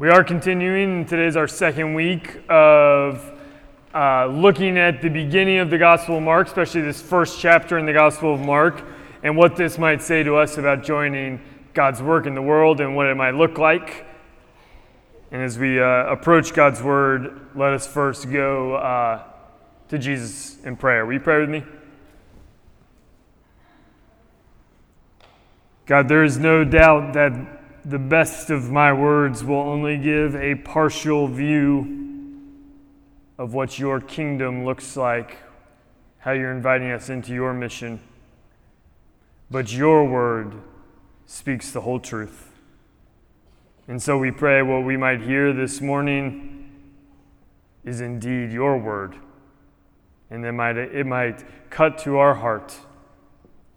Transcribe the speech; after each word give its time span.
We 0.00 0.10
are 0.10 0.22
continuing. 0.22 1.06
Today 1.06 1.26
is 1.26 1.36
our 1.36 1.48
second 1.48 1.92
week 1.92 2.40
of 2.48 3.32
uh, 3.92 4.26
looking 4.26 4.78
at 4.78 5.02
the 5.02 5.08
beginning 5.08 5.58
of 5.58 5.70
the 5.70 5.78
Gospel 5.78 6.18
of 6.18 6.22
Mark, 6.22 6.46
especially 6.46 6.82
this 6.82 7.02
first 7.02 7.40
chapter 7.40 7.78
in 7.78 7.84
the 7.84 7.92
Gospel 7.92 8.32
of 8.32 8.38
Mark, 8.38 8.84
and 9.24 9.36
what 9.36 9.56
this 9.56 9.76
might 9.76 10.00
say 10.00 10.22
to 10.22 10.36
us 10.36 10.56
about 10.56 10.84
joining 10.84 11.40
God's 11.74 12.00
work 12.00 12.26
in 12.26 12.36
the 12.36 12.42
world 12.42 12.80
and 12.80 12.94
what 12.94 13.08
it 13.08 13.16
might 13.16 13.34
look 13.34 13.58
like. 13.58 14.06
And 15.32 15.42
as 15.42 15.58
we 15.58 15.80
uh, 15.80 16.04
approach 16.04 16.54
God's 16.54 16.80
Word, 16.80 17.48
let 17.56 17.72
us 17.72 17.84
first 17.84 18.30
go 18.30 18.74
uh, 18.76 19.24
to 19.88 19.98
Jesus 19.98 20.62
in 20.64 20.76
prayer. 20.76 21.06
Will 21.06 21.14
you 21.14 21.20
pray 21.20 21.40
with 21.40 21.50
me? 21.50 21.64
God, 25.86 26.08
there 26.08 26.22
is 26.22 26.38
no 26.38 26.62
doubt 26.62 27.14
that 27.14 27.57
the 27.88 27.98
best 27.98 28.50
of 28.50 28.70
my 28.70 28.92
words 28.92 29.42
will 29.42 29.56
only 29.56 29.96
give 29.96 30.36
a 30.36 30.56
partial 30.56 31.26
view 31.26 32.04
of 33.38 33.54
what 33.54 33.78
your 33.78 33.98
kingdom 33.98 34.66
looks 34.66 34.94
like, 34.94 35.38
how 36.18 36.32
you're 36.32 36.52
inviting 36.52 36.90
us 36.90 37.08
into 37.08 37.32
your 37.32 37.54
mission. 37.54 37.98
But 39.50 39.72
your 39.72 40.04
word 40.04 40.52
speaks 41.24 41.70
the 41.70 41.80
whole 41.80 41.98
truth. 41.98 42.50
And 43.86 44.02
so 44.02 44.18
we 44.18 44.32
pray 44.32 44.60
what 44.60 44.84
we 44.84 44.98
might 44.98 45.22
hear 45.22 45.54
this 45.54 45.80
morning 45.80 46.70
is 47.84 48.02
indeed 48.02 48.52
your 48.52 48.76
word. 48.76 49.14
And 50.28 50.44
it 50.44 50.52
might, 50.52 50.76
it 50.76 51.06
might 51.06 51.70
cut 51.70 51.96
to 52.00 52.18
our 52.18 52.34
heart, 52.34 52.76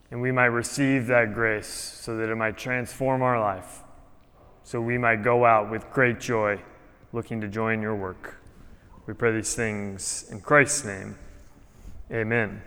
and 0.10 0.22
we 0.22 0.34
might 0.34 0.48
receive 0.48 1.08
that 1.08 1.34
grace 1.34 1.68
so 1.70 2.18
that 2.18 2.28
it 2.28 2.36
might 2.36 2.58
transform 2.58 3.22
our 3.22 3.40
life 3.40 3.81
so 4.72 4.80
we 4.80 4.98
might 4.98 5.22
go 5.22 5.44
out 5.44 5.70
with 5.70 5.92
great 5.92 6.18
joy 6.18 6.58
looking 7.12 7.42
to 7.42 7.50
join 7.50 7.82
your 7.82 7.94
work. 7.94 8.38
We 9.06 9.14
pray 9.14 9.34
these 9.34 9.54
things 9.54 10.30
in 10.32 10.40
Christ's 10.40 10.86
name. 10.86 11.18
Amen. 12.10 12.62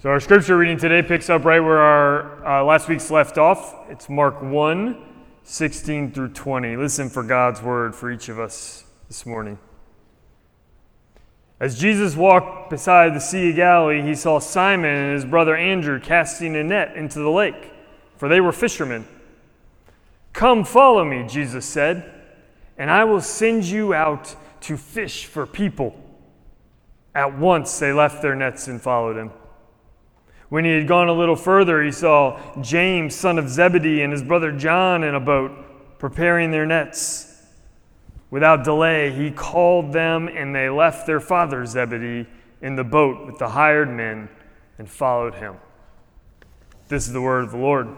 So, 0.00 0.10
our 0.10 0.18
scripture 0.18 0.58
reading 0.58 0.76
today 0.76 1.02
picks 1.02 1.30
up 1.30 1.44
right 1.44 1.60
where 1.60 1.78
our 1.78 2.44
uh, 2.44 2.64
last 2.64 2.88
week's 2.88 3.12
left 3.12 3.38
off. 3.38 3.76
It's 3.90 4.08
Mark 4.08 4.42
1 4.42 5.06
16 5.44 6.10
through 6.10 6.30
20. 6.30 6.76
Listen 6.76 7.08
for 7.08 7.22
God's 7.22 7.62
word 7.62 7.94
for 7.94 8.10
each 8.10 8.28
of 8.28 8.40
us 8.40 8.82
this 9.06 9.24
morning. 9.24 9.56
As 11.60 11.78
Jesus 11.78 12.16
walked 12.16 12.70
beside 12.70 13.14
the 13.14 13.20
Sea 13.20 13.50
of 13.50 13.54
Galilee, 13.54 14.02
he 14.02 14.16
saw 14.16 14.40
Simon 14.40 14.90
and 14.90 15.14
his 15.14 15.24
brother 15.24 15.54
Andrew 15.54 16.00
casting 16.00 16.56
a 16.56 16.64
net 16.64 16.96
into 16.96 17.20
the 17.20 17.30
lake, 17.30 17.70
for 18.16 18.28
they 18.28 18.40
were 18.40 18.50
fishermen. 18.50 19.06
Come 20.32 20.64
follow 20.64 21.04
me, 21.04 21.24
Jesus 21.28 21.66
said, 21.66 22.10
and 22.78 22.90
I 22.90 23.04
will 23.04 23.20
send 23.20 23.64
you 23.64 23.92
out 23.94 24.34
to 24.62 24.76
fish 24.76 25.26
for 25.26 25.46
people. 25.46 25.94
At 27.14 27.38
once 27.38 27.78
they 27.78 27.92
left 27.92 28.22
their 28.22 28.34
nets 28.34 28.68
and 28.68 28.80
followed 28.80 29.16
him. 29.16 29.30
When 30.48 30.64
he 30.64 30.72
had 30.72 30.86
gone 30.86 31.08
a 31.08 31.12
little 31.12 31.36
further, 31.36 31.82
he 31.82 31.92
saw 31.92 32.40
James, 32.60 33.14
son 33.14 33.38
of 33.38 33.48
Zebedee, 33.48 34.02
and 34.02 34.12
his 34.12 34.22
brother 34.22 34.52
John 34.52 35.02
in 35.02 35.14
a 35.14 35.20
boat, 35.20 35.98
preparing 35.98 36.50
their 36.50 36.66
nets. 36.66 37.28
Without 38.30 38.64
delay, 38.64 39.12
he 39.12 39.30
called 39.30 39.92
them, 39.92 40.28
and 40.28 40.54
they 40.54 40.68
left 40.68 41.06
their 41.06 41.20
father 41.20 41.64
Zebedee 41.66 42.26
in 42.62 42.76
the 42.76 42.84
boat 42.84 43.26
with 43.26 43.38
the 43.38 43.48
hired 43.48 43.90
men 43.90 44.28
and 44.78 44.88
followed 44.88 45.34
him. 45.34 45.56
This 46.88 47.06
is 47.06 47.12
the 47.12 47.20
word 47.20 47.44
of 47.44 47.50
the 47.50 47.58
Lord. 47.58 47.88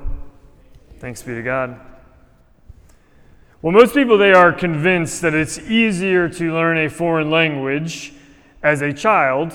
Thanks 0.98 1.22
be 1.22 1.34
to 1.34 1.42
God. 1.42 1.80
Well, 3.64 3.72
most 3.72 3.94
people, 3.94 4.18
they 4.18 4.34
are 4.34 4.52
convinced 4.52 5.22
that 5.22 5.32
it's 5.32 5.56
easier 5.58 6.28
to 6.28 6.52
learn 6.52 6.76
a 6.76 6.90
foreign 6.90 7.30
language 7.30 8.12
as 8.62 8.82
a 8.82 8.92
child 8.92 9.54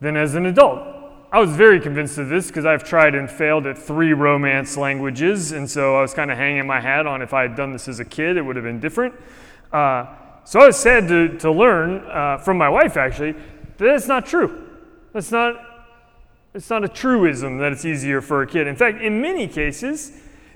than 0.00 0.16
as 0.16 0.34
an 0.36 0.46
adult. 0.46 0.80
I 1.30 1.38
was 1.38 1.50
very 1.50 1.80
convinced 1.80 2.16
of 2.16 2.30
this 2.30 2.46
because 2.46 2.64
I've 2.64 2.82
tried 2.82 3.14
and 3.14 3.30
failed 3.30 3.66
at 3.66 3.76
three 3.76 4.14
Romance 4.14 4.78
languages, 4.78 5.52
and 5.52 5.70
so 5.70 5.98
I 5.98 6.00
was 6.00 6.14
kind 6.14 6.30
of 6.30 6.38
hanging 6.38 6.66
my 6.66 6.80
hat 6.80 7.06
on 7.06 7.20
if 7.20 7.34
I 7.34 7.42
had 7.42 7.56
done 7.56 7.74
this 7.74 7.88
as 7.88 8.00
a 8.00 8.06
kid, 8.06 8.38
it 8.38 8.40
would 8.40 8.56
have 8.56 8.64
been 8.64 8.80
different. 8.80 9.14
Uh, 9.70 10.06
so 10.44 10.58
I 10.60 10.68
was 10.68 10.78
sad 10.78 11.06
to, 11.08 11.36
to 11.40 11.52
learn 11.52 12.02
uh, 12.10 12.38
from 12.38 12.56
my 12.56 12.70
wife, 12.70 12.96
actually, 12.96 13.32
that 13.32 13.96
it's 13.96 14.08
not 14.08 14.24
true. 14.24 14.66
That's 15.12 15.30
not, 15.30 15.56
it's 16.54 16.70
not 16.70 16.84
a 16.84 16.88
truism 16.88 17.58
that 17.58 17.70
it's 17.70 17.84
easier 17.84 18.22
for 18.22 18.40
a 18.40 18.46
kid. 18.46 18.66
In 18.66 18.76
fact, 18.76 19.02
in 19.02 19.20
many 19.20 19.46
cases, 19.46 20.12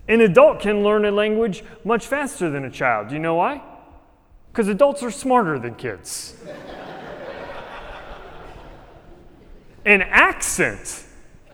an 0.09 0.21
adult 0.21 0.61
can 0.61 0.83
learn 0.83 1.05
a 1.05 1.11
language 1.11 1.65
much 1.85 2.07
faster 2.07 2.51
than 2.51 2.65
a 2.65 2.71
child. 2.71 3.09
Do 3.09 3.15
you 3.15 3.21
know 3.21 3.37
why? 3.37 3.63
Because 4.53 4.69
adults 4.69 5.03
are 5.03 5.11
smarter 5.11 5.59
than 5.59 5.75
kids. 5.75 6.37
an 9.85 10.03
accent, 10.03 11.05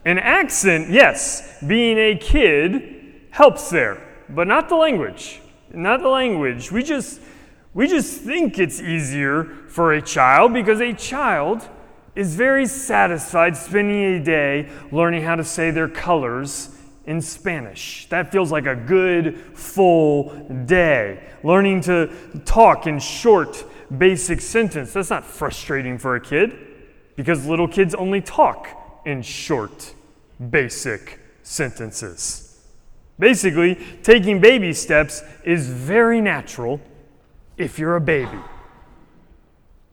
an 0.05 0.19
accent, 0.19 0.89
yes, 0.89 1.57
being 1.65 1.97
a 1.97 2.15
kid 2.15 3.27
helps 3.31 3.69
there, 3.69 4.01
but 4.29 4.47
not 4.47 4.69
the 4.69 4.75
language. 4.75 5.39
Not 5.73 6.01
the 6.01 6.09
language. 6.09 6.71
We 6.71 6.83
just 6.83 7.21
we 7.73 7.87
just 7.87 8.21
think 8.21 8.59
it's 8.59 8.81
easier 8.81 9.45
for 9.69 9.93
a 9.93 10.01
child 10.01 10.53
because 10.53 10.81
a 10.81 10.91
child 10.91 11.67
is 12.15 12.35
very 12.35 12.65
satisfied 12.65 13.55
spending 13.55 14.03
a 14.15 14.23
day 14.23 14.69
learning 14.91 15.23
how 15.23 15.35
to 15.35 15.43
say 15.45 15.71
their 15.71 15.87
colors 15.87 16.75
in 17.05 17.21
Spanish. 17.21 18.07
That 18.09 18.31
feels 18.31 18.51
like 18.51 18.65
a 18.65 18.75
good, 18.75 19.39
full 19.57 20.29
day. 20.65 21.23
Learning 21.43 21.81
to 21.81 22.13
talk 22.45 22.87
in 22.87 22.99
short, 22.99 23.63
basic 23.97 24.41
sentence. 24.41 24.93
That's 24.93 25.09
not 25.09 25.25
frustrating 25.25 25.97
for 25.97 26.15
a 26.15 26.21
kid 26.21 26.55
because 27.15 27.45
little 27.45 27.67
kids 27.67 27.95
only 27.95 28.21
talk 28.21 28.67
in 29.05 29.21
short, 29.21 29.93
basic 30.49 31.19
sentences. 31.43 32.59
Basically, 33.17 33.75
taking 34.03 34.39
baby 34.39 34.73
steps 34.73 35.23
is 35.43 35.67
very 35.67 36.21
natural 36.21 36.79
if 37.57 37.77
you're 37.77 37.95
a 37.95 38.01
baby. 38.01 38.39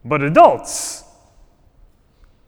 But 0.04 0.22
adults, 0.22 1.04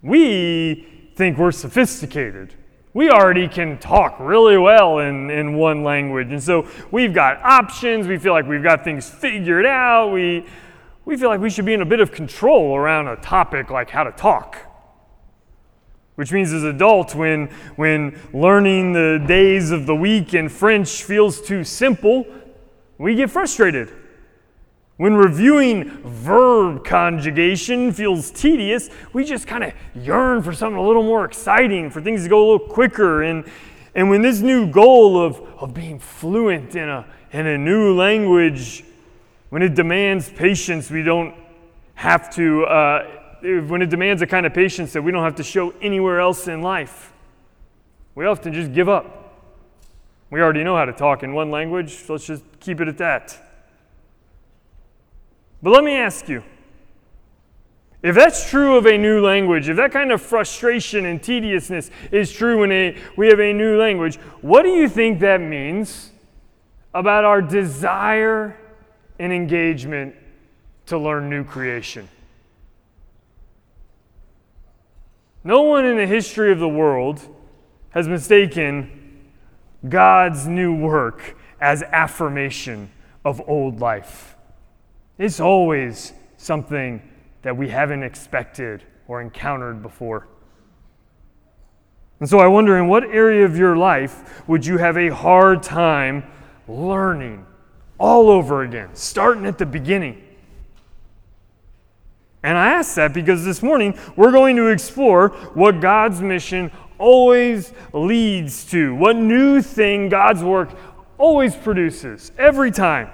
we 0.02 1.12
think 1.16 1.36
we're 1.36 1.52
sophisticated 1.52 2.54
we 2.92 3.08
already 3.08 3.46
can 3.46 3.78
talk 3.78 4.16
really 4.18 4.58
well 4.58 4.98
in, 4.98 5.30
in 5.30 5.54
one 5.54 5.84
language. 5.84 6.32
And 6.32 6.42
so 6.42 6.68
we've 6.90 7.14
got 7.14 7.40
options. 7.42 8.08
We 8.08 8.18
feel 8.18 8.32
like 8.32 8.46
we've 8.46 8.62
got 8.62 8.82
things 8.82 9.08
figured 9.08 9.64
out. 9.64 10.12
We, 10.12 10.44
we 11.04 11.16
feel 11.16 11.28
like 11.28 11.40
we 11.40 11.50
should 11.50 11.64
be 11.64 11.74
in 11.74 11.82
a 11.82 11.86
bit 11.86 12.00
of 12.00 12.10
control 12.10 12.74
around 12.76 13.06
a 13.06 13.16
topic 13.16 13.70
like 13.70 13.90
how 13.90 14.02
to 14.02 14.12
talk. 14.12 14.58
Which 16.16 16.32
means, 16.32 16.52
as 16.52 16.64
adults, 16.64 17.14
when, 17.14 17.46
when 17.76 18.20
learning 18.34 18.92
the 18.92 19.24
days 19.26 19.70
of 19.70 19.86
the 19.86 19.94
week 19.94 20.34
in 20.34 20.48
French 20.48 21.02
feels 21.04 21.40
too 21.40 21.64
simple, 21.64 22.26
we 22.98 23.14
get 23.14 23.30
frustrated. 23.30 23.90
When 25.00 25.14
reviewing 25.14 25.88
verb 26.02 26.84
conjugation 26.84 27.90
feels 27.90 28.30
tedious, 28.30 28.90
we 29.14 29.24
just 29.24 29.46
kind 29.46 29.64
of 29.64 29.72
yearn 29.94 30.42
for 30.42 30.52
something 30.52 30.76
a 30.76 30.86
little 30.86 31.02
more 31.02 31.24
exciting, 31.24 31.88
for 31.88 32.02
things 32.02 32.24
to 32.24 32.28
go 32.28 32.38
a 32.38 32.46
little 32.52 32.68
quicker. 32.68 33.22
And, 33.22 33.46
and 33.94 34.10
when 34.10 34.20
this 34.20 34.40
new 34.40 34.66
goal 34.66 35.18
of, 35.18 35.40
of 35.56 35.72
being 35.72 35.98
fluent 35.98 36.76
in 36.76 36.86
a, 36.86 37.06
in 37.32 37.46
a 37.46 37.56
new 37.56 37.94
language, 37.96 38.84
when 39.48 39.62
it 39.62 39.74
demands 39.74 40.28
patience, 40.28 40.90
we 40.90 41.02
don't 41.02 41.34
have 41.94 42.28
to, 42.34 42.66
uh, 42.66 43.04
when 43.40 43.80
it 43.80 43.88
demands 43.88 44.20
a 44.20 44.26
kind 44.26 44.44
of 44.44 44.52
patience 44.52 44.92
that 44.92 45.00
we 45.00 45.12
don't 45.12 45.24
have 45.24 45.36
to 45.36 45.42
show 45.42 45.70
anywhere 45.80 46.20
else 46.20 46.46
in 46.46 46.60
life, 46.60 47.14
we 48.14 48.26
often 48.26 48.52
just 48.52 48.74
give 48.74 48.90
up. 48.90 49.34
We 50.28 50.42
already 50.42 50.62
know 50.62 50.76
how 50.76 50.84
to 50.84 50.92
talk 50.92 51.22
in 51.22 51.32
one 51.32 51.50
language, 51.50 52.04
so 52.04 52.12
let's 52.12 52.26
just 52.26 52.44
keep 52.60 52.82
it 52.82 52.88
at 52.88 52.98
that. 52.98 53.46
But 55.62 55.70
let 55.70 55.84
me 55.84 55.96
ask 55.96 56.28
you 56.28 56.42
if 58.02 58.14
that's 58.14 58.48
true 58.48 58.76
of 58.76 58.86
a 58.86 58.96
new 58.96 59.20
language, 59.20 59.68
if 59.68 59.76
that 59.76 59.92
kind 59.92 60.10
of 60.10 60.22
frustration 60.22 61.04
and 61.04 61.22
tediousness 61.22 61.90
is 62.10 62.32
true 62.32 62.60
when 62.60 62.72
a, 62.72 62.96
we 63.16 63.28
have 63.28 63.40
a 63.40 63.52
new 63.52 63.78
language, 63.78 64.16
what 64.40 64.62
do 64.62 64.70
you 64.70 64.88
think 64.88 65.20
that 65.20 65.40
means 65.40 66.10
about 66.94 67.24
our 67.24 67.42
desire 67.42 68.56
and 69.18 69.32
engagement 69.32 70.14
to 70.86 70.96
learn 70.96 71.28
new 71.28 71.44
creation? 71.44 72.08
No 75.44 75.62
one 75.62 75.84
in 75.84 75.96
the 75.96 76.06
history 76.06 76.52
of 76.52 76.58
the 76.58 76.68
world 76.68 77.20
has 77.90 78.08
mistaken 78.08 79.28
God's 79.86 80.46
new 80.46 80.74
work 80.74 81.36
as 81.60 81.82
affirmation 81.82 82.90
of 83.26 83.42
old 83.46 83.80
life. 83.80 84.36
It's 85.20 85.38
always 85.38 86.14
something 86.38 87.02
that 87.42 87.54
we 87.54 87.68
haven't 87.68 88.02
expected 88.02 88.82
or 89.06 89.20
encountered 89.20 89.82
before. 89.82 90.26
And 92.20 92.28
so 92.28 92.38
I 92.38 92.46
wonder 92.46 92.78
in 92.78 92.88
what 92.88 93.04
area 93.04 93.44
of 93.44 93.54
your 93.54 93.76
life 93.76 94.48
would 94.48 94.64
you 94.64 94.78
have 94.78 94.96
a 94.96 95.10
hard 95.10 95.62
time 95.62 96.24
learning 96.66 97.44
all 97.98 98.30
over 98.30 98.62
again, 98.62 98.88
starting 98.94 99.44
at 99.44 99.58
the 99.58 99.66
beginning. 99.66 100.22
And 102.42 102.56
I 102.56 102.70
ask 102.70 102.94
that 102.94 103.12
because 103.12 103.44
this 103.44 103.62
morning 103.62 103.98
we're 104.16 104.32
going 104.32 104.56
to 104.56 104.68
explore 104.68 105.28
what 105.52 105.82
God's 105.82 106.22
mission 106.22 106.72
always 106.96 107.74
leads 107.92 108.64
to, 108.70 108.94
what 108.94 109.16
new 109.16 109.60
thing 109.60 110.08
God's 110.08 110.42
work 110.42 110.70
always 111.18 111.54
produces, 111.54 112.32
every 112.38 112.70
time. 112.70 113.10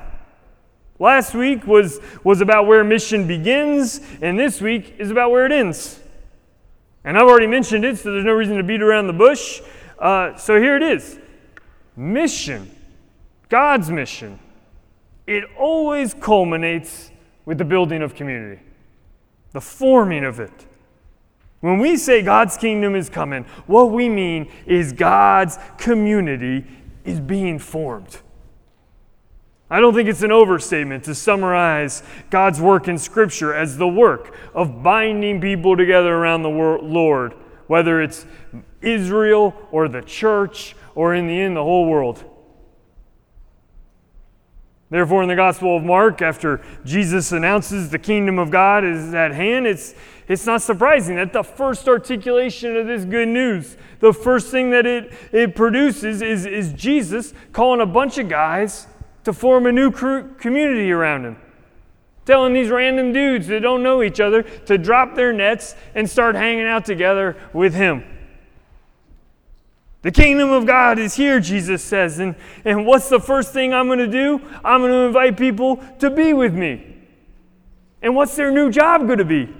Last 0.98 1.34
week 1.34 1.66
was, 1.66 2.00
was 2.24 2.40
about 2.40 2.66
where 2.66 2.82
mission 2.82 3.26
begins, 3.26 4.00
and 4.22 4.38
this 4.38 4.60
week 4.60 4.94
is 4.98 5.10
about 5.10 5.30
where 5.30 5.44
it 5.44 5.52
ends. 5.52 6.00
And 7.04 7.18
I've 7.18 7.26
already 7.26 7.46
mentioned 7.46 7.84
it, 7.84 7.98
so 7.98 8.12
there's 8.12 8.24
no 8.24 8.32
reason 8.32 8.56
to 8.56 8.62
beat 8.62 8.82
around 8.82 9.06
the 9.06 9.12
bush. 9.12 9.60
Uh, 9.98 10.36
so 10.36 10.60
here 10.60 10.76
it 10.76 10.82
is 10.82 11.18
mission, 11.96 12.70
God's 13.48 13.90
mission, 13.90 14.38
it 15.26 15.44
always 15.58 16.14
culminates 16.14 17.10
with 17.44 17.58
the 17.58 17.64
building 17.64 18.02
of 18.02 18.14
community, 18.14 18.60
the 19.52 19.60
forming 19.60 20.24
of 20.24 20.40
it. 20.40 20.66
When 21.60 21.78
we 21.78 21.96
say 21.96 22.22
God's 22.22 22.56
kingdom 22.56 22.94
is 22.94 23.08
coming, 23.08 23.44
what 23.66 23.90
we 23.90 24.08
mean 24.08 24.50
is 24.66 24.92
God's 24.92 25.58
community 25.78 26.66
is 27.04 27.18
being 27.18 27.58
formed. 27.58 28.18
I 29.68 29.80
don't 29.80 29.94
think 29.94 30.08
it's 30.08 30.22
an 30.22 30.30
overstatement 30.30 31.04
to 31.04 31.14
summarize 31.14 32.02
God's 32.30 32.60
work 32.60 32.86
in 32.86 32.98
Scripture 32.98 33.52
as 33.52 33.76
the 33.76 33.88
work 33.88 34.36
of 34.54 34.82
binding 34.82 35.40
people 35.40 35.76
together 35.76 36.14
around 36.14 36.42
the 36.42 36.48
Lord, 36.48 37.34
whether 37.66 38.00
it's 38.00 38.26
Israel 38.80 39.54
or 39.72 39.88
the 39.88 40.02
church 40.02 40.76
or 40.94 41.14
in 41.14 41.26
the 41.26 41.40
end, 41.40 41.56
the 41.56 41.64
whole 41.64 41.86
world. 41.86 42.24
Therefore, 44.88 45.24
in 45.24 45.28
the 45.28 45.34
Gospel 45.34 45.76
of 45.76 45.82
Mark, 45.82 46.22
after 46.22 46.64
Jesus 46.84 47.32
announces 47.32 47.90
the 47.90 47.98
kingdom 47.98 48.38
of 48.38 48.52
God 48.52 48.84
is 48.84 49.12
at 49.14 49.32
hand, 49.32 49.66
it's, 49.66 49.96
it's 50.28 50.46
not 50.46 50.62
surprising 50.62 51.16
that 51.16 51.32
the 51.32 51.42
first 51.42 51.88
articulation 51.88 52.76
of 52.76 52.86
this 52.86 53.04
good 53.04 53.26
news, 53.26 53.76
the 53.98 54.12
first 54.12 54.52
thing 54.52 54.70
that 54.70 54.86
it, 54.86 55.12
it 55.32 55.56
produces 55.56 56.22
is, 56.22 56.46
is 56.46 56.72
Jesus 56.72 57.34
calling 57.52 57.80
a 57.80 57.86
bunch 57.86 58.16
of 58.18 58.28
guys 58.28 58.86
to 59.26 59.32
form 59.32 59.66
a 59.66 59.72
new 59.72 59.90
community 59.90 60.92
around 60.92 61.24
him. 61.24 61.36
Telling 62.26 62.52
these 62.52 62.68
random 62.68 63.12
dudes 63.12 63.48
that 63.48 63.58
don't 63.58 63.82
know 63.82 64.04
each 64.04 64.20
other 64.20 64.44
to 64.44 64.78
drop 64.78 65.16
their 65.16 65.32
nets 65.32 65.74
and 65.96 66.08
start 66.08 66.36
hanging 66.36 66.64
out 66.64 66.84
together 66.84 67.36
with 67.52 67.74
him. 67.74 68.04
The 70.02 70.12
kingdom 70.12 70.50
of 70.50 70.64
God 70.64 71.00
is 71.00 71.16
here, 71.16 71.40
Jesus 71.40 71.82
says. 71.82 72.20
And, 72.20 72.36
and 72.64 72.86
what's 72.86 73.08
the 73.08 73.18
first 73.18 73.52
thing 73.52 73.74
I'm 73.74 73.88
going 73.88 73.98
to 73.98 74.06
do? 74.06 74.40
I'm 74.64 74.80
going 74.80 74.92
to 74.92 75.08
invite 75.08 75.36
people 75.36 75.82
to 75.98 76.08
be 76.08 76.32
with 76.32 76.54
me. 76.54 76.96
And 78.02 78.14
what's 78.14 78.36
their 78.36 78.52
new 78.52 78.70
job 78.70 79.06
going 79.06 79.18
to 79.18 79.24
be? 79.24 79.52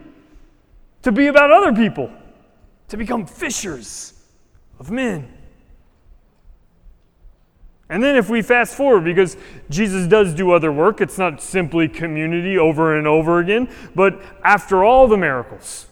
To 1.02 1.10
be 1.10 1.26
about 1.26 1.50
other 1.50 1.72
people, 1.72 2.12
to 2.86 2.96
become 2.96 3.26
fishers 3.26 4.14
of 4.78 4.92
men. 4.92 5.35
And 7.88 8.02
then, 8.02 8.16
if 8.16 8.28
we 8.28 8.42
fast 8.42 8.74
forward, 8.74 9.04
because 9.04 9.36
Jesus 9.70 10.08
does 10.08 10.34
do 10.34 10.50
other 10.50 10.72
work, 10.72 11.00
it's 11.00 11.18
not 11.18 11.40
simply 11.40 11.88
community 11.88 12.58
over 12.58 12.96
and 12.98 13.06
over 13.06 13.38
again, 13.38 13.68
but 13.94 14.20
after 14.42 14.82
all 14.82 15.06
the 15.06 15.16
miracles, 15.16 15.86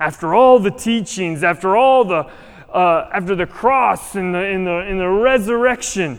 after 0.00 0.34
all 0.34 0.58
the 0.58 0.72
teachings, 0.72 1.44
after 1.44 1.76
all 1.76 2.04
the 2.04 2.28
uh, 2.76 3.08
after 3.12 3.34
the 3.34 3.46
cross 3.46 4.16
and 4.16 4.34
the, 4.34 4.44
in 4.44 4.64
the, 4.64 4.86
in 4.86 4.98
the 4.98 5.08
resurrection, 5.08 6.18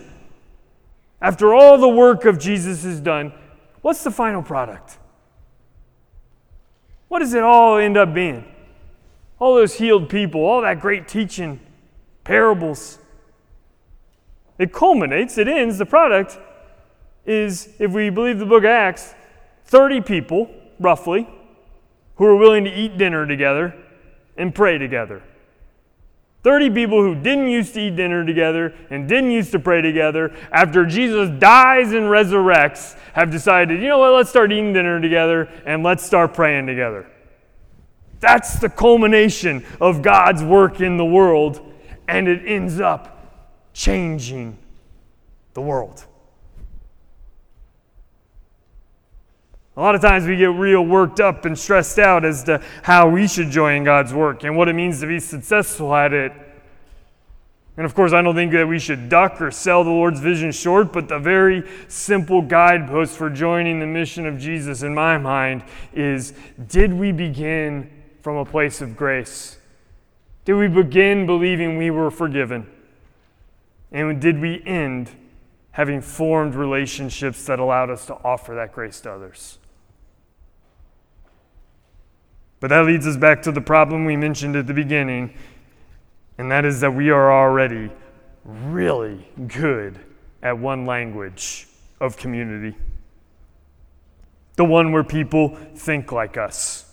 after 1.22 1.54
all 1.54 1.78
the 1.78 1.88
work 1.88 2.26
of 2.26 2.40
Jesus 2.40 2.84
is 2.84 3.00
done, 3.00 3.32
what's 3.82 4.04
the 4.04 4.10
final 4.10 4.42
product? 4.42 4.98
What 7.10 7.20
does 7.20 7.36
it 7.36 7.44
all 7.44 7.78
end 7.78 7.96
up 7.96 8.12
being? 8.14 8.44
All 9.40 9.54
those 9.54 9.76
healed 9.76 10.10
people, 10.10 10.42
all 10.42 10.62
that 10.62 10.80
great 10.80 11.08
teaching, 11.08 11.60
parables. 12.24 12.98
It 14.58 14.74
culminates, 14.74 15.38
it 15.38 15.48
ends, 15.48 15.78
the 15.78 15.86
product 15.86 16.38
is, 17.26 17.70
if 17.80 17.92
we 17.92 18.10
believe 18.10 18.40
the 18.40 18.46
book 18.46 18.64
of 18.64 18.70
Acts, 18.70 19.14
30 19.66 20.02
people, 20.02 20.50
roughly, 20.80 21.28
who 22.16 22.26
are 22.26 22.36
willing 22.36 22.64
to 22.64 22.74
eat 22.74 22.98
dinner 22.98 23.28
together 23.28 23.76
and 24.38 24.54
pray 24.54 24.78
together. 24.78 25.22
30 26.44 26.70
people 26.70 27.02
who 27.02 27.14
didn't 27.14 27.50
used 27.50 27.74
to 27.74 27.82
eat 27.82 27.96
dinner 27.96 28.26
together 28.26 28.74
and 28.90 29.08
didn't 29.08 29.32
used 29.32 29.52
to 29.52 29.60
pray 29.60 29.82
together, 29.82 30.34
after 30.52 30.86
Jesus 30.86 31.30
dies 31.40 31.92
and 31.92 32.06
resurrects, 32.06 32.98
have 33.14 33.30
decided, 33.30 33.82
you 33.82 33.88
know 33.90 33.98
what, 33.98 34.14
let's 34.14 34.30
start 34.30 34.52
eating 34.52 34.72
dinner 34.72 35.02
together 35.02 35.50
and 35.66 35.84
let's 35.84 36.06
start 36.06 36.34
praying 36.34 36.66
together. 36.66 37.06
That's 38.20 38.60
the 38.60 38.70
culmination 38.70 39.66
of 39.82 40.02
God's 40.02 40.44
work 40.44 40.80
in 40.80 40.98
the 40.98 41.06
world, 41.06 41.62
and 42.08 42.28
it 42.28 42.44
ends 42.46 42.80
up 42.80 43.17
changing 43.78 44.58
the 45.54 45.62
world. 45.62 46.04
A 49.76 49.80
lot 49.80 49.94
of 49.94 50.02
times 50.02 50.26
we 50.26 50.36
get 50.36 50.50
real 50.50 50.84
worked 50.84 51.20
up 51.20 51.46
and 51.46 51.58
stressed 51.58 52.00
out 52.00 52.26
as 52.26 52.44
to 52.46 52.60
how 52.82 53.08
we 53.08 53.28
should 53.28 53.52
join 53.52 53.84
God's 53.84 54.12
work 54.12 54.44
and 54.44 54.58
what 54.58 54.68
it 54.68 54.74
means 54.74 55.00
to 55.02 55.08
be 55.08 55.20
successful 55.20 55.94
at 55.94 56.12
it. 56.12 56.32
And 57.78 57.86
of 57.86 57.94
course, 57.94 58.14
I 58.14 58.24
don't 58.24 58.34
think 58.34 58.52
that 58.54 58.68
we 58.68 58.80
should 58.80 59.10
duck 59.10 59.40
or 59.40 59.52
sell 59.52 59.84
the 59.84 59.92
Lord's 59.92 60.20
vision 60.20 60.52
short, 60.52 60.92
but 60.92 61.08
the 61.08 61.20
very 61.20 61.64
simple 61.88 62.42
guidepost 62.42 63.16
for 63.16 63.30
joining 63.30 63.80
the 63.80 63.86
mission 63.86 64.26
of 64.26 64.40
Jesus 64.40 64.82
in 64.82 64.96
my 64.96 65.20
mind 65.20 65.64
is 65.94 66.34
did 66.68 66.92
we 66.92 67.12
begin 67.12 67.92
from 68.24 68.38
a 68.38 68.46
place 68.46 68.82
of 68.82 68.98
grace? 68.98 69.60
Did 70.46 70.56
we 70.56 70.68
begin 70.68 71.28
believing 71.28 71.78
we 71.78 71.92
were 71.92 72.10
forgiven? 72.10 72.72
And 73.92 74.22
did 74.22 74.40
we 74.40 74.62
end 74.66 75.12
having 75.72 76.02
formed 76.02 76.56
relationships 76.56 77.46
that 77.46 77.60
allowed 77.60 77.90
us 77.90 78.06
to 78.08 78.16
offer 78.24 78.56
that 78.56 78.74
grace 78.74 79.00
to 79.02 79.12
others? 79.12 79.60
But 82.60 82.70
that 82.70 82.86
leads 82.86 83.06
us 83.06 83.18
back 83.18 83.42
to 83.44 83.52
the 83.52 83.62
problem 83.62 84.06
we 84.06 84.18
mentioned 84.18 84.56
at 84.56 84.66
the 84.66 84.74
beginning, 84.74 85.34
and 86.38 86.52
that 86.52 86.66
is 86.66 86.82
that 86.82 86.92
we 86.92 87.12
are 87.12 87.32
already 87.32 87.92
really 88.44 89.28
good 89.48 90.00
at 90.42 90.58
one 90.58 90.86
language 90.86 91.68
of 92.00 92.18
community 92.18 92.76
the 94.58 94.66
one 94.66 94.92
where 94.92 95.04
people 95.04 95.56
think 95.76 96.12
like 96.12 96.36
us 96.36 96.92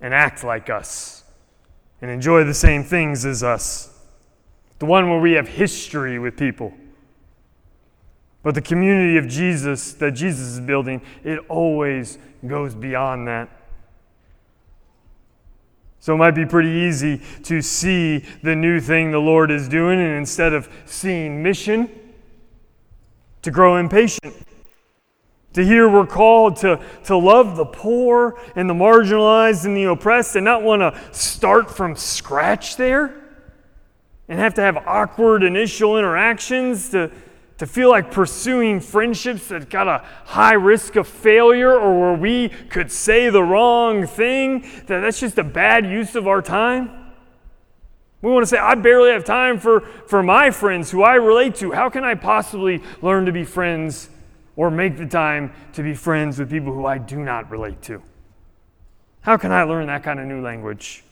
and 0.00 0.12
act 0.12 0.44
like 0.44 0.68
us 0.68 1.24
and 2.02 2.10
enjoy 2.10 2.44
the 2.44 2.54
same 2.54 2.82
things 2.82 3.24
as 3.24 3.42
us, 3.42 3.89
the 4.80 4.86
one 4.86 5.08
where 5.10 5.20
we 5.20 5.32
have 5.32 5.46
history 5.46 6.18
with 6.18 6.36
people. 6.36 6.74
But 8.42 8.54
the 8.54 8.62
community 8.62 9.18
of 9.18 9.28
Jesus 9.28 9.92
that 9.94 10.12
Jesus 10.12 10.48
is 10.48 10.60
building, 10.60 11.02
it 11.22 11.38
always 11.48 12.18
goes 12.46 12.74
beyond 12.74 13.28
that. 13.28 13.50
So 16.00 16.14
it 16.14 16.16
might 16.16 16.30
be 16.30 16.46
pretty 16.46 16.70
easy 16.70 17.20
to 17.42 17.60
see 17.60 18.24
the 18.42 18.56
new 18.56 18.80
thing 18.80 19.10
the 19.10 19.18
Lord 19.18 19.50
is 19.50 19.68
doing, 19.68 20.00
and 20.00 20.16
instead 20.16 20.54
of 20.54 20.66
seeing 20.86 21.42
mission, 21.42 21.90
to 23.42 23.50
grow 23.50 23.76
impatient. 23.76 24.34
To 25.52 25.62
hear 25.62 25.90
we're 25.90 26.06
called 26.06 26.56
to, 26.58 26.80
to 27.04 27.16
love 27.18 27.56
the 27.56 27.66
poor 27.66 28.40
and 28.56 28.70
the 28.70 28.74
marginalized 28.74 29.66
and 29.66 29.76
the 29.76 29.84
oppressed 29.84 30.36
and 30.36 30.44
not 30.44 30.62
want 30.62 30.80
to 30.80 30.98
start 31.12 31.70
from 31.70 31.96
scratch 31.96 32.76
there 32.76 33.19
and 34.30 34.38
have 34.38 34.54
to 34.54 34.62
have 34.62 34.78
awkward 34.86 35.42
initial 35.42 35.98
interactions 35.98 36.88
to 36.90 37.10
to 37.60 37.66
feel 37.66 37.90
like 37.90 38.10
pursuing 38.10 38.80
friendships 38.80 39.48
that 39.48 39.68
got 39.68 39.86
a 39.86 40.02
high 40.24 40.54
risk 40.54 40.96
of 40.96 41.06
failure 41.06 41.78
or 41.78 42.00
where 42.00 42.14
we 42.14 42.48
could 42.70 42.90
say 42.90 43.28
the 43.28 43.42
wrong 43.42 44.06
thing, 44.06 44.62
that 44.86 45.00
that's 45.00 45.20
just 45.20 45.36
a 45.36 45.44
bad 45.44 45.84
use 45.84 46.14
of 46.14 46.26
our 46.26 46.40
time. 46.40 47.12
We 48.22 48.30
want 48.30 48.44
to 48.44 48.46
say, 48.46 48.56
I 48.56 48.76
barely 48.76 49.10
have 49.10 49.26
time 49.26 49.58
for, 49.58 49.82
for 49.82 50.22
my 50.22 50.50
friends 50.50 50.90
who 50.90 51.02
I 51.02 51.16
relate 51.16 51.56
to. 51.56 51.72
How 51.72 51.90
can 51.90 52.02
I 52.02 52.14
possibly 52.14 52.82
learn 53.02 53.26
to 53.26 53.32
be 53.32 53.44
friends 53.44 54.08
or 54.56 54.70
make 54.70 54.96
the 54.96 55.04
time 55.04 55.52
to 55.74 55.82
be 55.82 55.92
friends 55.92 56.38
with 56.38 56.48
people 56.48 56.72
who 56.72 56.86
I 56.86 56.96
do 56.96 57.18
not 57.18 57.50
relate 57.50 57.82
to? 57.82 58.02
How 59.20 59.36
can 59.36 59.52
I 59.52 59.64
learn 59.64 59.88
that 59.88 60.02
kind 60.02 60.18
of 60.18 60.24
new 60.24 60.40
language? 60.40 61.04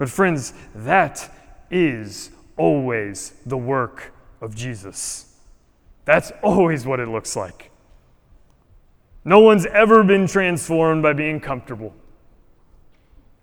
But, 0.00 0.08
friends, 0.08 0.54
that 0.74 1.30
is 1.70 2.30
always 2.56 3.34
the 3.44 3.58
work 3.58 4.14
of 4.40 4.54
Jesus. 4.54 5.36
That's 6.06 6.32
always 6.42 6.86
what 6.86 7.00
it 7.00 7.08
looks 7.08 7.36
like. 7.36 7.70
No 9.26 9.40
one's 9.40 9.66
ever 9.66 10.02
been 10.02 10.26
transformed 10.26 11.02
by 11.02 11.12
being 11.12 11.38
comfortable. 11.38 11.94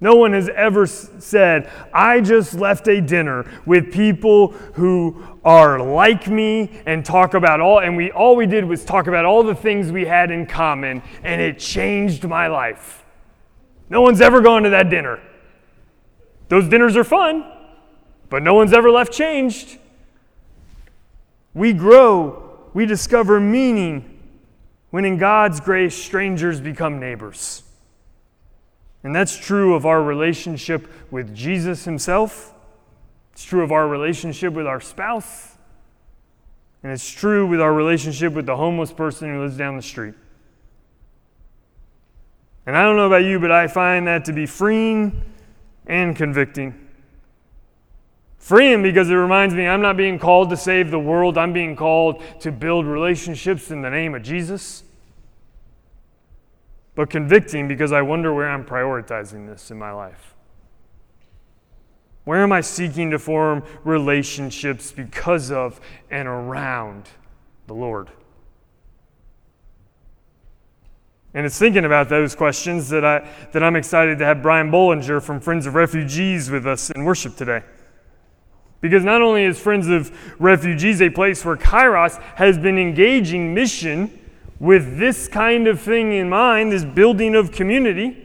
No 0.01 0.15
one 0.15 0.33
has 0.33 0.49
ever 0.49 0.87
said, 0.87 1.69
I 1.93 2.21
just 2.21 2.55
left 2.55 2.87
a 2.87 3.01
dinner 3.01 3.45
with 3.67 3.93
people 3.93 4.47
who 4.47 5.23
are 5.45 5.79
like 5.79 6.27
me 6.27 6.81
and 6.87 7.05
talk 7.05 7.35
about 7.35 7.61
all, 7.61 7.81
and 7.81 7.95
we 7.95 8.09
all 8.09 8.35
we 8.35 8.47
did 8.47 8.65
was 8.65 8.83
talk 8.83 9.05
about 9.05 9.25
all 9.25 9.43
the 9.43 9.53
things 9.53 9.91
we 9.91 10.05
had 10.05 10.31
in 10.31 10.47
common, 10.47 11.03
and 11.21 11.39
it 11.39 11.59
changed 11.59 12.27
my 12.27 12.47
life. 12.47 13.05
No 13.91 14.01
one's 14.01 14.21
ever 14.21 14.41
gone 14.41 14.63
to 14.63 14.71
that 14.71 14.89
dinner. 14.89 15.19
Those 16.49 16.69
dinners 16.69 16.95
are 16.95 17.03
fun, 17.03 17.45
but 18.29 18.43
no 18.43 18.53
one's 18.53 18.73
ever 18.73 18.89
left 18.89 19.11
changed. 19.11 19.77
We 21.53 21.73
grow, 21.73 22.69
we 22.73 22.85
discover 22.85 23.39
meaning 23.39 24.19
when 24.89 25.05
in 25.05 25.17
God's 25.17 25.59
grace 25.59 25.95
strangers 25.95 26.61
become 26.61 26.99
neighbors. 26.99 27.63
And 29.03 29.15
that's 29.15 29.37
true 29.37 29.75
of 29.75 29.85
our 29.85 30.01
relationship 30.01 30.87
with 31.11 31.35
Jesus 31.35 31.85
Himself. 31.85 32.53
It's 33.33 33.43
true 33.43 33.63
of 33.63 33.71
our 33.71 33.87
relationship 33.87 34.53
with 34.53 34.65
our 34.65 34.81
spouse. 34.81 35.55
And 36.83 36.91
it's 36.91 37.09
true 37.09 37.45
with 37.47 37.59
our 37.59 37.73
relationship 37.73 38.33
with 38.33 38.45
the 38.45 38.55
homeless 38.55 38.91
person 38.91 39.33
who 39.33 39.41
lives 39.41 39.57
down 39.57 39.75
the 39.75 39.81
street. 39.81 40.13
And 42.65 42.75
I 42.75 42.83
don't 42.83 42.97
know 42.97 43.07
about 43.07 43.23
you, 43.23 43.39
but 43.39 43.51
I 43.51 43.67
find 43.67 44.07
that 44.07 44.25
to 44.25 44.33
be 44.33 44.45
freeing 44.45 45.21
and 45.87 46.15
convicting. 46.15 46.87
Freeing 48.37 48.83
because 48.83 49.09
it 49.09 49.15
reminds 49.15 49.55
me 49.55 49.67
I'm 49.67 49.81
not 49.81 49.97
being 49.97 50.19
called 50.19 50.49
to 50.51 50.57
save 50.57 50.91
the 50.91 50.99
world, 50.99 51.37
I'm 51.37 51.53
being 51.53 51.75
called 51.75 52.21
to 52.41 52.51
build 52.51 52.85
relationships 52.85 53.71
in 53.71 53.81
the 53.81 53.89
name 53.89 54.13
of 54.15 54.23
Jesus 54.23 54.83
but 56.97 57.11
convicting 57.11 57.67
because 57.67 57.91
I 57.91 58.01
wonder 58.01 58.33
where 58.33 58.49
I'm 58.49 58.65
prioritizing 58.65 59.45
this 59.47 59.69
in 59.69 59.77
my 59.77 59.91
life. 59.91 60.33
Where 62.23 62.41
am 62.41 62.51
I 62.51 62.61
seeking 62.61 63.11
to 63.11 63.19
form 63.19 63.63
relationships 63.83 64.91
because 64.91 65.51
of 65.51 65.79
and 66.09 66.27
around 66.27 67.07
the 67.67 67.75
Lord? 67.75 68.09
And 71.37 71.45
it's 71.45 71.59
thinking 71.59 71.85
about 71.85 72.09
those 72.09 72.33
questions 72.33 72.89
that, 72.89 73.05
I, 73.05 73.19
that 73.51 73.61
I'm 73.61 73.75
excited 73.75 74.17
to 74.17 74.25
have 74.25 74.41
Brian 74.41 74.71
Bollinger 74.71 75.21
from 75.21 75.39
Friends 75.39 75.67
of 75.67 75.75
Refugees 75.75 76.49
with 76.49 76.65
us 76.65 76.89
in 76.89 77.03
worship 77.03 77.35
today. 77.35 77.61
Because 78.81 79.03
not 79.03 79.21
only 79.21 79.43
is 79.43 79.59
Friends 79.59 79.87
of 79.87 80.11
Refugees 80.41 80.99
a 80.99 81.11
place 81.11 81.45
where 81.45 81.55
Kairos 81.55 82.19
has 82.37 82.57
been 82.57 82.79
engaging 82.79 83.53
mission 83.53 84.19
with 84.59 84.97
this 84.97 85.27
kind 85.27 85.67
of 85.67 85.79
thing 85.79 86.11
in 86.11 86.27
mind, 86.27 86.71
this 86.71 86.83
building 86.83 87.35
of 87.35 87.51
community. 87.51 88.17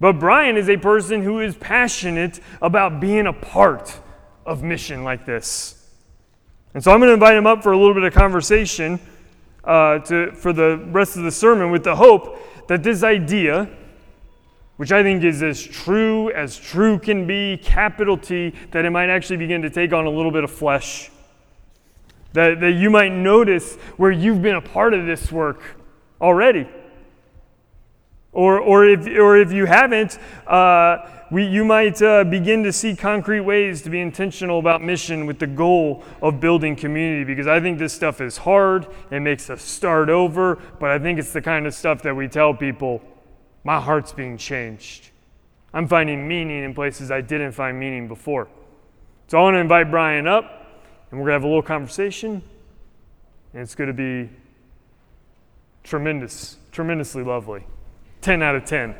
But 0.00 0.14
Brian 0.14 0.56
is 0.56 0.70
a 0.70 0.78
person 0.78 1.22
who 1.22 1.40
is 1.40 1.56
passionate 1.56 2.40
about 2.62 3.00
being 3.00 3.26
a 3.26 3.34
part 3.34 4.00
of 4.46 4.62
mission 4.62 5.04
like 5.04 5.26
this. 5.26 5.90
And 6.72 6.82
so 6.82 6.90
I'm 6.90 7.00
going 7.00 7.08
to 7.08 7.14
invite 7.14 7.36
him 7.36 7.46
up 7.46 7.62
for 7.62 7.72
a 7.72 7.76
little 7.76 7.92
bit 7.92 8.04
of 8.04 8.14
conversation 8.14 8.98
uh, 9.68 10.00
to, 10.00 10.32
for 10.32 10.52
the 10.52 10.78
rest 10.86 11.16
of 11.16 11.22
the 11.22 11.30
sermon 11.30 11.70
with 11.70 11.84
the 11.84 11.94
hope 11.94 12.38
that 12.66 12.82
this 12.82 13.04
idea, 13.04 13.68
which 14.78 14.90
I 14.90 15.02
think 15.02 15.22
is 15.22 15.42
as 15.42 15.62
true 15.62 16.32
as 16.32 16.58
true 16.58 16.98
can 16.98 17.26
be, 17.26 17.58
capital 17.58 18.16
T, 18.16 18.54
that 18.72 18.84
it 18.84 18.90
might 18.90 19.10
actually 19.10 19.36
begin 19.36 19.62
to 19.62 19.70
take 19.70 19.92
on 19.92 20.06
a 20.06 20.10
little 20.10 20.32
bit 20.32 20.42
of 20.42 20.50
flesh 20.50 21.10
that, 22.32 22.60
that 22.60 22.72
you 22.72 22.90
might 22.90 23.12
notice 23.12 23.76
where 23.96 24.10
you've 24.10 24.42
been 24.42 24.56
a 24.56 24.60
part 24.60 24.94
of 24.94 25.06
this 25.06 25.32
work 25.32 25.60
already. 26.20 26.68
Or, 28.32 28.58
or, 28.60 28.86
if, 28.86 29.06
or 29.06 29.38
if 29.38 29.52
you 29.52 29.64
haven't, 29.64 30.18
uh, 30.46 30.98
we, 31.30 31.44
you 31.44 31.64
might 31.64 32.00
uh, 32.00 32.24
begin 32.24 32.62
to 32.62 32.72
see 32.72 32.94
concrete 32.96 33.40
ways 33.40 33.82
to 33.82 33.90
be 33.90 34.00
intentional 34.00 34.58
about 34.58 34.82
mission 34.82 35.26
with 35.26 35.38
the 35.38 35.46
goal 35.46 36.02
of 36.22 36.40
building 36.40 36.74
community 36.76 37.24
because 37.24 37.46
I 37.46 37.60
think 37.60 37.78
this 37.78 37.92
stuff 37.92 38.20
is 38.20 38.38
hard. 38.38 38.86
It 39.10 39.20
makes 39.20 39.50
us 39.50 39.62
start 39.62 40.08
over, 40.08 40.56
but 40.80 40.90
I 40.90 40.98
think 40.98 41.18
it's 41.18 41.32
the 41.32 41.42
kind 41.42 41.66
of 41.66 41.74
stuff 41.74 42.02
that 42.02 42.14
we 42.14 42.28
tell 42.28 42.54
people 42.54 43.02
my 43.64 43.80
heart's 43.80 44.12
being 44.12 44.38
changed. 44.38 45.10
I'm 45.74 45.86
finding 45.86 46.26
meaning 46.26 46.64
in 46.64 46.74
places 46.74 47.10
I 47.10 47.20
didn't 47.20 47.52
find 47.52 47.78
meaning 47.78 48.08
before. 48.08 48.48
So 49.26 49.38
I 49.38 49.42
want 49.42 49.54
to 49.54 49.60
invite 49.60 49.90
Brian 49.90 50.26
up 50.26 50.58
and 51.10 51.20
we're 51.20 51.26
going 51.26 51.40
to 51.40 51.40
have 51.40 51.44
a 51.44 51.46
little 51.46 51.62
conversation, 51.62 52.42
and 53.52 53.62
it's 53.62 53.74
going 53.74 53.88
to 53.88 53.94
be 53.94 54.30
tremendous, 55.82 56.58
tremendously 56.70 57.22
lovely. 57.22 57.64
10 58.28 58.42
out 58.42 58.54
of 58.54 58.66
10. 58.66 58.94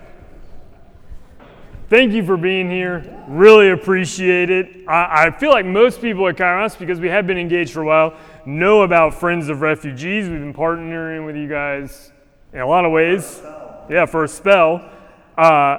Thank 1.91 2.15
you 2.15 2.25
for 2.25 2.39
being 2.39 2.71
here. 2.71 3.05
Really 3.29 3.69
appreciate 3.69 4.49
it. 4.49 4.89
I, 4.89 5.27
I, 5.27 5.31
feel 5.39 5.51
like 5.51 5.67
most 5.67 6.01
people 6.01 6.27
at 6.29 6.37
Kairos, 6.37 6.79
because 6.79 6.99
we 6.99 7.11
have 7.11 7.27
been 7.27 7.37
engaged 7.37 7.75
for 7.75 7.83
a 7.83 7.85
while, 7.85 8.17
know 8.47 8.85
about 8.85 9.13
Friends 9.13 9.51
of 9.51 9.61
Refugees. 9.61 10.31
We've 10.31 10.41
been 10.41 10.55
partnering 10.55 11.27
with 11.27 11.37
you 11.37 11.47
guys 11.47 12.11
in 12.55 12.61
a 12.61 12.67
lot 12.67 12.87
of 12.87 12.93
ways. 12.93 13.43
Yeah, 13.91 14.07
for 14.07 14.25
a 14.25 14.29
spell. 14.29 14.91
Uh, 15.37 15.77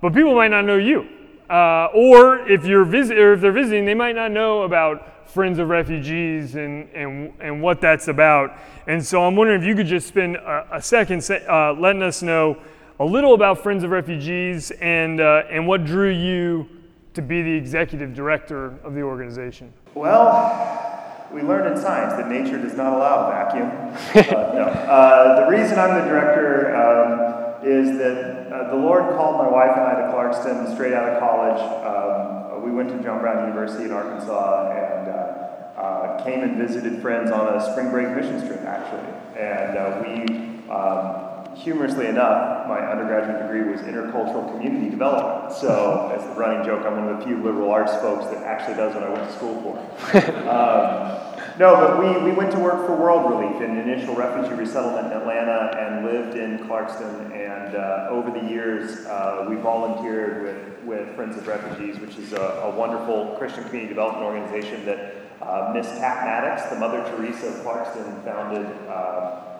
but 0.00 0.14
people 0.14 0.36
might 0.36 0.52
not 0.52 0.64
know 0.64 0.76
you. 0.76 1.08
Uh, 1.50 1.88
or 1.92 2.48
if 2.48 2.64
you're 2.64 2.84
visit, 2.84 3.18
or 3.18 3.32
if 3.32 3.40
they're 3.40 3.50
visiting, 3.50 3.86
they 3.86 3.94
might 3.94 4.14
not 4.14 4.30
know 4.30 4.62
about 4.62 5.28
Friends 5.28 5.58
of 5.58 5.68
Refugees 5.68 6.54
and, 6.54 6.88
and, 6.90 7.32
and 7.40 7.60
what 7.60 7.80
that's 7.80 8.06
about. 8.06 8.56
And 8.86 9.04
so 9.04 9.24
I'm 9.24 9.34
wondering 9.34 9.60
if 9.60 9.66
you 9.66 9.74
could 9.74 9.88
just 9.88 10.06
spend 10.06 10.36
a, 10.36 10.76
a 10.76 10.80
second 10.80 11.28
uh, 11.28 11.72
letting 11.72 12.00
us 12.00 12.22
know 12.22 12.62
a 13.00 13.04
little 13.04 13.34
about 13.34 13.62
Friends 13.62 13.82
of 13.82 13.90
Refugees 13.90 14.70
and, 14.72 15.20
uh, 15.20 15.42
and 15.50 15.66
what 15.66 15.84
drew 15.84 16.10
you 16.10 16.68
to 17.14 17.22
be 17.22 17.42
the 17.42 17.52
executive 17.52 18.14
director 18.14 18.78
of 18.84 18.94
the 18.94 19.02
organization. 19.02 19.72
Well, 19.94 21.28
we 21.32 21.42
learned 21.42 21.74
in 21.74 21.82
science 21.82 22.14
that 22.14 22.28
nature 22.28 22.60
does 22.60 22.76
not 22.76 22.92
allow 22.92 23.26
a 23.26 23.30
vacuum. 23.30 24.34
uh, 24.36 24.52
no. 24.54 24.62
Uh, 24.62 25.44
the 25.44 25.56
reason 25.56 25.78
I'm 25.78 26.00
the 26.00 26.08
director 26.08 26.74
um, 26.76 27.66
is 27.66 27.98
that 27.98 28.52
uh, 28.52 28.70
the 28.70 28.76
Lord 28.76 29.14
called 29.16 29.38
my 29.38 29.48
wife 29.48 29.76
and 29.76 29.84
I 29.84 29.94
to 29.94 30.12
Clarkston 30.12 30.72
straight 30.74 30.92
out 30.92 31.08
of 31.08 31.18
college. 31.18 31.60
Um, 31.84 32.62
we 32.62 32.70
went 32.70 32.90
to 32.90 33.02
John 33.02 33.20
Brown 33.20 33.48
University 33.48 33.84
in 33.84 33.92
Arkansas 33.92 34.70
and 34.70 35.08
uh, 35.08 36.22
came 36.24 36.42
and 36.42 36.56
visited 36.56 37.02
friends 37.02 37.30
on 37.30 37.54
a 37.54 37.72
spring 37.72 37.90
break 37.90 38.08
mission 38.10 38.46
trip, 38.46 38.62
actually. 38.62 39.12
And 39.38 39.76
uh, 39.76 40.02
we, 40.02 40.70
um, 40.70 41.33
humorously 41.54 42.06
enough, 42.06 42.68
my 42.68 42.78
undergraduate 42.78 43.42
degree 43.42 43.70
was 43.70 43.80
intercultural 43.82 44.50
community 44.50 44.90
development. 44.90 45.52
So, 45.52 46.12
as 46.14 46.24
the 46.24 46.34
running 46.34 46.64
joke, 46.64 46.84
I'm 46.84 46.96
one 46.96 47.08
of 47.08 47.18
the 47.18 47.26
few 47.26 47.36
liberal 47.42 47.70
arts 47.70 47.92
folks 47.96 48.26
that 48.26 48.42
actually 48.44 48.76
does 48.76 48.94
what 48.94 49.04
I 49.04 49.10
went 49.10 49.28
to 49.28 49.36
school 49.36 49.60
for. 49.62 50.18
um, 50.48 51.24
no, 51.56 51.76
but 51.76 52.00
we, 52.00 52.30
we 52.30 52.36
went 52.36 52.50
to 52.52 52.58
work 52.58 52.84
for 52.84 52.96
World 52.96 53.30
Relief, 53.30 53.62
an 53.62 53.76
initial 53.76 54.14
refugee 54.16 54.54
resettlement 54.54 55.06
in 55.06 55.12
Atlanta, 55.12 55.76
and 55.78 56.04
lived 56.04 56.36
in 56.36 56.58
Clarkston. 56.66 57.30
And 57.32 57.76
uh, 57.76 58.08
over 58.10 58.30
the 58.30 58.44
years, 58.48 59.06
uh, 59.06 59.46
we 59.48 59.54
volunteered 59.56 60.42
with, 60.42 60.84
with 60.84 61.14
Friends 61.14 61.36
of 61.36 61.46
Refugees, 61.46 62.00
which 62.00 62.16
is 62.16 62.32
a, 62.32 62.62
a 62.64 62.70
wonderful 62.70 63.36
Christian 63.38 63.62
community 63.64 63.88
development 63.88 64.24
organization 64.24 64.84
that 64.86 65.14
uh, 65.40 65.72
Miss 65.72 65.86
Pat 65.86 66.24
Maddox, 66.24 66.68
the 66.70 66.76
Mother 66.80 67.04
Teresa 67.10 67.46
of 67.46 67.54
Clarkston, 67.64 68.24
founded 68.24 68.66
uh, 68.88 69.53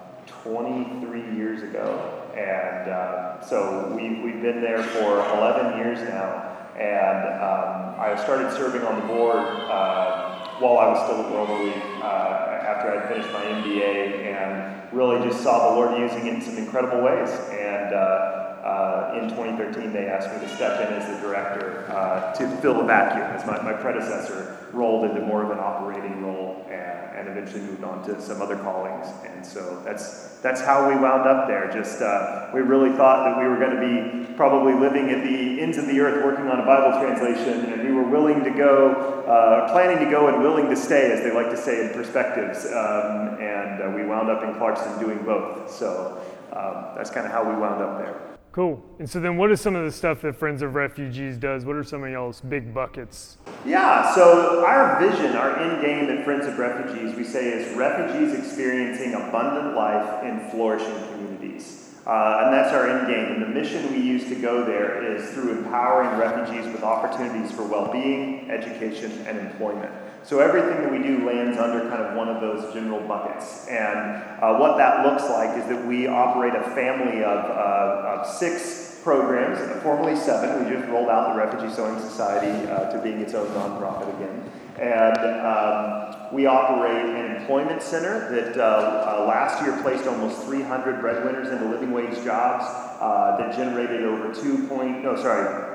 23 0.44 1.36
years 1.36 1.62
ago. 1.62 2.20
And 2.36 2.90
uh, 2.90 3.40
so 3.40 3.92
we, 3.96 4.20
we've 4.22 4.42
been 4.42 4.60
there 4.60 4.82
for 4.82 5.18
11 5.38 5.78
years 5.78 5.98
now. 6.08 6.50
And 6.76 7.40
um, 7.40 8.00
I 8.00 8.20
started 8.22 8.52
serving 8.52 8.82
on 8.82 9.00
the 9.00 9.06
board 9.06 9.38
uh, 9.38 10.58
while 10.58 10.78
I 10.78 10.88
was 10.88 11.04
still 11.04 11.24
at 11.24 11.32
World 11.32 11.48
Relief 11.48 11.82
uh, 12.02 12.60
after 12.62 12.90
I'd 12.90 13.08
finished 13.08 13.32
my 13.32 13.42
MBA 13.42 14.26
and 14.26 14.92
really 14.92 15.26
just 15.26 15.42
saw 15.42 15.70
the 15.70 15.76
Lord 15.76 15.98
using 15.98 16.26
it 16.26 16.34
in 16.34 16.42
some 16.42 16.58
incredible 16.58 17.00
ways. 17.00 17.30
And 17.50 17.94
uh, 17.94 18.44
uh, 18.64 19.20
in 19.22 19.28
2013, 19.30 19.92
they 19.92 20.06
asked 20.06 20.32
me 20.34 20.46
to 20.46 20.54
step 20.54 20.86
in 20.86 20.94
as 20.94 21.06
the 21.14 21.26
director 21.26 21.86
uh, 21.90 22.34
to 22.34 22.48
fill 22.58 22.74
the 22.74 22.84
vacuum, 22.84 23.22
as 23.22 23.46
my, 23.46 23.60
my 23.62 23.72
predecessor 23.72 24.56
rolled 24.72 25.08
into 25.08 25.20
more 25.20 25.42
of 25.42 25.50
an 25.50 25.58
operating 25.58 26.22
role 26.22 26.66
and, 26.70 27.03
and 27.14 27.28
eventually 27.28 27.60
moved 27.62 27.84
on 27.84 28.04
to 28.04 28.20
some 28.20 28.42
other 28.42 28.56
callings. 28.56 29.06
And 29.24 29.44
so 29.44 29.80
that's 29.84 30.38
that's 30.38 30.60
how 30.60 30.88
we 30.88 30.94
wound 30.94 31.26
up 31.26 31.46
there. 31.48 31.70
Just 31.72 32.02
uh, 32.02 32.50
we 32.52 32.60
really 32.60 32.94
thought 32.96 33.24
that 33.24 33.38
we 33.40 33.48
were 33.48 33.56
going 33.56 33.76
to 33.76 34.26
be 34.28 34.34
probably 34.34 34.74
living 34.74 35.10
at 35.10 35.22
the 35.22 35.60
ends 35.60 35.78
of 35.78 35.86
the 35.86 36.00
earth 36.00 36.24
working 36.24 36.48
on 36.48 36.60
a 36.60 36.66
Bible 36.66 37.00
translation, 37.00 37.72
and 37.72 37.88
we 37.88 37.94
were 37.94 38.02
willing 38.02 38.44
to 38.44 38.50
go, 38.50 38.92
uh, 39.26 39.72
planning 39.72 40.04
to 40.04 40.10
go, 40.10 40.28
and 40.28 40.42
willing 40.42 40.68
to 40.68 40.76
stay, 40.76 41.12
as 41.12 41.20
they 41.20 41.32
like 41.32 41.50
to 41.50 41.56
say 41.56 41.86
in 41.86 41.94
perspectives. 41.94 42.66
Um, 42.66 43.40
and 43.40 43.82
uh, 43.82 43.92
we 43.96 44.04
wound 44.04 44.28
up 44.28 44.42
in 44.42 44.54
Clarkston 44.54 45.00
doing 45.00 45.24
both. 45.24 45.70
So 45.70 46.20
um, 46.52 46.94
that's 46.96 47.10
kind 47.10 47.26
of 47.26 47.32
how 47.32 47.42
we 47.48 47.56
wound 47.56 47.82
up 47.82 47.98
there. 47.98 48.33
Cool. 48.54 48.80
And 49.00 49.10
so 49.10 49.18
then 49.18 49.36
what 49.36 49.50
is 49.50 49.60
some 49.60 49.74
of 49.74 49.84
the 49.84 49.90
stuff 49.90 50.22
that 50.22 50.36
Friends 50.36 50.62
of 50.62 50.76
Refugees 50.76 51.36
does? 51.38 51.64
What 51.64 51.74
are 51.74 51.82
some 51.82 52.04
of 52.04 52.10
y'all's 52.12 52.40
big 52.40 52.72
buckets? 52.72 53.36
Yeah, 53.66 54.14
so 54.14 54.64
our 54.64 55.00
vision, 55.00 55.34
our 55.34 55.58
end 55.58 55.82
game 55.84 56.08
at 56.16 56.24
Friends 56.24 56.46
of 56.46 56.56
Refugees, 56.56 57.16
we 57.16 57.24
say 57.24 57.48
is 57.48 57.76
refugees 57.76 58.32
experiencing 58.32 59.14
abundant 59.14 59.74
life 59.74 60.22
in 60.22 60.48
flourishing 60.50 60.94
communities. 61.08 61.96
Uh, 62.06 62.42
and 62.44 62.54
that's 62.54 62.72
our 62.72 62.88
end 62.88 63.08
game. 63.08 63.32
And 63.32 63.42
the 63.42 63.60
mission 63.60 63.90
we 63.90 63.98
use 63.98 64.28
to 64.28 64.36
go 64.36 64.64
there 64.64 65.02
is 65.02 65.28
through 65.30 65.58
empowering 65.58 66.16
refugees 66.16 66.72
with 66.72 66.84
opportunities 66.84 67.50
for 67.50 67.64
well 67.64 67.90
being, 67.90 68.52
education, 68.52 69.10
and 69.26 69.36
employment. 69.36 69.92
So 70.24 70.40
everything 70.40 70.82
that 70.82 70.90
we 70.90 70.98
do 70.98 71.26
lands 71.26 71.58
under 71.58 71.80
kind 71.90 72.02
of 72.02 72.16
one 72.16 72.28
of 72.28 72.40
those 72.40 72.72
general 72.72 73.00
buckets. 73.06 73.68
And 73.68 74.22
uh, 74.42 74.56
what 74.56 74.78
that 74.78 75.04
looks 75.04 75.24
like 75.24 75.58
is 75.58 75.68
that 75.68 75.86
we 75.86 76.06
operate 76.06 76.54
a 76.54 76.62
family 76.70 77.22
of, 77.22 77.44
uh, 77.44 78.20
of 78.20 78.26
six 78.26 79.00
programs, 79.04 79.82
formerly 79.82 80.16
seven. 80.16 80.64
We 80.64 80.74
just 80.74 80.88
rolled 80.88 81.10
out 81.10 81.34
the 81.34 81.38
Refugee 81.38 81.72
Sewing 81.74 82.00
Society 82.00 82.66
uh, 82.70 82.90
to 82.90 83.02
being 83.02 83.20
its 83.20 83.34
own 83.34 83.48
nonprofit 83.48 84.16
again. 84.16 84.50
And 84.78 85.18
um, 85.46 86.34
we 86.34 86.46
operate 86.46 87.04
an 87.04 87.36
employment 87.36 87.82
center 87.82 88.30
that 88.30 88.56
uh, 88.56 89.20
uh, 89.20 89.26
last 89.28 89.62
year 89.62 89.78
placed 89.82 90.06
almost 90.06 90.42
300 90.44 91.00
breadwinners 91.02 91.50
into 91.50 91.66
living 91.66 91.92
wage 91.92 92.24
jobs 92.24 92.64
uh, 93.00 93.36
that 93.38 93.54
generated 93.54 94.04
over 94.04 94.34
two 94.34 94.66
point, 94.68 95.02
no, 95.04 95.16
sorry, 95.16 95.73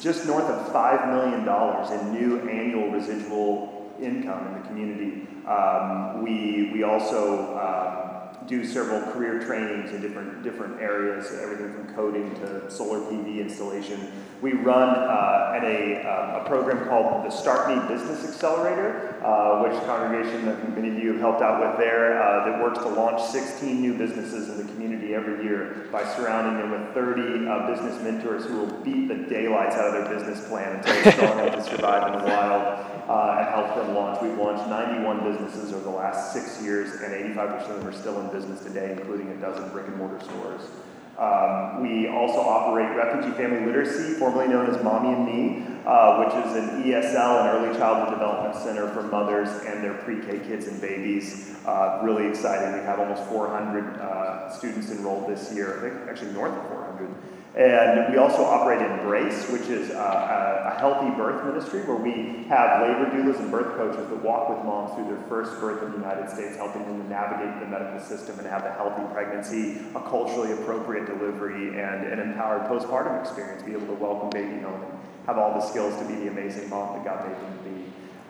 just 0.00 0.26
north 0.26 0.44
of 0.44 0.72
$5 0.72 1.08
million 1.10 1.40
in 1.92 2.12
new 2.12 2.48
annual 2.48 2.90
residual 2.90 3.92
income 4.00 4.46
in 4.48 4.62
the 4.62 4.68
community. 4.68 5.26
Um, 5.46 6.22
we, 6.22 6.70
we 6.72 6.82
also 6.82 7.56
um, 7.58 8.09
do 8.50 8.66
several 8.66 9.00
career 9.12 9.40
trainings 9.46 9.92
in 9.92 10.02
different 10.02 10.42
different 10.42 10.80
areas, 10.80 11.32
everything 11.40 11.72
from 11.72 11.94
coding 11.94 12.34
to 12.34 12.68
solar 12.68 12.98
PV 12.98 13.40
installation. 13.40 14.10
We 14.42 14.54
run 14.54 14.88
uh, 14.88 15.52
at 15.54 15.62
a, 15.62 16.02
uh, 16.02 16.40
a 16.42 16.48
program 16.48 16.88
called 16.88 17.24
the 17.24 17.30
Start 17.30 17.68
Me 17.68 17.94
Business 17.94 18.24
Accelerator, 18.24 19.22
uh, 19.22 19.62
which 19.62 19.80
congregation 19.84 20.46
that 20.46 20.74
many 20.74 20.88
of 20.88 20.98
you 20.98 21.12
have 21.12 21.20
helped 21.20 21.42
out 21.42 21.60
with 21.60 21.78
there, 21.78 22.20
uh, 22.20 22.46
that 22.46 22.60
works 22.60 22.78
to 22.78 22.88
launch 22.88 23.22
16 23.30 23.80
new 23.80 23.96
businesses 23.96 24.48
in 24.48 24.66
the 24.66 24.72
community 24.72 25.14
every 25.14 25.44
year 25.44 25.86
by 25.92 26.02
surrounding 26.16 26.56
them 26.58 26.70
with 26.72 26.94
30 26.94 27.46
uh, 27.46 27.66
business 27.70 28.02
mentors 28.02 28.46
who 28.46 28.56
will 28.58 28.82
beat 28.82 29.06
the 29.08 29.14
daylights 29.14 29.76
out 29.76 29.94
of 29.94 30.04
their 30.08 30.18
business 30.18 30.48
plan 30.48 30.76
until 30.76 30.94
they're 30.94 31.12
strong 31.12 31.38
enough 31.38 31.54
to 31.54 31.76
survive 31.76 32.12
in 32.12 32.18
the 32.18 32.24
wild 32.24 32.62
uh, 33.08 33.36
and 33.38 33.48
help 33.48 33.76
them 33.76 33.94
launch. 33.94 34.22
We've 34.22 34.38
launched 34.38 34.66
91 34.68 35.22
businesses 35.22 35.72
over 35.72 35.84
the 35.84 35.90
last 35.90 36.32
six 36.32 36.62
years, 36.62 37.00
and 37.02 37.12
85% 37.36 37.68
of 37.68 37.76
them 37.80 37.86
are 37.86 37.92
still 37.92 38.18
in 38.20 38.26
business 38.26 38.39
today, 38.44 38.92
including 38.92 39.28
a 39.28 39.36
dozen 39.36 39.68
brick 39.70 39.86
and 39.86 39.96
mortar 39.96 40.22
stores. 40.24 40.62
Um, 41.18 41.82
we 41.82 42.08
also 42.08 42.40
operate 42.40 42.96
Refugee 42.96 43.36
Family 43.36 43.66
Literacy, 43.66 44.14
formerly 44.14 44.48
known 44.48 44.74
as 44.74 44.82
Mommy 44.82 45.12
and 45.12 45.26
Me, 45.26 45.66
uh, 45.84 46.24
which 46.24 46.46
is 46.46 46.56
an 46.56 46.82
ESL, 46.82 47.42
an 47.42 47.46
early 47.48 47.78
childhood 47.78 48.14
development 48.14 48.56
center 48.56 48.88
for 48.94 49.02
mothers 49.02 49.50
and 49.66 49.84
their 49.84 49.94
pre 49.94 50.20
K 50.20 50.38
kids 50.38 50.66
and 50.66 50.80
babies. 50.80 51.56
Uh, 51.66 52.00
really 52.02 52.26
excited. 52.26 52.72
We 52.72 52.86
have 52.86 53.00
almost 53.00 53.24
400 53.24 54.00
uh, 54.00 54.50
students 54.50 54.90
enrolled 54.90 55.28
this 55.28 55.52
year, 55.54 55.76
I 55.76 55.90
think 55.90 56.08
actually 56.08 56.32
north 56.32 56.52
of 56.52 56.68
400. 56.68 57.14
And 57.56 58.12
we 58.12 58.18
also 58.18 58.44
operate 58.44 58.80
Embrace, 58.80 59.50
which 59.50 59.66
is 59.66 59.90
a, 59.90 60.72
a, 60.72 60.78
healthy 60.78 61.10
birth 61.10 61.44
ministry 61.44 61.82
where 61.82 61.96
we 61.96 62.44
have 62.48 62.80
labor 62.80 63.10
doulas 63.10 63.38
and 63.40 63.50
birth 63.50 63.76
coaches 63.76 64.08
that 64.08 64.22
walk 64.22 64.48
with 64.48 64.64
moms 64.64 64.94
through 64.94 65.04
their 65.04 65.22
first 65.28 65.60
birth 65.60 65.82
in 65.82 65.90
the 65.90 65.98
United 65.98 66.30
States, 66.30 66.56
helping 66.56 66.82
them 66.84 67.02
to 67.02 67.08
navigate 67.08 67.60
the 67.60 67.66
medical 67.66 68.00
system 68.00 68.38
and 68.38 68.46
have 68.46 68.64
a 68.64 68.72
healthy 68.72 69.02
pregnancy, 69.12 69.80
a 69.96 70.00
culturally 70.00 70.52
appropriate 70.52 71.06
delivery, 71.06 71.68
and 71.80 72.06
an 72.06 72.20
empowered 72.20 72.62
postpartum 72.70 73.20
experience, 73.20 73.62
be 73.64 73.72
able 73.72 73.86
to 73.88 73.94
welcome 73.94 74.30
baby 74.30 74.62
home 74.62 74.82
and 74.82 74.98
have 75.26 75.36
all 75.36 75.52
the 75.52 75.60
skills 75.60 75.94
to 76.00 76.06
be 76.06 76.14
the 76.14 76.28
amazing 76.28 76.70
mom 76.70 76.94
that 76.94 77.04
God 77.04 77.28
made 77.28 77.36
them 77.36 77.58
to 77.58 77.64
be. 77.64 77.80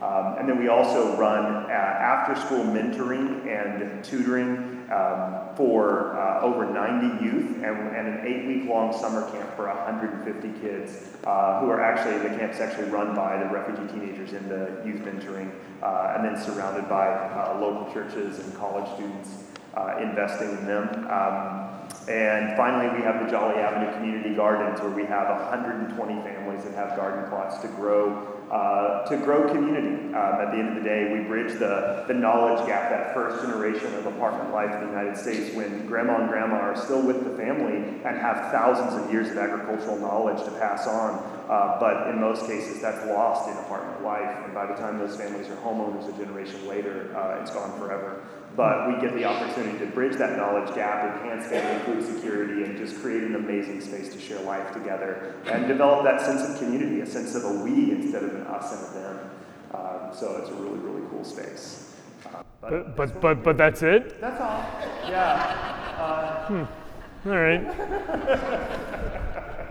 Um, 0.03 0.39
and 0.39 0.49
then 0.49 0.59
we 0.59 0.69
also 0.69 1.15
run 1.19 1.45
uh, 1.45 1.69
after 1.69 2.35
school 2.41 2.65
mentoring 2.65 3.47
and 3.47 4.03
tutoring 4.03 4.80
um, 4.91 5.55
for 5.57 6.19
uh, 6.19 6.41
over 6.41 6.67
90 6.67 7.25
youth 7.25 7.57
and, 7.63 7.65
and 7.65 8.09
an 8.09 8.27
eight 8.27 8.47
week 8.47 8.69
long 8.69 8.93
summer 8.93 9.31
camp 9.31 9.55
for 9.55 9.69
150 9.69 10.61
kids 10.61 11.17
uh, 11.25 11.61
who 11.61 11.71
are 11.71 11.81
actually, 11.81 12.19
the 12.29 12.37
camp's 12.37 12.61
actually 12.61 12.89
run 12.89 13.15
by 13.15 13.39
the 13.39 13.47
refugee 13.47 13.87
teenagers 13.93 14.33
in 14.33 14.49
the 14.49 14.83
youth 14.85 15.01
mentoring 15.03 15.51
uh, 15.83 16.15
and 16.17 16.25
then 16.25 16.41
surrounded 16.43 16.89
by 16.89 17.09
uh, 17.09 17.59
local 17.61 17.93
churches 17.93 18.41
and 18.41 18.57
college 18.57 18.91
students 18.95 19.45
uh, 19.77 19.97
investing 20.01 20.51
in 20.51 20.67
them. 20.67 20.89
Um, 21.11 21.71
and 22.09 22.57
finally, 22.57 22.89
we 22.97 23.05
have 23.05 23.25
the 23.25 23.31
Jolly 23.31 23.57
Avenue 23.57 23.93
Community 23.95 24.35
Gardens, 24.35 24.81
where 24.81 24.91
we 24.91 25.05
have 25.05 25.29
120 25.29 26.15
families 26.23 26.65
that 26.65 26.75
have 26.75 26.97
garden 26.97 27.29
plots 27.29 27.59
to 27.59 27.69
grow 27.69 28.40
uh, 28.51 29.07
to 29.07 29.17
grow 29.19 29.49
community. 29.49 30.13
Um, 30.13 30.15
at 30.15 30.51
the 30.51 30.59
end 30.59 30.71
of 30.71 30.75
the 30.75 30.89
day, 30.89 31.13
we 31.13 31.21
bridge 31.27 31.59
the, 31.59 32.05
the 32.09 32.15
knowledge 32.15 32.67
gap, 32.67 32.91
that 32.91 33.15
first 33.15 33.45
generation 33.45 33.95
of 33.95 34.07
apartment 34.07 34.53
life 34.53 34.75
in 34.75 34.81
the 34.81 34.87
United 34.87 35.17
States 35.17 35.55
when 35.55 35.87
grandma 35.87 36.21
and 36.21 36.29
grandma 36.29 36.57
are 36.57 36.77
still 36.77 37.01
with 37.01 37.23
the 37.23 37.37
family 37.37 37.77
and 37.77 38.19
have 38.19 38.51
thousands 38.51 39.03
of 39.03 39.13
years 39.13 39.31
of 39.31 39.39
agricultural 39.39 39.99
knowledge 39.99 40.43
to 40.45 40.51
pass 40.53 40.89
on. 40.89 41.23
Uh, 41.49 41.79
but 41.81 42.09
in 42.11 42.21
most 42.21 42.47
cases, 42.47 42.81
that's 42.81 43.05
lost 43.07 43.49
in 43.49 43.57
apartment 43.59 44.03
life. 44.05 44.45
And 44.45 44.55
by 44.55 44.67
the 44.67 44.75
time 44.75 44.99
those 44.99 45.17
families 45.17 45.49
are 45.49 45.57
homeowners 45.57 46.09
a 46.09 46.13
generation 46.25 46.67
later, 46.67 47.15
uh, 47.17 47.41
it's 47.41 47.51
gone 47.51 47.77
forever. 47.79 48.23
But 48.57 48.89
we 48.89 49.01
get 49.01 49.15
the 49.15 49.25
opportunity 49.25 49.79
to 49.79 49.87
bridge 49.87 50.17
that 50.17 50.37
knowledge 50.37 50.75
gap, 50.75 51.23
enhance 51.23 51.47
family 51.47 51.83
food 51.85 52.15
security, 52.15 52.65
and 52.65 52.77
just 52.77 53.01
create 53.01 53.23
an 53.23 53.37
amazing 53.37 53.81
space 53.81 54.13
to 54.13 54.21
share 54.21 54.41
life 54.41 54.73
together 54.73 55.35
and 55.47 55.69
develop 55.69 56.05
that 56.05 56.21
sense 56.21 56.43
of 56.43 56.59
community, 56.59 57.01
a 57.01 57.07
sense 57.07 57.35
of 57.35 57.45
a 57.45 57.53
we 57.63 57.93
instead 57.93 58.25
of 58.25 58.40
us 58.47 58.95
and 58.95 59.05
them. 59.05 59.31
Um, 59.75 60.11
so 60.13 60.37
it's 60.37 60.51
a 60.51 60.55
really, 60.55 60.79
really 60.79 61.03
cool 61.11 61.25
space. 61.25 61.95
Uh, 62.27 62.43
but, 62.61 62.97
but, 62.97 63.21
but, 63.21 63.43
but, 63.43 63.57
that's 63.57 63.83
it? 63.83 64.21
That's 64.21 64.41
all. 64.41 64.65
Yeah. 65.09 65.97
Uh, 65.99 66.47
hmm. 66.47 67.29
All 67.29 67.37
right. 67.37 67.67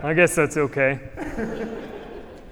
I 0.04 0.14
guess 0.14 0.34
that's 0.34 0.56
okay. 0.56 0.98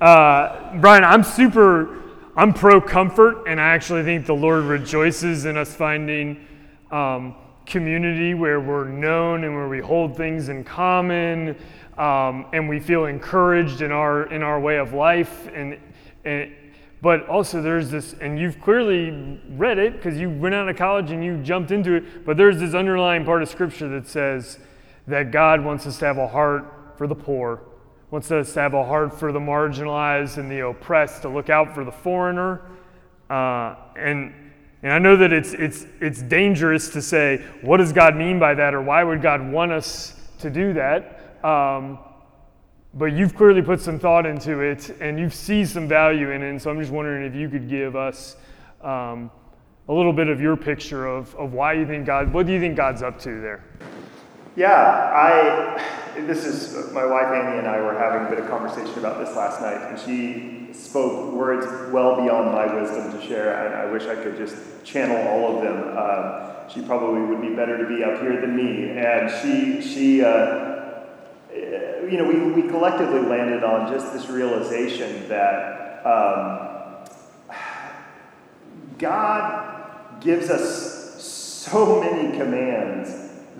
Uh, 0.01 0.79
Brian, 0.79 1.03
I'm 1.03 1.25
super 1.25 1.99
I'm 2.39 2.55
pro 2.55 2.81
comfort, 2.81 3.49
and 3.49 3.61
I 3.61 3.65
actually 3.65 4.05
think 4.05 4.25
the 4.25 4.33
Lord 4.33 4.63
rejoices 4.63 5.45
in 5.45 5.57
us 5.57 5.75
finding 5.75 6.47
um, 6.93 7.35
community 7.67 8.35
where 8.35 8.61
we're 8.61 8.89
known 8.89 9.43
and 9.43 9.53
where 9.53 9.67
we 9.67 9.81
hold 9.81 10.17
things 10.17 10.49
in 10.49 10.63
common, 10.63 11.57
um, 11.97 12.47
and 12.53 12.69
we 12.69 12.79
feel 12.79 13.07
encouraged 13.07 13.83
in 13.83 13.91
our 13.91 14.33
in 14.33 14.45
our 14.45 14.61
way 14.61 14.77
of 14.79 14.93
life. 14.93 15.49
And, 15.53 15.81
and 16.25 16.53
but 17.01 17.29
also 17.29 17.63
there's 17.63 17.91
this, 17.91 18.15
and 18.15 18.41
you've 18.41 18.61
clearly 18.61 19.41
read 19.51 19.79
it 19.79 19.93
because 19.93 20.19
you 20.19 20.29
went 20.29 20.55
out 20.55 20.69
of 20.69 20.77
college 20.77 21.13
and 21.13 21.25
you 21.25 21.41
jumped 21.45 21.71
into 21.71 21.93
it. 21.93 22.27
But 22.27 22.37
there's 22.37 22.59
this 22.59 22.75
underlying 22.75 23.25
part 23.25 23.41
of 23.41 23.49
Scripture 23.49 23.89
that 23.91 24.09
says 24.09 24.59
that 25.07 25.31
God 25.31 25.65
wants 25.65 25.87
us 25.87 26.01
to 26.01 26.07
have 26.07 26.19
a 26.19 26.27
heart 26.27 26.97
for 26.97 27.07
the 27.07 27.15
poor 27.15 27.63
wants 28.11 28.31
us 28.31 28.55
to 28.55 28.61
have 28.61 28.75
a 28.75 28.85
heart 28.85 29.19
for 29.19 29.33
the 29.33 29.39
marginalized 29.39 30.39
and 30.39 30.51
the 30.51 30.67
oppressed, 30.67 31.23
to 31.23 31.29
look 31.29 31.51
out 31.51 31.75
for 31.75 31.85
the 31.85 31.93
foreigner. 31.93 32.63
Uh, 33.29 33.75
and, 33.97 34.35
and 34.83 34.93
I 34.93 34.99
know 34.99 35.17
that 35.17 35.33
it's, 35.33 35.53
it's, 35.53 35.85
it's 36.01 36.23
dangerous 36.23 36.89
to 36.91 37.03
say, 37.03 37.45
what 37.61 37.77
does 37.79 37.93
God 37.93 38.17
mean 38.17 38.39
by 38.39 38.55
that, 38.55 38.75
or 38.75 38.81
why 38.81 39.05
would 39.05 39.21
God 39.21 39.47
want 39.47 39.73
us 39.73 40.15
to 40.39 40.49
do 40.49 40.73
that? 40.75 41.45
Um, 41.45 41.99
but 42.95 43.07
you've 43.07 43.35
clearly 43.35 43.63
put 43.63 43.81
some 43.81 43.99
thought 43.99 44.27
into 44.27 44.61
it, 44.61 44.97
and 45.01 45.19
you've 45.19 45.35
seen 45.35 45.67
some 45.67 45.89
value 45.89 46.31
in 46.31 46.43
it. 46.43 46.51
And 46.51 46.61
so 46.61 46.71
I'm 46.71 46.81
just 46.81 46.93
wondering 46.93 47.25
if 47.25 47.35
you 47.35 47.49
could 47.49 47.69
give 47.69 47.97
us 47.97 48.37
um, 48.83 49.31
a 49.89 49.93
little 49.93 50.13
bit 50.13 50.29
of 50.29 50.41
your 50.41 50.57
picture 50.57 51.07
of, 51.07 51.35
of 51.37 51.53
why 51.53 51.75
you 51.75 51.87
think 51.87 52.07
God, 52.07 52.33
what 52.33 52.47
do 52.47 52.53
you 52.53 52.61
think 52.61 52.77
God's 52.77 53.03
up 53.03 53.19
to 53.21 53.41
there? 53.41 53.65
Yeah, 54.57 54.73
I. 54.75 55.95
This 56.27 56.45
is 56.45 56.93
my 56.93 57.07
wife 57.07 57.27
Annie 57.27 57.59
and 57.59 57.69
I 57.69 57.81
were 57.81 57.97
having 57.97 58.27
a 58.27 58.29
bit 58.31 58.41
of 58.41 58.51
conversation 58.51 58.99
about 58.99 59.25
this 59.25 59.37
last 59.37 59.61
night, 59.61 59.89
and 59.89 60.01
she 60.01 60.73
spoke 60.73 61.33
words 61.33 61.65
well 61.93 62.17
beyond 62.17 62.51
my 62.53 62.75
wisdom 62.75 63.13
to 63.13 63.25
share. 63.25 63.65
And 63.65 63.75
I 63.75 63.87
wish 63.87 64.03
I 64.05 64.17
could 64.17 64.37
just 64.37 64.57
channel 64.85 65.17
all 65.29 65.57
of 65.57 65.63
them. 65.63 65.97
Um, 65.97 66.69
she 66.69 66.83
probably 66.83 67.23
would 67.23 67.41
be 67.41 67.55
better 67.55 67.79
to 67.79 67.87
be 67.87 68.03
up 68.03 68.21
here 68.21 68.41
than 68.41 68.57
me. 68.57 68.91
And 68.99 69.31
she, 69.41 69.81
she, 69.81 70.25
uh, 70.25 70.78
you 72.11 72.19
know, 72.19 72.25
we, 72.25 72.63
we 72.63 72.69
collectively 72.69 73.21
landed 73.21 73.63
on 73.63 73.93
just 73.93 74.13
this 74.13 74.29
realization 74.29 75.29
that 75.29 76.07
um, 76.07 77.07
God 78.99 80.21
gives 80.21 80.51
us 80.51 81.23
so 81.23 82.01
many 82.01 82.37
commands 82.37 83.11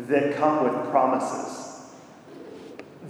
that 0.09 0.37
come 0.37 0.65
with 0.65 0.91
promises. 0.91 1.67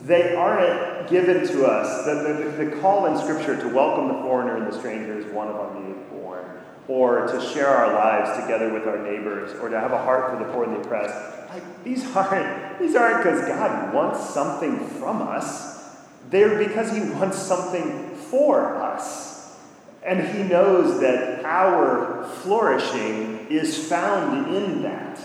They 0.04 0.34
aren't 0.34 1.08
given 1.10 1.46
to 1.46 1.66
us. 1.66 2.04
The, 2.04 2.14
the, 2.14 2.64
the 2.64 2.76
call 2.80 3.06
in 3.06 3.18
Scripture 3.18 3.56
to 3.60 3.68
welcome 3.74 4.08
the 4.08 4.22
foreigner 4.22 4.56
and 4.56 4.66
the 4.66 4.78
stranger 4.78 5.18
is 5.18 5.26
one 5.26 5.48
of 5.48 5.56
our 5.56 5.74
native 5.78 6.10
born, 6.10 6.44
or 6.88 7.26
to 7.26 7.40
share 7.52 7.68
our 7.68 7.92
lives 7.92 8.40
together 8.40 8.72
with 8.72 8.86
our 8.86 8.98
neighbors, 8.98 9.58
or 9.60 9.68
to 9.68 9.78
have 9.78 9.92
a 9.92 9.98
heart 9.98 10.30
for 10.30 10.44
the 10.44 10.50
poor 10.52 10.64
and 10.64 10.76
the 10.76 10.80
oppressed. 10.80 11.37
Like 11.48 11.84
these 11.84 12.04
aren't 12.14 12.78
these 12.78 12.94
aren't 12.94 13.24
because 13.24 13.46
God 13.46 13.94
wants 13.94 14.28
something 14.30 14.86
from 14.86 15.22
us. 15.22 15.96
They're 16.30 16.58
because 16.58 16.92
He 16.92 17.00
wants 17.00 17.38
something 17.38 18.14
for 18.16 18.76
us. 18.76 19.56
And 20.04 20.36
He 20.36 20.42
knows 20.42 21.00
that 21.00 21.44
our 21.44 22.28
flourishing 22.42 23.46
is 23.48 23.88
found 23.88 24.54
in 24.54 24.82
that. 24.82 25.18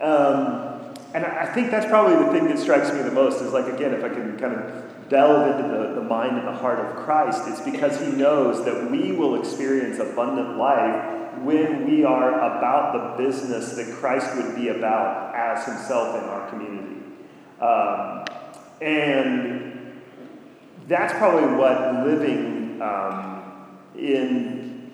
Um, 0.00 0.94
and 1.14 1.24
I 1.24 1.46
think 1.46 1.70
that's 1.70 1.86
probably 1.86 2.16
the 2.16 2.32
thing 2.32 2.48
that 2.48 2.58
strikes 2.58 2.92
me 2.92 3.00
the 3.02 3.12
most 3.12 3.40
is 3.40 3.52
like, 3.52 3.72
again, 3.72 3.94
if 3.94 4.02
I 4.02 4.08
can 4.08 4.36
kind 4.36 4.56
of 4.56 5.08
delve 5.08 5.56
into 5.56 5.68
the, 5.68 5.94
the 5.94 6.02
mind 6.02 6.36
and 6.36 6.48
the 6.48 6.52
heart 6.52 6.80
of 6.80 6.96
Christ, 7.04 7.42
it's 7.46 7.60
because 7.60 8.00
he 8.00 8.10
knows 8.10 8.64
that 8.64 8.90
we 8.90 9.12
will 9.12 9.40
experience 9.40 10.00
abundant 10.00 10.58
life 10.58 11.23
when 11.42 11.88
we 11.88 12.04
are 12.04 12.34
about 12.38 13.16
the 13.18 13.24
business 13.24 13.72
that 13.72 13.94
Christ 13.96 14.36
would 14.36 14.54
be 14.54 14.68
about 14.68 15.34
as 15.34 15.64
himself 15.64 16.22
in 16.22 16.28
our 16.28 16.48
community. 16.50 17.02
Um, 17.60 18.24
and 18.80 20.00
that's 20.86 21.12
probably 21.14 21.56
what 21.56 22.06
living 22.06 22.80
um, 22.82 23.68
in 23.96 24.92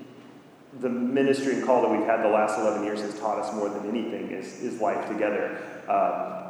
the 0.81 0.89
ministry 0.89 1.55
and 1.55 1.65
call 1.65 1.83
that 1.83 1.91
we've 1.91 2.07
had 2.07 2.23
the 2.23 2.29
last 2.29 2.59
11 2.59 2.85
years 2.85 3.01
has 3.01 3.19
taught 3.19 3.39
us 3.39 3.53
more 3.55 3.69
than 3.69 3.89
anything 3.89 4.31
is, 4.31 4.63
is 4.63 4.81
life 4.81 5.09
together. 5.09 5.59
Um, 5.89 6.41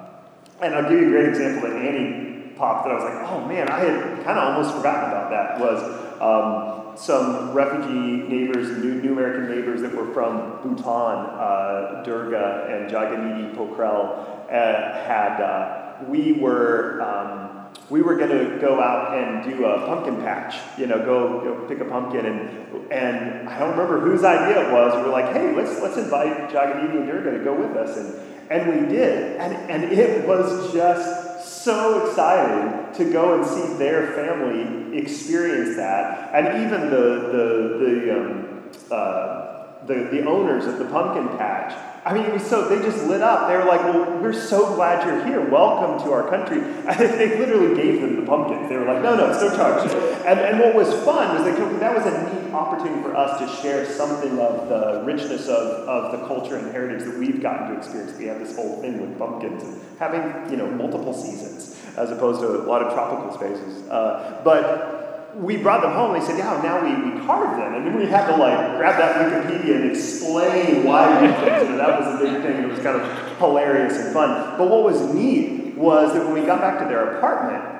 and 0.60 0.74
I'll 0.74 0.88
give 0.88 1.00
you 1.00 1.08
a 1.08 1.10
great 1.10 1.28
example 1.28 1.68
that 1.68 1.76
Annie 1.76 2.52
popped 2.56 2.84
that 2.84 2.92
I 2.92 2.94
was 2.94 3.04
like, 3.04 3.30
oh 3.30 3.46
man, 3.46 3.68
I 3.70 3.80
had 3.80 4.24
kind 4.24 4.38
of 4.38 4.54
almost 4.54 4.76
forgotten 4.76 5.10
about 5.10 5.30
that 5.30 5.58
was 5.58 5.82
um, 6.20 6.79
some 7.00 7.52
refugee 7.54 8.28
neighbors, 8.28 8.76
new, 8.78 9.00
new 9.00 9.12
American 9.12 9.48
neighbors 9.48 9.80
that 9.80 9.94
were 9.94 10.12
from 10.12 10.60
Bhutan, 10.62 10.84
uh, 10.86 12.02
Durga 12.04 12.68
and 12.68 12.90
Jaganidi 12.90 13.56
Pokrel 13.56 14.48
uh, 14.48 15.04
had, 15.04 15.40
uh, 15.40 16.04
we 16.08 16.32
were, 16.32 17.00
um, 17.00 17.68
we 17.88 18.02
were 18.02 18.16
going 18.16 18.30
to 18.30 18.58
go 18.60 18.80
out 18.80 19.16
and 19.16 19.50
do 19.50 19.64
a 19.64 19.86
pumpkin 19.86 20.16
patch, 20.16 20.56
you 20.78 20.86
know, 20.86 20.98
go, 20.98 21.40
go 21.40 21.66
pick 21.66 21.80
a 21.80 21.84
pumpkin. 21.86 22.26
And, 22.26 22.92
and 22.92 23.48
I 23.48 23.58
don't 23.58 23.70
remember 23.70 24.00
whose 24.00 24.22
idea 24.22 24.68
it 24.68 24.72
was. 24.72 24.94
We 24.94 25.02
were 25.02 25.08
like, 25.08 25.32
hey, 25.32 25.54
let's, 25.56 25.80
let's 25.80 25.96
invite 25.96 26.50
Jaganidi 26.50 26.98
and 26.98 27.06
Durga 27.06 27.38
to 27.38 27.44
go 27.44 27.54
with 27.54 27.76
us. 27.76 27.96
And, 27.96 28.30
and 28.50 28.82
we 28.82 28.94
did. 28.94 29.36
And, 29.38 29.70
and 29.70 29.84
it 29.84 30.26
was 30.28 30.72
just 30.72 31.19
so 31.64 32.06
excited 32.06 32.94
to 32.94 33.12
go 33.12 33.36
and 33.36 33.46
see 33.46 33.74
their 33.78 34.12
family 34.14 34.96
experience 34.98 35.76
that. 35.76 36.34
And 36.34 36.64
even 36.64 36.90
the, 36.90 36.96
the, 37.32 37.78
the, 37.84 38.20
um, 38.20 38.62
uh, 38.90 39.86
the, 39.86 40.08
the 40.10 40.24
owners 40.24 40.66
of 40.66 40.78
the 40.78 40.84
pumpkin 40.86 41.28
patch 41.38 41.72
I 42.04 42.14
mean, 42.14 42.24
it 42.24 42.32
was 42.32 42.46
so, 42.46 42.66
they 42.66 42.82
just 42.82 43.04
lit 43.06 43.20
up. 43.20 43.48
They 43.48 43.56
were 43.56 43.66
like, 43.66 43.82
well, 43.82 44.18
we're 44.18 44.32
so 44.32 44.74
glad 44.74 45.06
you're 45.06 45.24
here. 45.26 45.50
Welcome 45.50 46.02
to 46.06 46.12
our 46.12 46.28
country. 46.30 46.60
And 46.90 46.98
they 46.98 47.38
literally 47.38 47.76
gave 47.76 48.00
them 48.00 48.16
the 48.16 48.22
pumpkins. 48.22 48.68
They 48.68 48.76
were 48.76 48.86
like, 48.86 49.02
no, 49.02 49.14
no, 49.14 49.30
it's 49.30 49.40
no 49.40 49.54
charge. 49.54 49.90
And, 50.24 50.40
and 50.40 50.58
what 50.58 50.74
was 50.74 50.88
fun 51.04 51.34
was 51.34 51.44
they, 51.44 51.78
that 51.78 51.94
was 51.94 52.06
a 52.06 52.39
opportunity 52.54 53.02
for 53.02 53.16
us 53.16 53.38
to 53.40 53.62
share 53.62 53.84
something 53.86 54.38
of 54.38 54.68
the 54.68 55.02
richness 55.04 55.48
of, 55.48 55.88
of 55.88 56.12
the 56.12 56.26
culture 56.26 56.56
and 56.56 56.70
heritage 56.72 57.04
that 57.04 57.18
we've 57.18 57.40
gotten 57.42 57.72
to 57.72 57.78
experience. 57.78 58.16
We 58.18 58.26
have 58.26 58.38
this 58.38 58.54
whole 58.54 58.80
thing 58.80 59.00
with 59.00 59.18
pumpkins 59.18 59.62
and 59.62 59.80
having, 59.98 60.50
you 60.50 60.56
know, 60.56 60.70
multiple 60.70 61.14
seasons 61.14 61.76
as 61.96 62.10
opposed 62.10 62.40
to 62.40 62.48
a 62.48 62.62
lot 62.64 62.82
of 62.82 62.92
tropical 62.92 63.32
spaces. 63.34 63.88
Uh, 63.88 64.40
but 64.44 65.34
we 65.36 65.56
brought 65.56 65.82
them 65.82 65.92
home. 65.92 66.12
They 66.12 66.24
said, 66.24 66.38
"Yeah, 66.38 66.60
now 66.62 66.82
we, 66.82 67.12
we 67.12 67.24
carved 67.26 67.60
them." 67.60 67.74
And 67.74 67.86
then 67.86 67.96
we 67.96 68.06
had 68.06 68.26
to 68.26 68.36
like 68.36 68.76
grab 68.76 68.98
that 68.98 69.16
Wikipedia 69.16 69.76
and 69.76 69.90
explain 69.90 70.84
why 70.84 71.20
we 71.20 71.28
did 71.28 71.70
it. 71.70 71.76
That 71.76 72.00
was 72.00 72.20
a 72.20 72.24
big 72.24 72.42
thing. 72.42 72.64
It 72.64 72.68
was 72.68 72.80
kind 72.80 73.00
of 73.00 73.38
hilarious 73.38 73.96
and 73.96 74.12
fun. 74.12 74.58
But 74.58 74.68
what 74.68 74.82
was 74.82 75.00
neat 75.14 75.76
was 75.76 76.12
that 76.14 76.24
when 76.24 76.34
we 76.34 76.42
got 76.42 76.60
back 76.60 76.78
to 76.80 76.84
their 76.86 77.16
apartment, 77.16 77.79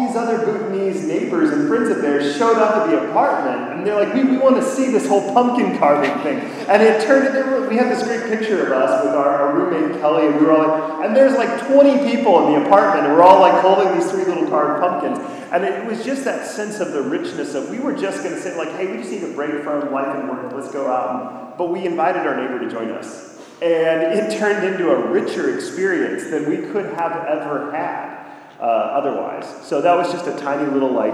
these 0.00 0.16
other 0.16 0.44
Bhutanese 0.44 1.02
neighbors 1.04 1.50
and 1.50 1.68
friends 1.68 1.88
of 1.90 2.02
theirs 2.02 2.36
showed 2.36 2.56
up 2.56 2.76
at 2.76 2.90
the 2.90 3.08
apartment, 3.08 3.72
and 3.72 3.86
they're 3.86 3.96
like, 3.96 4.14
"We, 4.14 4.24
we 4.24 4.38
want 4.38 4.56
to 4.56 4.62
see 4.62 4.90
this 4.90 5.06
whole 5.06 5.32
pumpkin 5.32 5.78
carving 5.78 6.12
thing." 6.22 6.38
And 6.68 6.82
it 6.82 7.02
turned 7.02 7.26
into 7.26 7.68
we 7.68 7.76
had 7.76 7.90
this 7.90 8.02
great 8.02 8.24
picture 8.24 8.66
of 8.66 8.72
us 8.72 9.04
with 9.04 9.14
our, 9.14 9.28
our 9.28 9.54
roommate 9.54 10.00
Kelly, 10.00 10.26
and 10.26 10.36
we 10.36 10.44
were 10.44 10.52
all 10.52 10.68
like, 10.68 11.06
and 11.06 11.16
there's 11.16 11.36
like 11.38 11.66
20 11.66 12.10
people 12.10 12.46
in 12.46 12.52
the 12.52 12.66
apartment, 12.66 13.06
and 13.06 13.16
we're 13.16 13.22
all 13.22 13.40
like 13.40 13.62
holding 13.62 13.94
these 13.98 14.10
three 14.10 14.24
little 14.24 14.46
carved 14.46 14.82
pumpkins. 14.82 15.18
And 15.52 15.64
it 15.64 15.86
was 15.86 16.04
just 16.04 16.24
that 16.24 16.46
sense 16.46 16.80
of 16.80 16.92
the 16.92 17.02
richness 17.02 17.54
of 17.54 17.70
we 17.70 17.78
were 17.78 17.94
just 17.94 18.22
going 18.22 18.34
to 18.34 18.40
say 18.40 18.56
like, 18.56 18.70
"Hey, 18.76 18.86
we 18.86 18.98
just 18.98 19.10
need 19.10 19.24
a 19.24 19.32
break 19.32 19.62
from 19.62 19.92
life 19.92 20.14
and 20.14 20.28
work. 20.28 20.52
Let's 20.52 20.72
go 20.72 20.90
out." 20.90 21.48
And, 21.48 21.58
but 21.58 21.70
we 21.70 21.86
invited 21.86 22.26
our 22.26 22.36
neighbor 22.36 22.58
to 22.58 22.70
join 22.70 22.90
us, 22.90 23.38
and 23.60 24.02
it 24.02 24.38
turned 24.38 24.66
into 24.66 24.90
a 24.90 25.10
richer 25.10 25.54
experience 25.54 26.24
than 26.30 26.48
we 26.48 26.56
could 26.72 26.94
have 26.94 27.26
ever 27.26 27.70
had 27.72 28.21
uh, 28.62 28.64
otherwise. 28.64 29.44
So 29.66 29.80
that 29.82 29.96
was 29.96 30.12
just 30.12 30.28
a 30.28 30.36
tiny 30.38 30.70
little 30.70 30.92
like 30.92 31.12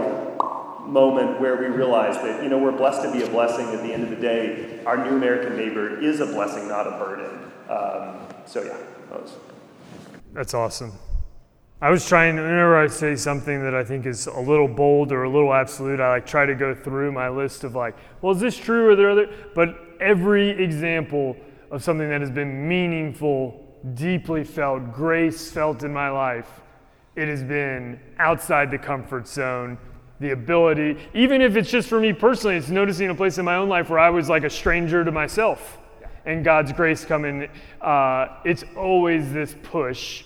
moment 0.87 1.40
where 1.40 1.56
we 1.56 1.66
realized 1.66 2.20
that 2.20 2.42
you 2.42 2.50
know 2.50 2.58
we're 2.58 2.76
blessed 2.76 3.02
to 3.02 3.12
be 3.12 3.22
a 3.22 3.28
blessing. 3.28 3.66
At 3.68 3.82
the 3.82 3.92
end 3.92 4.04
of 4.04 4.11
the 4.11 4.16
day, 4.16 4.84
our 4.84 5.02
new 5.02 5.16
American 5.16 5.56
neighbor 5.56 5.98
is 5.98 6.20
a 6.20 6.26
blessing, 6.26 6.68
not 6.68 6.87
a 6.87 6.90
burden. 6.92 7.50
Um, 7.70 8.18
so 8.44 8.62
yeah, 8.62 8.76
that 9.08 9.22
was. 9.22 9.34
That's 10.34 10.52
awesome. 10.52 10.92
I 11.80 11.90
was 11.90 12.06
trying, 12.06 12.34
whenever 12.34 12.76
I 12.76 12.88
say 12.88 13.14
something 13.14 13.62
that 13.62 13.72
I 13.72 13.84
think 13.84 14.04
is 14.04 14.26
a 14.26 14.40
little 14.40 14.66
bold 14.66 15.12
or 15.12 15.22
a 15.22 15.30
little 15.30 15.54
absolute, 15.54 16.00
I 16.00 16.11
like 16.11 16.26
try 16.26 16.44
to 16.44 16.54
go 16.56 16.74
through 16.74 17.12
my 17.12 17.28
list 17.28 17.62
of 17.62 17.76
like, 17.76 17.94
well, 18.20 18.34
is 18.34 18.40
this 18.40 18.56
true 18.56 18.90
or 18.90 18.96
there 18.96 19.11
other? 19.11 19.32
But 19.54 19.78
every 20.00 20.50
example 20.50 21.37
of 21.70 21.84
something 21.84 22.08
that 22.08 22.20
has 22.20 22.32
been 22.32 22.68
meaningful, 22.68 23.78
deeply 23.94 24.42
felt, 24.42 24.92
grace 24.92 25.52
felt 25.52 25.84
in 25.84 25.92
my 25.92 26.11
life 26.11 26.61
it 27.18 27.26
has 27.26 27.42
been 27.42 27.98
outside 28.20 28.70
the 28.70 28.78
comfort 28.78 29.26
zone. 29.26 29.76
The 30.20 30.31
ability, 30.31 30.96
even 31.14 31.42
if 31.42 31.57
it's 31.57 31.70
just 31.70 31.88
for 31.88 32.00
me 32.00 32.12
personally, 32.12 32.57
it's 32.57 32.68
noticing 32.68 33.11
a 33.11 33.14
place 33.14 33.38
in 33.38 33.44
my 33.44 33.57
own 33.57 33.68
life 33.68 33.90
where 33.90 33.98
I 33.98 34.11
was 34.11 34.28
like 34.28 34.44
a 34.44 34.50
stranger 34.50 35.04
to 35.04 35.11
myself 35.11 35.78
and 36.24 36.44
God's 36.44 36.72
grace 36.72 37.04
coming. 37.04 37.48
Uh, 37.81 38.28
it's 38.44 38.64
always 38.76 39.33
this 39.33 39.54
push 39.64 40.24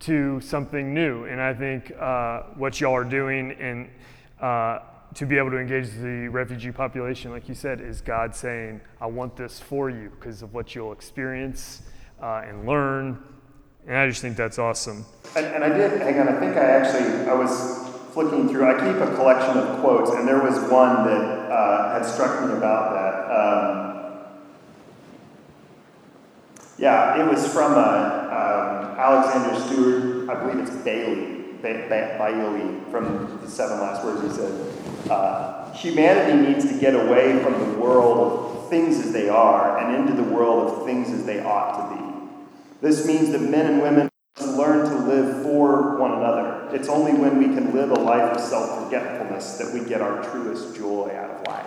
to 0.00 0.40
something 0.40 0.94
new. 0.94 1.24
And 1.24 1.40
I 1.40 1.52
think 1.54 1.92
uh, 1.98 2.44
what 2.56 2.80
y'all 2.80 2.94
are 2.94 3.04
doing 3.04 3.52
and 3.52 3.88
uh, 4.40 4.80
to 5.14 5.26
be 5.26 5.36
able 5.36 5.50
to 5.50 5.58
engage 5.58 5.90
the 5.90 6.28
refugee 6.28 6.72
population, 6.72 7.30
like 7.30 7.48
you 7.48 7.54
said, 7.54 7.80
is 7.80 8.00
God 8.00 8.34
saying, 8.34 8.80
I 9.00 9.06
want 9.06 9.36
this 9.36 9.60
for 9.60 9.90
you 9.90 10.10
because 10.10 10.42
of 10.42 10.54
what 10.54 10.74
you'll 10.74 10.92
experience 10.92 11.82
uh, 12.22 12.42
and 12.46 12.66
learn 12.66 13.22
and 13.86 13.96
I 13.96 14.08
just 14.08 14.22
think 14.22 14.36
that's 14.36 14.58
awesome. 14.58 15.04
And, 15.36 15.46
and 15.46 15.64
I 15.64 15.68
did, 15.68 16.00
hang 16.00 16.18
on, 16.20 16.28
I 16.28 16.38
think 16.38 16.56
I 16.56 16.64
actually, 16.64 17.28
I 17.28 17.34
was 17.34 17.88
flicking 18.12 18.48
through, 18.48 18.68
I 18.68 18.74
keep 18.74 19.00
a 19.00 19.14
collection 19.16 19.56
of 19.58 19.80
quotes, 19.80 20.10
and 20.10 20.28
there 20.28 20.42
was 20.42 20.58
one 20.70 21.04
that 21.06 21.50
uh, 21.50 21.92
had 21.94 22.04
struck 22.04 22.44
me 22.46 22.52
about 22.54 22.92
that. 22.92 23.12
Um, 23.32 23.92
yeah, 26.78 27.22
it 27.22 27.30
was 27.30 27.50
from 27.52 27.72
uh, 27.72 27.78
um, 27.78 28.98
Alexander 28.98 29.58
Stewart, 29.60 30.28
I 30.28 30.34
believe 30.42 30.66
it's 30.66 30.76
Bailey, 30.82 31.42
Bailey, 31.62 32.80
from 32.90 33.38
the 33.42 33.48
seven 33.48 33.78
last 33.78 34.04
words 34.04 34.22
he 34.22 34.28
said. 34.30 35.10
Uh, 35.10 35.72
humanity 35.72 36.52
needs 36.52 36.70
to 36.70 36.78
get 36.78 36.94
away 36.94 37.42
from 37.42 37.58
the 37.58 37.78
world 37.78 38.56
of 38.56 38.68
things 38.68 38.98
as 38.98 39.12
they 39.12 39.28
are 39.28 39.78
and 39.78 39.96
into 39.96 40.20
the 40.20 40.28
world 40.28 40.70
of 40.70 40.84
things 40.84 41.10
as 41.10 41.24
they 41.24 41.42
ought 41.42 41.90
to 41.90 41.96
be. 41.96 42.01
This 42.82 43.06
means 43.06 43.30
that 43.30 43.40
men 43.40 43.66
and 43.66 43.80
women 43.80 44.10
must 44.38 44.56
learn 44.58 44.90
to 44.90 44.96
live 45.06 45.44
for 45.44 45.98
one 45.98 46.12
another. 46.14 46.68
It's 46.72 46.88
only 46.88 47.12
when 47.12 47.38
we 47.38 47.44
can 47.44 47.72
live 47.72 47.92
a 47.92 47.94
life 47.94 48.36
of 48.36 48.40
self 48.40 48.84
forgetfulness 48.84 49.56
that 49.58 49.72
we 49.72 49.88
get 49.88 50.00
our 50.00 50.22
truest 50.30 50.74
joy 50.74 51.14
out 51.16 51.30
of 51.30 51.46
life. 51.46 51.66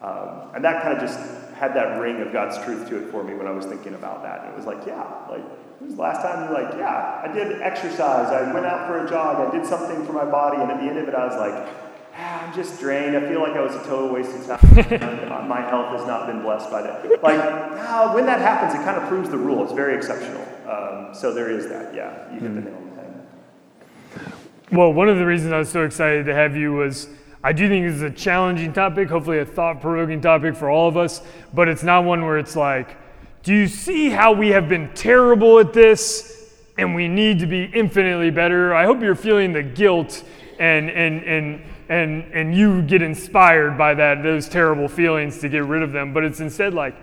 Um, 0.00 0.54
and 0.54 0.64
that 0.64 0.82
kind 0.82 0.94
of 0.94 1.00
just 1.00 1.18
had 1.54 1.74
that 1.74 2.00
ring 2.00 2.22
of 2.22 2.32
God's 2.32 2.56
truth 2.64 2.88
to 2.88 3.04
it 3.04 3.10
for 3.10 3.22
me 3.22 3.34
when 3.34 3.46
I 3.46 3.50
was 3.50 3.66
thinking 3.66 3.94
about 3.94 4.22
that. 4.22 4.48
It 4.48 4.56
was 4.56 4.64
like, 4.64 4.86
yeah, 4.86 5.04
like, 5.28 5.40
it 5.40 5.84
was 5.84 5.94
the 5.94 6.00
last 6.00 6.22
time 6.22 6.48
you're 6.48 6.62
like, 6.62 6.74
yeah, 6.78 7.20
I 7.22 7.30
did 7.30 7.60
exercise, 7.60 8.28
I 8.28 8.50
went 8.52 8.64
out 8.64 8.88
for 8.88 9.04
a 9.04 9.08
jog, 9.08 9.46
I 9.46 9.54
did 9.54 9.66
something 9.66 10.06
for 10.06 10.14
my 10.14 10.24
body, 10.24 10.62
and 10.62 10.70
at 10.70 10.80
the 10.80 10.86
end 10.86 10.98
of 10.98 11.06
it, 11.06 11.14
I 11.14 11.26
was 11.26 11.36
like, 11.36 11.83
ah, 12.16 12.46
I'm 12.46 12.54
just 12.54 12.80
drained. 12.80 13.16
I 13.16 13.20
feel 13.28 13.40
like 13.40 13.52
I 13.52 13.60
was 13.60 13.74
a 13.74 13.84
total 13.84 14.08
waste 14.08 14.34
of 14.34 14.46
time. 14.46 15.48
My 15.48 15.60
health 15.60 15.98
has 15.98 16.06
not 16.06 16.26
been 16.26 16.42
blessed 16.42 16.70
by 16.70 16.82
that. 16.82 17.22
Like, 17.22 17.38
no, 17.38 18.12
when 18.14 18.26
that 18.26 18.40
happens, 18.40 18.74
it 18.74 18.84
kind 18.84 18.96
of 18.96 19.08
proves 19.08 19.28
the 19.30 19.38
rule. 19.38 19.62
It's 19.64 19.72
very 19.72 19.96
exceptional. 19.96 20.42
Um, 20.68 21.14
so 21.14 21.34
there 21.34 21.50
is 21.50 21.68
that. 21.68 21.94
Yeah, 21.94 22.32
you 22.32 22.40
hit 22.40 22.50
mm-hmm. 22.50 22.54
the 22.56 22.60
nail 22.62 22.76
on 22.76 22.90
the 22.90 24.22
head. 24.22 24.32
Well, 24.72 24.92
one 24.92 25.08
of 25.08 25.18
the 25.18 25.26
reasons 25.26 25.52
I 25.52 25.58
was 25.58 25.68
so 25.68 25.84
excited 25.84 26.26
to 26.26 26.34
have 26.34 26.56
you 26.56 26.72
was 26.72 27.08
I 27.44 27.52
do 27.52 27.68
think 27.68 27.84
this 27.84 27.96
is 27.96 28.02
a 28.02 28.10
challenging 28.10 28.72
topic, 28.72 29.10
hopefully 29.10 29.40
a 29.40 29.44
thought 29.44 29.82
provoking 29.82 30.22
topic 30.22 30.56
for 30.56 30.70
all 30.70 30.88
of 30.88 30.96
us, 30.96 31.20
but 31.52 31.68
it's 31.68 31.82
not 31.82 32.02
one 32.04 32.24
where 32.24 32.38
it's 32.38 32.56
like, 32.56 32.96
do 33.42 33.52
you 33.52 33.68
see 33.68 34.08
how 34.08 34.32
we 34.32 34.48
have 34.48 34.66
been 34.66 34.90
terrible 34.94 35.58
at 35.58 35.74
this 35.74 36.54
and 36.78 36.94
we 36.94 37.06
need 37.06 37.38
to 37.40 37.46
be 37.46 37.64
infinitely 37.64 38.30
better? 38.30 38.72
I 38.72 38.86
hope 38.86 39.02
you're 39.02 39.14
feeling 39.14 39.52
the 39.52 39.62
guilt 39.62 40.24
and, 40.58 40.88
and, 40.88 41.22
and 41.24 41.62
and 41.88 42.24
and 42.32 42.54
you 42.54 42.82
get 42.82 43.02
inspired 43.02 43.76
by 43.76 43.94
that 43.94 44.22
those 44.22 44.48
terrible 44.48 44.88
feelings 44.88 45.38
to 45.40 45.48
get 45.48 45.64
rid 45.64 45.82
of 45.82 45.92
them. 45.92 46.12
But 46.12 46.24
it's 46.24 46.40
instead 46.40 46.74
like 46.74 46.96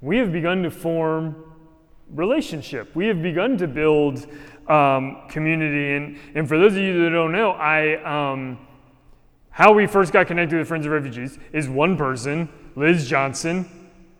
we 0.00 0.18
have 0.18 0.32
begun 0.32 0.62
to 0.64 0.70
form 0.70 1.44
relationship. 2.10 2.94
We 2.94 3.06
have 3.06 3.22
begun 3.22 3.56
to 3.58 3.68
build 3.68 4.26
um, 4.68 5.22
community. 5.28 5.94
And 5.94 6.18
and 6.34 6.48
for 6.48 6.58
those 6.58 6.72
of 6.72 6.78
you 6.78 7.04
that 7.04 7.10
don't 7.10 7.32
know 7.32 7.52
i 7.52 8.30
um, 8.32 8.58
how 9.50 9.72
we 9.72 9.86
first 9.86 10.12
got 10.12 10.26
connected 10.26 10.58
with 10.58 10.68
friends 10.68 10.86
of 10.86 10.92
refugees 10.92 11.38
is 11.52 11.68
one 11.68 11.96
person 11.96 12.48
liz 12.74 13.06
johnson 13.08 13.68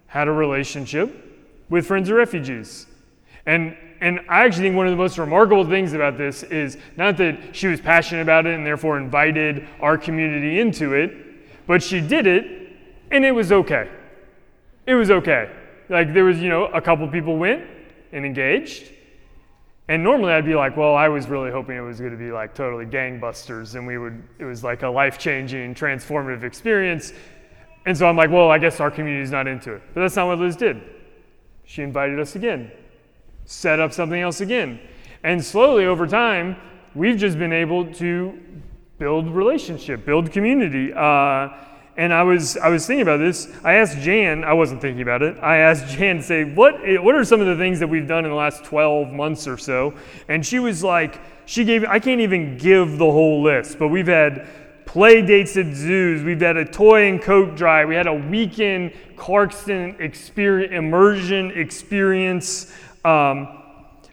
had 0.07 0.29
a 0.29 0.33
relationship 0.33 1.33
with 1.73 1.87
friends 1.87 2.11
of 2.11 2.17
refugees. 2.17 2.87
And, 3.47 3.75
and 4.03 4.19
I 4.29 4.45
actually 4.45 4.65
think 4.65 4.75
one 4.75 4.89
of 4.89 4.91
the 4.91 4.97
most 4.97 5.17
remarkable 5.17 5.65
things 5.65 5.93
about 5.93 6.19
this 6.19 6.43
is 6.43 6.77
not 6.97 7.17
that 7.19 7.55
she 7.55 7.69
was 7.69 7.81
passionate 7.81 8.23
about 8.23 8.47
it 8.47 8.55
and 8.57 8.67
therefore 8.67 8.99
invited 8.99 9.69
our 9.81 9.97
community 9.97 10.59
into 10.59 10.93
it, 10.93 11.67
but 11.69 11.85
she 11.85 12.01
did 12.01 12.27
it 12.27 12.75
and 13.13 13.25
it 13.25 13.31
was 13.31 13.53
okay. 13.53 13.89
It 14.89 14.97
was 14.97 15.13
okay. 15.13 15.53
Like 15.89 16.13
there 16.13 16.25
was, 16.25 16.41
you 16.41 16.49
know, 16.49 16.65
a 16.65 16.81
couple 16.81 17.07
people 17.07 17.37
went 17.37 17.65
and 18.11 18.27
engaged. 18.27 18.91
And 19.87 20.03
normally 20.03 20.33
I'd 20.33 20.45
be 20.45 20.57
like, 20.57 20.77
well, 20.77 20.97
I 20.97 21.09
was 21.09 21.29
really 21.29 21.53
hoping 21.53 21.77
it 21.77 21.81
was 21.81 22.01
going 22.01 22.11
to 22.11 22.19
be 22.19 22.33
like 22.33 22.57
totally 22.57 22.87
gangbusters 22.87 23.77
and 23.77 23.87
we 23.87 23.99
would, 23.99 24.21
it 24.41 24.45
was 24.45 24.65
like 24.65 24.83
a 24.83 24.89
life 24.89 25.17
changing, 25.17 25.77
transformative 25.77 26.43
experience. 26.43 27.13
And 27.87 27.97
so 27.97 28.09
I'm 28.09 28.17
like, 28.17 28.31
well, 28.31 28.51
I 28.51 28.59
guess 28.59 28.81
our 28.81 28.91
community's 28.91 29.31
not 29.31 29.47
into 29.47 29.75
it. 29.75 29.83
But 29.95 30.01
that's 30.01 30.17
not 30.17 30.27
what 30.27 30.41
Liz 30.41 30.57
did. 30.57 30.83
She 31.65 31.83
invited 31.83 32.19
us 32.19 32.35
again 32.35 32.73
set 33.53 33.79
up 33.79 33.93
something 33.93 34.21
else 34.21 34.41
again. 34.41 34.81
And 35.23 35.45
slowly 35.45 35.85
over 35.85 36.07
time, 36.07 36.57
we've 36.95 37.19
just 37.19 37.39
been 37.39 37.53
able 37.53 37.93
to 37.95 38.39
build 38.99 39.29
relationship, 39.29 40.07
build 40.07 40.33
community. 40.33 40.93
Uh, 40.93 41.51
and 41.97 42.15
I 42.15 42.23
was 42.23 42.57
I 42.57 42.71
was 42.71 42.87
thinking 42.87 43.03
about 43.03 43.19
this. 43.19 43.49
I 43.63 43.75
asked 43.75 43.99
Jan. 43.99 44.45
I 44.45 44.55
wasn't 44.55 44.81
thinking 44.81 45.03
about 45.03 45.21
it. 45.21 45.37
I 45.43 45.59
asked 45.59 45.95
Jan 45.95 46.17
to 46.17 46.23
say 46.23 46.45
what 46.45 46.77
what 47.03 47.15
are 47.15 47.25
some 47.25 47.43
of 47.43 47.47
the 47.47 47.57
things 47.57 47.79
that 47.81 47.89
we've 47.89 48.09
done 48.09 48.25
in 48.25 48.31
the 48.31 48.37
last 48.37 48.65
12 48.65 49.13
months 49.13 49.47
or 49.47 49.59
so. 49.59 49.93
And 50.29 50.45
she 50.45 50.59
was 50.59 50.83
like, 50.83 51.21
she 51.45 51.65
gave. 51.65 51.85
I 51.85 51.99
can't 51.99 52.23
even 52.23 52.57
give 52.57 52.97
the 52.97 53.11
whole 53.11 53.43
list, 53.43 53.79
but 53.79 53.89
we've 53.89 54.07
had 54.07 54.49
play 54.87 55.21
dates 55.21 55.57
at 55.59 55.75
zoos. 55.75 56.23
We've 56.23 56.41
had 56.41 56.57
a 56.57 56.65
toy 56.65 57.09
and 57.09 57.21
coat 57.21 57.57
drive. 57.57 57.89
We 57.89 57.95
had 57.95 58.07
a 58.07 58.15
weekend 58.15 58.93
Clarkston 59.17 60.01
experience, 60.01 60.73
immersion 60.73 61.51
experience. 61.51 62.73
Um, 63.05 63.49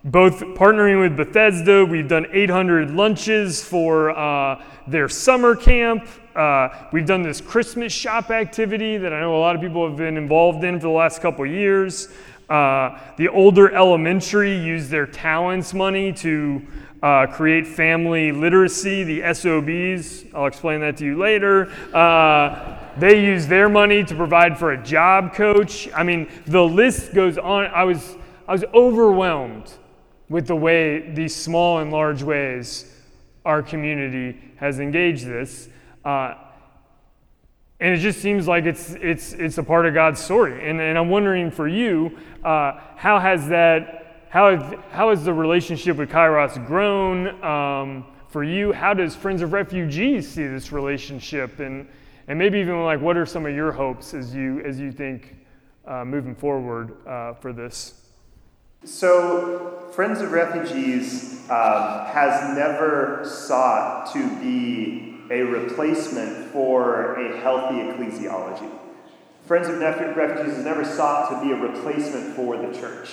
both 0.04 0.40
partnering 0.40 1.02
with 1.02 1.18
Bethesda, 1.18 1.86
we've 1.86 2.08
done 2.08 2.26
800 2.32 2.90
lunches 2.90 3.64
for 3.64 4.12
uh, 4.12 4.64
their 4.88 5.10
summer 5.10 5.56
camp. 5.56 6.08
Uh, 6.36 6.70
we've 6.94 7.06
done 7.06 7.22
this 7.22 7.42
Christmas 7.42 7.92
shop 7.92 8.32
activity 8.32 8.98
that 8.98 9.14
I 9.14 9.20
know 9.20 9.36
a 9.36 9.42
lot 9.42 9.56
of 9.56 9.62
people 9.62 9.88
have 9.88 9.98
been 9.98 10.18
involved 10.18 10.64
in 10.64 10.80
for 10.80 10.88
the 10.88 10.94
last 10.94 11.22
couple 11.22 11.46
years. 11.46 12.08
Uh, 12.50 12.98
the 13.18 13.28
older 13.28 13.76
elementary 13.76 14.58
used 14.58 14.90
their 14.90 15.06
talents 15.06 15.74
money 15.74 16.12
to 16.14 16.66
uh, 17.04 17.28
create 17.28 17.68
family 17.68 18.32
literacy, 18.32 19.04
the 19.04 19.34
SOBs. 19.34 20.34
I'll 20.34 20.48
explain 20.48 20.80
that 20.80 20.98
to 20.98 21.06
you 21.06 21.18
later. 21.18 21.72
Uh, 21.94 22.78
they 22.98 23.24
use 23.24 23.48
their 23.48 23.70
money 23.70 24.04
to 24.04 24.16
provide 24.16 24.58
for 24.58 24.72
a 24.72 24.84
job 24.84 25.34
coach. 25.34 25.90
I 25.94 26.04
mean, 26.04 26.30
the 26.48 26.64
list 26.64 27.14
goes 27.14 27.38
on. 27.38 27.68
I 27.68 27.84
was 27.84 28.16
I 28.50 28.54
was 28.54 28.64
overwhelmed 28.74 29.72
with 30.28 30.48
the 30.48 30.56
way 30.56 31.12
these 31.12 31.36
small 31.36 31.78
and 31.78 31.92
large 31.92 32.24
ways 32.24 32.92
our 33.46 33.62
community 33.62 34.42
has 34.56 34.80
engaged 34.80 35.28
this. 35.28 35.70
Uh, 36.04 36.34
and 37.80 37.94
it 37.94 38.00
just 38.00 38.22
seems 38.22 38.48
like 38.48 38.66
it's, 38.66 38.96
it's, 39.02 39.34
it's 39.34 39.60
a 39.60 39.64
part 39.64 39.86
of 39.86 39.94
God's 39.94 40.20
story. 40.20 40.68
And, 40.68 40.82
and 40.82 40.98
I'm 40.98 41.10
wondering 41.10 41.52
for 41.52 41.68
you, 41.68 42.18
uh, 42.44 42.80
how 42.96 43.20
has 43.20 43.48
that, 43.50 44.26
how, 44.30 44.50
have, 44.50 44.84
how 44.90 45.12
has 45.12 45.24
the 45.24 45.34
relationship 45.34 45.98
with 45.98 46.10
Kairos 46.10 46.66
grown 46.66 47.44
um, 47.44 48.04
for 48.30 48.44
you? 48.44 48.74
How 48.74 48.96
does 48.96 49.16
Friends 49.16 49.44
of 49.44 49.54
Refugees 49.54 50.28
see 50.28 50.48
this 50.48 50.72
relationship? 50.72 51.60
And, 51.60 51.88
and 52.28 52.40
maybe 52.40 52.58
even 52.58 52.84
like, 52.84 53.00
what 53.00 53.16
are 53.16 53.28
some 53.28 53.46
of 53.46 53.54
your 53.54 53.72
hopes 53.72 54.16
as 54.16 54.34
you, 54.34 54.60
as 54.62 54.80
you 54.80 54.92
think 54.92 55.36
uh, 55.86 56.04
moving 56.04 56.34
forward 56.34 56.98
uh, 57.06 57.36
for 57.36 57.54
this? 57.54 58.09
So, 58.86 59.90
Friends 59.94 60.22
of 60.22 60.32
Refugees 60.32 61.42
um, 61.50 62.06
has 62.06 62.56
never 62.56 63.26
sought 63.26 64.14
to 64.14 64.40
be 64.40 65.18
a 65.30 65.42
replacement 65.42 66.50
for 66.52 67.16
a 67.16 67.38
healthy 67.42 67.76
ecclesiology. 67.76 68.72
Friends 69.46 69.68
of 69.68 69.80
Refugees 69.82 70.56
has 70.56 70.64
never 70.64 70.86
sought 70.86 71.30
to 71.30 71.46
be 71.46 71.52
a 71.52 71.58
replacement 71.58 72.38
for 72.38 72.56
the 72.56 72.74
church. 72.80 73.10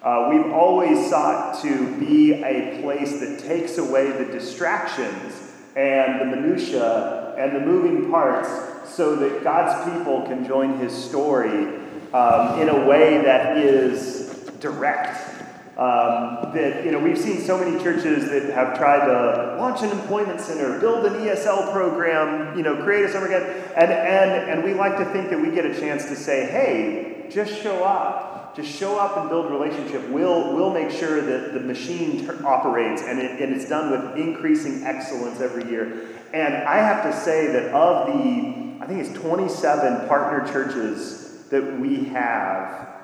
Uh, 0.00 0.28
we've 0.30 0.52
always 0.52 1.10
sought 1.10 1.60
to 1.62 1.98
be 1.98 2.34
a 2.44 2.80
place 2.80 3.18
that 3.18 3.40
takes 3.40 3.78
away 3.78 4.12
the 4.12 4.26
distractions 4.26 5.52
and 5.74 6.20
the 6.20 6.36
minutiae 6.36 7.34
and 7.36 7.56
the 7.56 7.60
moving 7.60 8.12
parts 8.12 8.48
so 8.88 9.16
that 9.16 9.42
God's 9.42 9.92
people 9.92 10.22
can 10.22 10.46
join 10.46 10.78
his 10.78 10.92
story 10.92 11.80
um, 12.12 12.60
in 12.60 12.68
a 12.68 12.86
way 12.86 13.22
that 13.22 13.56
is 13.56 14.19
direct. 14.60 15.40
Um, 15.78 16.52
that 16.52 16.84
you 16.84 16.90
know 16.90 16.98
we've 16.98 17.16
seen 17.16 17.40
so 17.40 17.56
many 17.56 17.82
churches 17.82 18.28
that 18.28 18.52
have 18.52 18.76
tried 18.76 19.06
to 19.06 19.56
launch 19.56 19.80
an 19.82 19.90
employment 19.90 20.38
center, 20.38 20.78
build 20.78 21.06
an 21.06 21.14
ESL 21.14 21.72
program, 21.72 22.54
you 22.54 22.62
know, 22.62 22.82
create 22.82 23.06
a 23.06 23.10
summer 23.10 23.28
camp, 23.28 23.46
and 23.76 23.90
and 23.90 24.50
and 24.50 24.64
we 24.64 24.74
like 24.74 24.98
to 24.98 25.06
think 25.06 25.30
that 25.30 25.40
we 25.40 25.50
get 25.50 25.64
a 25.64 25.80
chance 25.80 26.04
to 26.06 26.16
say, 26.16 26.44
hey, 26.44 27.26
just 27.30 27.62
show 27.62 27.82
up, 27.82 28.54
just 28.54 28.68
show 28.68 28.98
up 28.98 29.16
and 29.16 29.30
build 29.30 29.50
relationship. 29.50 30.06
We'll 30.10 30.54
we'll 30.54 30.74
make 30.74 30.90
sure 30.90 31.22
that 31.22 31.54
the 31.54 31.60
machine 31.60 32.26
ter- 32.26 32.44
operates 32.44 33.00
and 33.00 33.18
it, 33.18 33.40
and 33.40 33.54
it's 33.54 33.68
done 33.68 33.90
with 33.90 34.18
increasing 34.18 34.82
excellence 34.84 35.40
every 35.40 35.70
year. 35.70 36.08
And 36.34 36.54
I 36.54 36.76
have 36.76 37.04
to 37.04 37.18
say 37.18 37.46
that 37.52 37.72
of 37.72 38.06
the 38.08 38.82
I 38.82 38.86
think 38.86 39.00
it's 39.00 39.18
27 39.18 40.08
partner 40.08 40.50
churches 40.52 41.44
that 41.50 41.80
we 41.80 42.04
have 42.06 42.99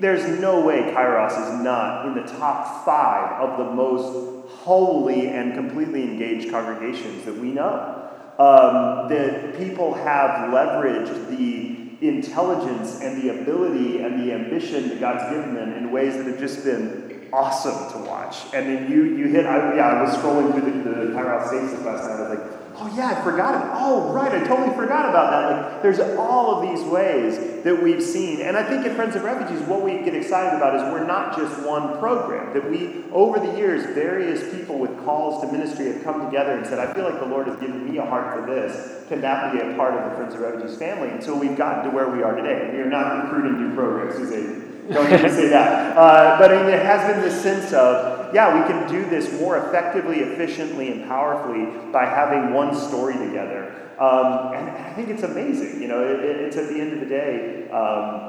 there's 0.00 0.40
no 0.40 0.64
way 0.64 0.80
Kairos 0.94 1.30
is 1.30 1.62
not 1.62 2.06
in 2.06 2.14
the 2.14 2.30
top 2.38 2.84
five 2.84 3.40
of 3.40 3.58
the 3.58 3.72
most 3.72 4.48
holy 4.48 5.28
and 5.28 5.54
completely 5.54 6.02
engaged 6.02 6.50
congregations 6.50 7.24
that 7.24 7.36
we 7.36 7.48
know. 7.52 7.94
Um, 8.38 9.08
that 9.08 9.58
people 9.58 9.94
have 9.94 10.50
leveraged 10.50 11.28
the 11.28 12.06
intelligence 12.06 13.00
and 13.00 13.20
the 13.20 13.40
ability 13.40 14.00
and 14.00 14.22
the 14.22 14.32
ambition 14.32 14.88
that 14.90 15.00
God's 15.00 15.24
given 15.34 15.54
them 15.54 15.72
in 15.72 15.90
ways 15.90 16.16
that 16.16 16.26
have 16.26 16.38
just 16.38 16.64
been 16.64 17.28
awesome 17.32 17.92
to 17.92 18.08
watch. 18.08 18.36
And 18.54 18.66
then 18.66 18.90
you 18.90 19.16
you 19.16 19.26
hit, 19.26 19.44
I, 19.44 19.76
yeah, 19.76 19.88
I 19.88 20.02
was 20.02 20.14
scrolling 20.14 20.52
through 20.52 20.82
the, 20.82 21.06
the 21.06 21.12
Kairos 21.12 21.48
Stasis 21.48 21.84
last 21.84 22.08
night. 22.08 22.16
I 22.16 22.20
was 22.20 22.38
like, 22.38 22.57
oh 22.80 22.92
yeah, 22.96 23.18
I 23.18 23.22
forgot 23.22 23.54
about. 23.54 23.76
Oh 23.76 24.12
right, 24.12 24.32
I 24.32 24.46
totally 24.46 24.74
forgot 24.74 25.08
about 25.08 25.30
that. 25.30 25.72
Like 25.72 25.82
there's 25.82 26.00
all 26.18 26.54
of 26.54 26.62
these 26.62 26.86
ways 26.88 27.62
that 27.64 27.82
we've 27.82 28.02
seen, 28.02 28.40
and 28.40 28.56
I 28.56 28.62
think 28.62 28.86
at 28.86 28.94
Friends 28.94 29.16
of 29.16 29.24
Refugees, 29.24 29.66
what 29.66 29.82
we 29.82 30.02
get 30.04 30.14
excited 30.14 30.56
about 30.56 30.76
is 30.76 30.82
we're 30.92 31.06
not 31.06 31.36
just 31.36 31.66
one 31.66 31.98
program. 31.98 32.54
That 32.54 32.70
we 32.70 33.04
over 33.12 33.38
the 33.38 33.56
years, 33.56 33.84
various 33.94 34.54
people 34.54 34.78
with 34.78 34.96
calls 35.04 35.42
to 35.42 35.50
ministry 35.50 35.92
have 35.92 36.04
come 36.04 36.24
together 36.24 36.52
and 36.52 36.66
said, 36.66 36.78
I 36.78 36.92
feel 36.94 37.04
like 37.04 37.18
the 37.18 37.26
Lord 37.26 37.46
has 37.48 37.56
given 37.56 37.90
me 37.90 37.98
a 37.98 38.04
heart 38.04 38.34
for 38.34 38.46
this. 38.46 39.06
Can 39.08 39.20
that 39.22 39.52
be 39.52 39.58
a 39.60 39.74
part 39.74 39.94
of 39.94 40.10
the 40.10 40.16
Friends 40.16 40.34
of 40.34 40.40
Refugees 40.40 40.76
family? 40.78 41.08
And 41.08 41.22
so 41.22 41.36
we've 41.36 41.56
gotten 41.56 41.84
to 41.84 41.90
where 41.90 42.08
we 42.08 42.22
are 42.22 42.34
today. 42.34 42.70
We 42.72 42.80
are 42.80 42.90
not 42.90 43.24
recruiting 43.24 43.68
new 43.68 43.74
programs, 43.74 44.16
Suzanne. 44.16 44.77
Don't 44.92 45.10
to 45.10 45.30
say 45.30 45.48
that. 45.48 45.96
Uh, 45.96 46.38
but 46.38 46.50
I 46.50 46.56
mean, 46.56 46.66
there 46.66 46.84
has 46.84 47.12
been 47.12 47.20
this 47.20 47.42
sense 47.42 47.72
of, 47.72 48.34
yeah, 48.34 48.60
we 48.60 48.66
can 48.66 48.90
do 48.90 49.08
this 49.08 49.30
more 49.38 49.58
effectively, 49.58 50.20
efficiently, 50.20 50.90
and 50.92 51.06
powerfully 51.06 51.66
by 51.92 52.06
having 52.06 52.54
one 52.54 52.74
story 52.74 53.14
together. 53.14 53.74
Um, 53.98 54.54
and 54.54 54.70
I 54.70 54.92
think 54.94 55.08
it's 55.08 55.24
amazing. 55.24 55.82
You 55.82 55.88
know, 55.88 56.02
it, 56.02 56.20
it's 56.20 56.56
at 56.56 56.68
the 56.68 56.80
end 56.80 56.94
of 56.94 57.00
the 57.00 57.06
day, 57.06 57.68
um, 57.70 58.28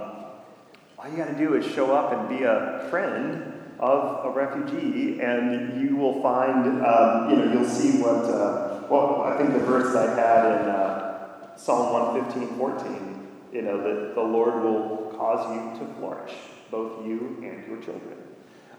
all 0.97 1.09
you 1.09 1.15
got 1.15 1.27
to 1.27 1.37
do 1.37 1.55
is 1.55 1.65
show 1.65 1.95
up 1.95 2.11
and 2.11 2.27
be 2.27 2.43
a 2.43 2.87
friend 2.89 3.53
of 3.79 4.25
a 4.25 4.29
refugee, 4.31 5.21
and 5.21 5.81
you 5.81 5.95
will 5.95 6.21
find, 6.21 6.83
um, 6.85 7.29
you 7.29 7.37
know, 7.37 7.53
you'll 7.53 7.69
see 7.69 8.01
what, 8.01 8.25
uh, 8.25 8.81
well, 8.89 9.21
I 9.21 9.37
think 9.37 9.53
the 9.53 9.59
verse 9.59 9.95
I 9.95 10.13
had 10.13 10.45
in 10.45 10.69
uh, 10.69 11.55
Psalm 11.55 11.93
115, 11.93 12.57
14, 12.57 13.27
you 13.51 13.61
know, 13.61 13.77
that 13.77 14.15
the 14.15 14.21
Lord 14.21 14.63
will 14.63 15.13
cause 15.17 15.55
you 15.55 15.79
to 15.79 15.93
flourish, 15.95 16.33
both 16.71 17.05
you 17.05 17.37
and 17.41 17.67
your 17.67 17.81
children. 17.81 18.17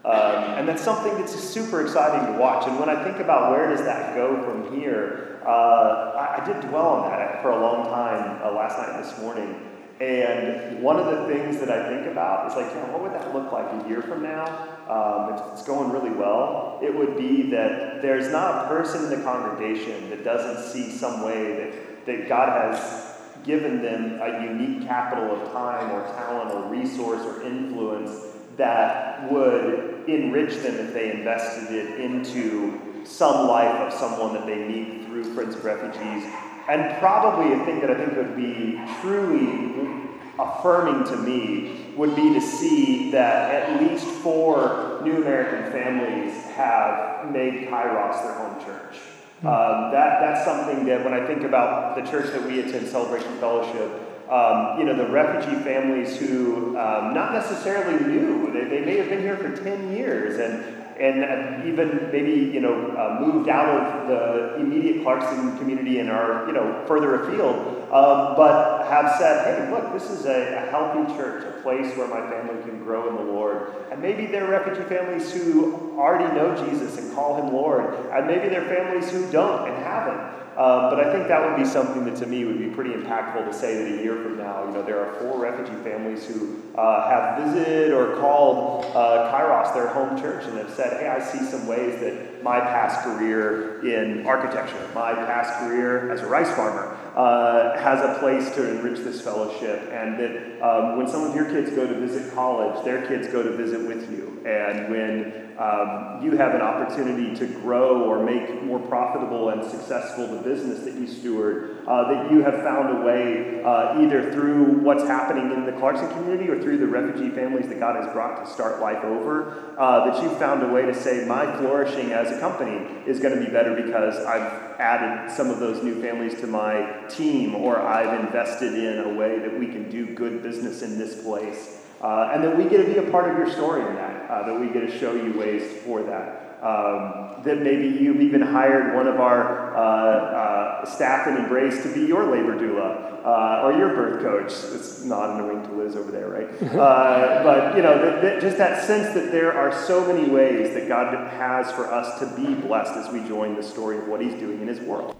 Um, 0.04 0.58
and 0.58 0.68
that's 0.68 0.82
something 0.82 1.14
that's 1.18 1.38
super 1.38 1.82
exciting 1.82 2.32
to 2.32 2.38
watch. 2.38 2.66
And 2.66 2.80
when 2.80 2.88
I 2.88 3.04
think 3.04 3.18
about 3.18 3.50
where 3.50 3.68
does 3.68 3.84
that 3.84 4.14
go 4.14 4.42
from 4.42 4.80
here, 4.80 5.42
uh, 5.44 6.12
I, 6.16 6.40
I, 6.40 6.44
did 6.46 6.68
dwell 6.68 6.88
on 6.88 7.10
that 7.10 7.42
for 7.42 7.50
a 7.50 7.60
long 7.60 7.84
time 7.84 8.40
uh, 8.42 8.50
last 8.52 8.78
night 8.78 8.96
and 8.96 9.04
this 9.04 9.18
morning. 9.20 9.54
And 10.00 10.82
one 10.82 10.98
of 10.98 11.04
the 11.04 11.26
things 11.26 11.60
that 11.60 11.70
I 11.70 11.86
think 11.90 12.10
about 12.10 12.50
is 12.50 12.56
like, 12.56 12.72
yeah, 12.74 12.90
what 12.90 13.02
would 13.02 13.12
that 13.12 13.34
look 13.34 13.52
like 13.52 13.66
a 13.84 13.88
year 13.88 14.00
from 14.00 14.22
now? 14.22 14.46
Um, 14.88 15.34
if 15.34 15.52
it's 15.52 15.66
going 15.66 15.90
really 15.90 16.10
well, 16.10 16.78
it 16.82 16.94
would 16.94 17.18
be 17.18 17.50
that 17.50 18.00
there's 18.00 18.32
not 18.32 18.64
a 18.64 18.68
person 18.68 19.04
in 19.04 19.10
the 19.10 19.22
congregation 19.22 20.08
that 20.08 20.24
doesn't 20.24 20.72
see 20.72 20.90
some 20.90 21.22
way 21.22 21.54
that, 21.56 22.06
that 22.06 22.28
God 22.30 22.72
has 22.72 23.09
given 23.44 23.82
them 23.82 24.20
a 24.20 24.44
unique 24.44 24.86
capital 24.86 25.40
of 25.40 25.52
time 25.52 25.90
or 25.90 26.02
talent 26.14 26.52
or 26.52 26.70
resource 26.70 27.20
or 27.22 27.42
influence 27.42 28.26
that 28.56 29.30
would 29.32 30.04
enrich 30.06 30.62
them 30.62 30.76
if 30.76 30.92
they 30.92 31.12
invested 31.12 31.74
it 31.74 32.00
into 32.00 32.80
some 33.04 33.48
life 33.48 33.74
of 33.80 33.92
someone 33.92 34.34
that 34.34 34.46
they 34.46 34.66
meet 34.66 35.06
through 35.06 35.24
Friends 35.34 35.54
of 35.54 35.64
Refugees. 35.64 36.24
And 36.68 36.98
probably 36.98 37.54
a 37.54 37.64
thing 37.64 37.80
that 37.80 37.90
I 37.90 37.94
think 37.94 38.16
would 38.16 38.36
be 38.36 38.80
truly 39.00 40.06
affirming 40.38 41.04
to 41.04 41.16
me 41.16 41.86
would 41.96 42.14
be 42.14 42.32
to 42.34 42.40
see 42.40 43.10
that 43.10 43.54
at 43.54 43.82
least 43.82 44.04
four 44.06 45.00
new 45.02 45.16
American 45.16 45.72
families 45.72 46.34
have 46.50 47.30
made 47.30 47.68
Kairos 47.68 48.22
their 48.22 48.34
home 48.34 48.64
church. 48.64 48.96
Um, 49.40 49.90
that, 49.92 50.20
that's 50.20 50.44
something 50.44 50.84
that 50.84 51.02
when 51.02 51.14
I 51.14 51.26
think 51.26 51.44
about 51.44 51.96
the 51.96 52.02
church 52.10 52.30
that 52.32 52.44
we 52.46 52.60
attend, 52.60 52.86
Celebration 52.88 53.38
Fellowship, 53.38 53.90
um, 54.30 54.78
you 54.78 54.84
know, 54.84 54.94
the 54.94 55.08
refugee 55.08 55.56
families 55.64 56.18
who 56.18 56.78
um, 56.78 57.14
not 57.14 57.32
necessarily 57.32 58.04
knew, 58.04 58.52
they, 58.52 58.64
they 58.64 58.84
may 58.84 58.96
have 58.98 59.08
been 59.08 59.22
here 59.22 59.36
for 59.36 59.56
10 59.56 59.92
years 59.92 60.38
and 60.38 60.76
and 61.00 61.66
even 61.66 62.10
maybe 62.12 62.32
you 62.52 62.60
know 62.60 62.90
uh, 62.90 63.18
moved 63.20 63.48
out 63.48 63.68
of 63.68 64.08
the 64.08 64.56
immediate 64.56 65.02
Clarkston 65.02 65.58
community 65.58 65.98
and 65.98 66.10
are 66.10 66.46
you 66.46 66.52
know 66.52 66.84
further 66.86 67.22
afield, 67.22 67.79
um, 67.92 68.36
but 68.36 68.86
have 68.88 69.18
said, 69.18 69.44
hey, 69.46 69.70
look, 69.72 69.92
this 69.92 70.10
is 70.10 70.24
a, 70.24 70.62
a, 70.62 70.70
healthy 70.70 71.12
church, 71.16 71.42
a 71.42 71.60
place 71.60 71.96
where 71.96 72.06
my 72.06 72.20
family 72.30 72.62
can 72.62 72.84
grow 72.84 73.08
in 73.08 73.16
the 73.16 73.32
Lord. 73.32 73.74
And 73.90 74.00
maybe 74.00 74.26
they're 74.26 74.48
refugee 74.48 74.88
families 74.88 75.32
who 75.32 75.98
already 75.98 76.32
know 76.32 76.54
Jesus 76.68 76.98
and 76.98 77.12
call 77.14 77.36
him 77.36 77.52
Lord, 77.52 77.92
and 78.12 78.26
maybe 78.28 78.48
they're 78.48 78.64
families 78.64 79.10
who 79.10 79.28
don't 79.32 79.68
and 79.68 79.76
haven't. 79.82 80.40
Um, 80.50 80.90
but 80.90 81.00
I 81.00 81.12
think 81.12 81.28
that 81.28 81.42
would 81.42 81.56
be 81.56 81.68
something 81.68 82.04
that 82.04 82.16
to 82.16 82.26
me 82.26 82.44
would 82.44 82.58
be 82.58 82.68
pretty 82.68 82.90
impactful 82.90 83.46
to 83.46 83.52
say 83.52 83.82
that 83.82 83.98
a 83.98 84.02
year 84.02 84.22
from 84.22 84.36
now, 84.36 84.66
you 84.66 84.72
know, 84.72 84.82
there 84.82 85.04
are 85.04 85.14
four 85.14 85.40
refugee 85.40 85.82
families 85.82 86.26
who 86.26 86.62
uh, 86.76 87.08
have 87.08 87.42
visited 87.42 87.92
or 87.92 88.16
called 88.16 88.84
uh, 88.94 89.32
Kairos 89.32 89.72
their 89.74 89.88
home 89.88 90.20
church 90.20 90.44
and 90.44 90.58
have 90.58 90.70
said, 90.70 91.00
hey, 91.00 91.08
I 91.08 91.18
see 91.18 91.44
some 91.44 91.66
ways 91.66 91.98
that 92.00 92.42
my 92.42 92.60
past 92.60 93.02
career 93.04 93.80
in 93.86 94.26
architecture, 94.26 94.86
my 94.94 95.14
past 95.14 95.58
career 95.60 96.12
as 96.12 96.20
a 96.20 96.26
rice 96.26 96.52
farmer, 96.54 96.96
uh, 97.20 97.78
has 97.78 98.00
a 98.02 98.18
place 98.18 98.54
to 98.54 98.70
enrich 98.70 99.00
this 99.00 99.20
fellowship, 99.20 99.78
and 99.92 100.18
that 100.18 100.32
um, 100.62 100.96
when 100.96 101.06
some 101.06 101.22
of 101.24 101.34
your 101.34 101.44
kids 101.44 101.70
go 101.70 101.86
to 101.86 101.94
visit 102.00 102.32
college, 102.32 102.82
their 102.84 103.06
kids 103.06 103.28
go 103.28 103.42
to 103.42 103.50
visit 103.56 103.86
with 103.86 104.10
you. 104.10 104.40
And 104.46 104.90
when 104.90 105.49
um, 105.60 106.20
you 106.22 106.38
have 106.38 106.54
an 106.54 106.62
opportunity 106.62 107.36
to 107.36 107.46
grow 107.46 108.04
or 108.04 108.24
make 108.24 108.62
more 108.62 108.78
profitable 108.78 109.50
and 109.50 109.62
successful 109.62 110.26
the 110.26 110.40
business 110.40 110.84
that 110.84 110.94
you 110.94 111.06
steward, 111.06 111.84
uh, 111.86 112.10
that 112.10 112.32
you 112.32 112.42
have 112.42 112.62
found 112.62 112.96
a 112.96 113.02
way, 113.02 113.62
uh, 113.62 114.00
either 114.00 114.32
through 114.32 114.64
what's 114.80 115.02
happening 115.02 115.52
in 115.52 115.66
the 115.66 115.72
Clarkston 115.72 116.10
community 116.12 116.48
or 116.48 116.62
through 116.62 116.78
the 116.78 116.86
refugee 116.86 117.28
families 117.28 117.68
that 117.68 117.78
God 117.78 118.02
has 118.02 118.10
brought 118.14 118.42
to 118.42 118.50
start 118.50 118.80
life 118.80 119.04
over, 119.04 119.74
uh, 119.76 120.10
that 120.10 120.22
you've 120.22 120.38
found 120.38 120.62
a 120.62 120.68
way 120.68 120.86
to 120.86 120.94
say, 120.94 121.26
my 121.26 121.54
flourishing 121.58 122.12
as 122.12 122.34
a 122.34 122.40
company 122.40 122.86
is 123.06 123.20
going 123.20 123.38
to 123.38 123.44
be 123.44 123.52
better 123.52 123.74
because 123.74 124.16
I've 124.24 124.80
added 124.80 125.30
some 125.30 125.50
of 125.50 125.60
those 125.60 125.84
new 125.84 126.00
families 126.00 126.40
to 126.40 126.46
my 126.46 127.04
team 127.10 127.54
or 127.54 127.78
I've 127.78 128.18
invested 128.24 128.72
in 128.72 129.00
a 129.00 129.14
way 129.14 129.38
that 129.40 129.58
we 129.58 129.66
can 129.66 129.90
do 129.90 130.14
good 130.14 130.42
business 130.42 130.80
in 130.80 130.98
this 130.98 131.22
place. 131.22 131.79
Uh, 132.00 132.30
and 132.32 132.42
then 132.42 132.56
we 132.56 132.64
get 132.64 132.78
to 132.78 132.92
be 132.92 132.98
a 132.98 133.10
part 133.10 133.30
of 133.30 133.36
your 133.36 133.50
story 133.50 133.86
in 133.86 133.94
that, 133.94 134.30
uh, 134.30 134.46
that 134.46 134.58
we 134.58 134.68
get 134.68 134.80
to 134.80 134.98
show 134.98 135.14
you 135.14 135.38
ways 135.38 135.80
for 135.82 136.02
that. 136.02 136.58
Um, 136.62 137.42
that 137.44 137.62
maybe 137.62 137.88
you've 138.02 138.20
even 138.20 138.42
hired 138.42 138.94
one 138.94 139.06
of 139.06 139.18
our 139.18 139.74
uh, 139.74 139.80
uh 139.80 140.84
staff 140.84 141.26
in 141.26 141.38
Embrace 141.38 141.82
to 141.84 141.94
be 141.94 142.02
your 142.02 142.30
labor 142.30 142.54
doula 142.54 143.24
uh, 143.24 143.62
or 143.64 143.72
your 143.72 143.94
birth 143.94 144.22
coach. 144.22 144.52
It's 144.74 145.02
not 145.04 145.42
wink 145.46 145.64
to 145.64 145.72
Liz 145.72 145.96
over 145.96 146.10
there, 146.10 146.28
right? 146.28 146.48
Uh, 146.62 147.42
but 147.42 147.76
you 147.76 147.82
know, 147.82 147.98
that, 147.98 148.22
that, 148.22 148.40
just 148.40 148.58
that 148.58 148.84
sense 148.84 149.14
that 149.14 149.32
there 149.32 149.52
are 149.52 149.72
so 149.84 150.06
many 150.06 150.28
ways 150.28 150.74
that 150.74 150.88
God 150.88 151.14
has 151.32 151.70
for 151.72 151.90
us 151.90 152.18
to 152.20 152.36
be 152.36 152.54
blessed 152.54 152.92
as 152.92 153.10
we 153.10 153.26
join 153.26 153.54
the 153.54 153.62
story 153.62 153.98
of 153.98 154.08
what 154.08 154.20
He's 154.20 154.34
doing 154.34 154.60
in 154.60 154.68
His 154.68 154.80
world. 154.80 155.16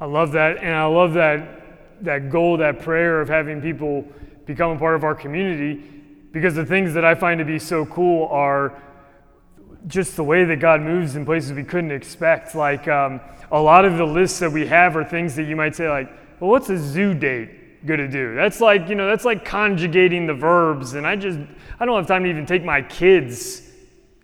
I 0.00 0.06
love 0.06 0.32
that, 0.32 0.58
and 0.58 0.74
I 0.74 0.86
love 0.86 1.14
that 1.14 1.62
that 2.02 2.30
goal, 2.30 2.56
that 2.56 2.82
prayer 2.82 3.20
of 3.20 3.28
having 3.28 3.60
people 3.60 4.06
become 4.46 4.76
a 4.76 4.78
part 4.78 4.94
of 4.94 5.04
our 5.04 5.14
community 5.14 5.82
because 6.32 6.54
the 6.54 6.64
things 6.64 6.94
that 6.94 7.04
I 7.04 7.14
find 7.14 7.38
to 7.38 7.44
be 7.44 7.58
so 7.58 7.84
cool 7.86 8.26
are 8.28 8.82
just 9.86 10.16
the 10.16 10.24
way 10.24 10.44
that 10.44 10.56
God 10.56 10.80
moves 10.80 11.16
in 11.16 11.24
places 11.24 11.52
we 11.52 11.64
couldn't 11.64 11.90
expect. 11.90 12.54
Like 12.54 12.88
um, 12.88 13.20
a 13.50 13.60
lot 13.60 13.84
of 13.84 13.98
the 13.98 14.04
lists 14.04 14.38
that 14.38 14.50
we 14.50 14.66
have 14.66 14.96
are 14.96 15.04
things 15.04 15.36
that 15.36 15.44
you 15.44 15.56
might 15.56 15.74
say, 15.74 15.88
like, 15.88 16.10
well, 16.40 16.50
what's 16.50 16.68
a 16.70 16.78
zoo 16.78 17.14
date 17.14 17.86
going 17.86 18.00
to 18.00 18.08
do? 18.08 18.34
That's 18.34 18.60
like, 18.60 18.88
you 18.88 18.94
know, 18.94 19.06
that's 19.06 19.24
like 19.24 19.44
conjugating 19.44 20.26
the 20.26 20.34
verbs. 20.34 20.94
And 20.94 21.06
I 21.06 21.16
just, 21.16 21.38
I 21.78 21.84
don't 21.84 21.96
have 21.96 22.06
time 22.06 22.24
to 22.24 22.30
even 22.30 22.46
take 22.46 22.64
my 22.64 22.82
kids 22.82 23.62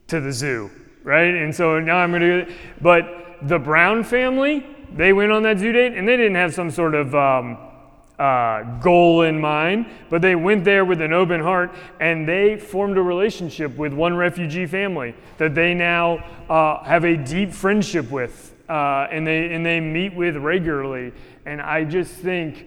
to 0.07 0.21
the 0.21 0.33
zoo, 0.33 0.71
right? 1.03 1.35
And 1.35 1.55
so 1.55 1.79
now 1.79 1.99
I'm 1.99 2.11
going 2.11 2.23
to, 2.23 2.55
but 2.81 3.39
the 3.43 3.59
Brown 3.59 4.03
family, 4.03 4.67
they 4.93 5.13
went 5.13 5.33
on 5.33 5.43
that 5.43 5.59
zoo 5.59 5.73
date 5.73 5.93
and 5.93 6.09
they 6.09 6.17
didn't 6.17 6.37
have 6.37 6.55
some 6.55 6.71
sort 6.71 6.95
of, 6.95 7.15
um, 7.15 7.59
uh, 8.19 8.63
goal 8.81 9.23
in 9.23 9.41
mind, 9.41 9.87
but 10.11 10.21
they 10.21 10.35
went 10.35 10.65
there 10.65 10.85
with 10.85 11.01
an 11.01 11.13
open 11.13 11.41
heart 11.41 11.75
and 12.01 12.29
they 12.29 12.57
formed 12.57 12.99
a 12.99 13.03
relationship 13.03 13.77
with 13.77 13.93
one 13.93 14.17
refugee 14.17 14.67
family 14.67 15.15
that 15.37 15.55
they 15.55 15.73
now 15.73 16.17
uh, 16.49 16.83
have 16.83 17.05
a 17.05 17.17
deep 17.17 17.53
friendship 17.53 18.11
with 18.11 18.55
uh, 18.69 19.07
and, 19.11 19.27
they, 19.27 19.53
and 19.55 19.65
they 19.65 19.81
meet 19.81 20.15
with 20.15 20.37
regularly. 20.37 21.13
And 21.47 21.63
I 21.63 21.85
just 21.85 22.13
think 22.15 22.67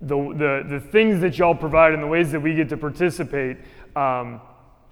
the, 0.00 0.16
the, 0.16 0.66
the 0.68 0.80
things 0.80 1.20
that 1.20 1.38
y'all 1.38 1.54
provide 1.54 1.92
and 1.92 2.02
the 2.02 2.06
ways 2.06 2.32
that 2.32 2.40
we 2.40 2.54
get 2.54 2.68
to 2.70 2.76
participate 2.76 3.58
um, 3.96 4.40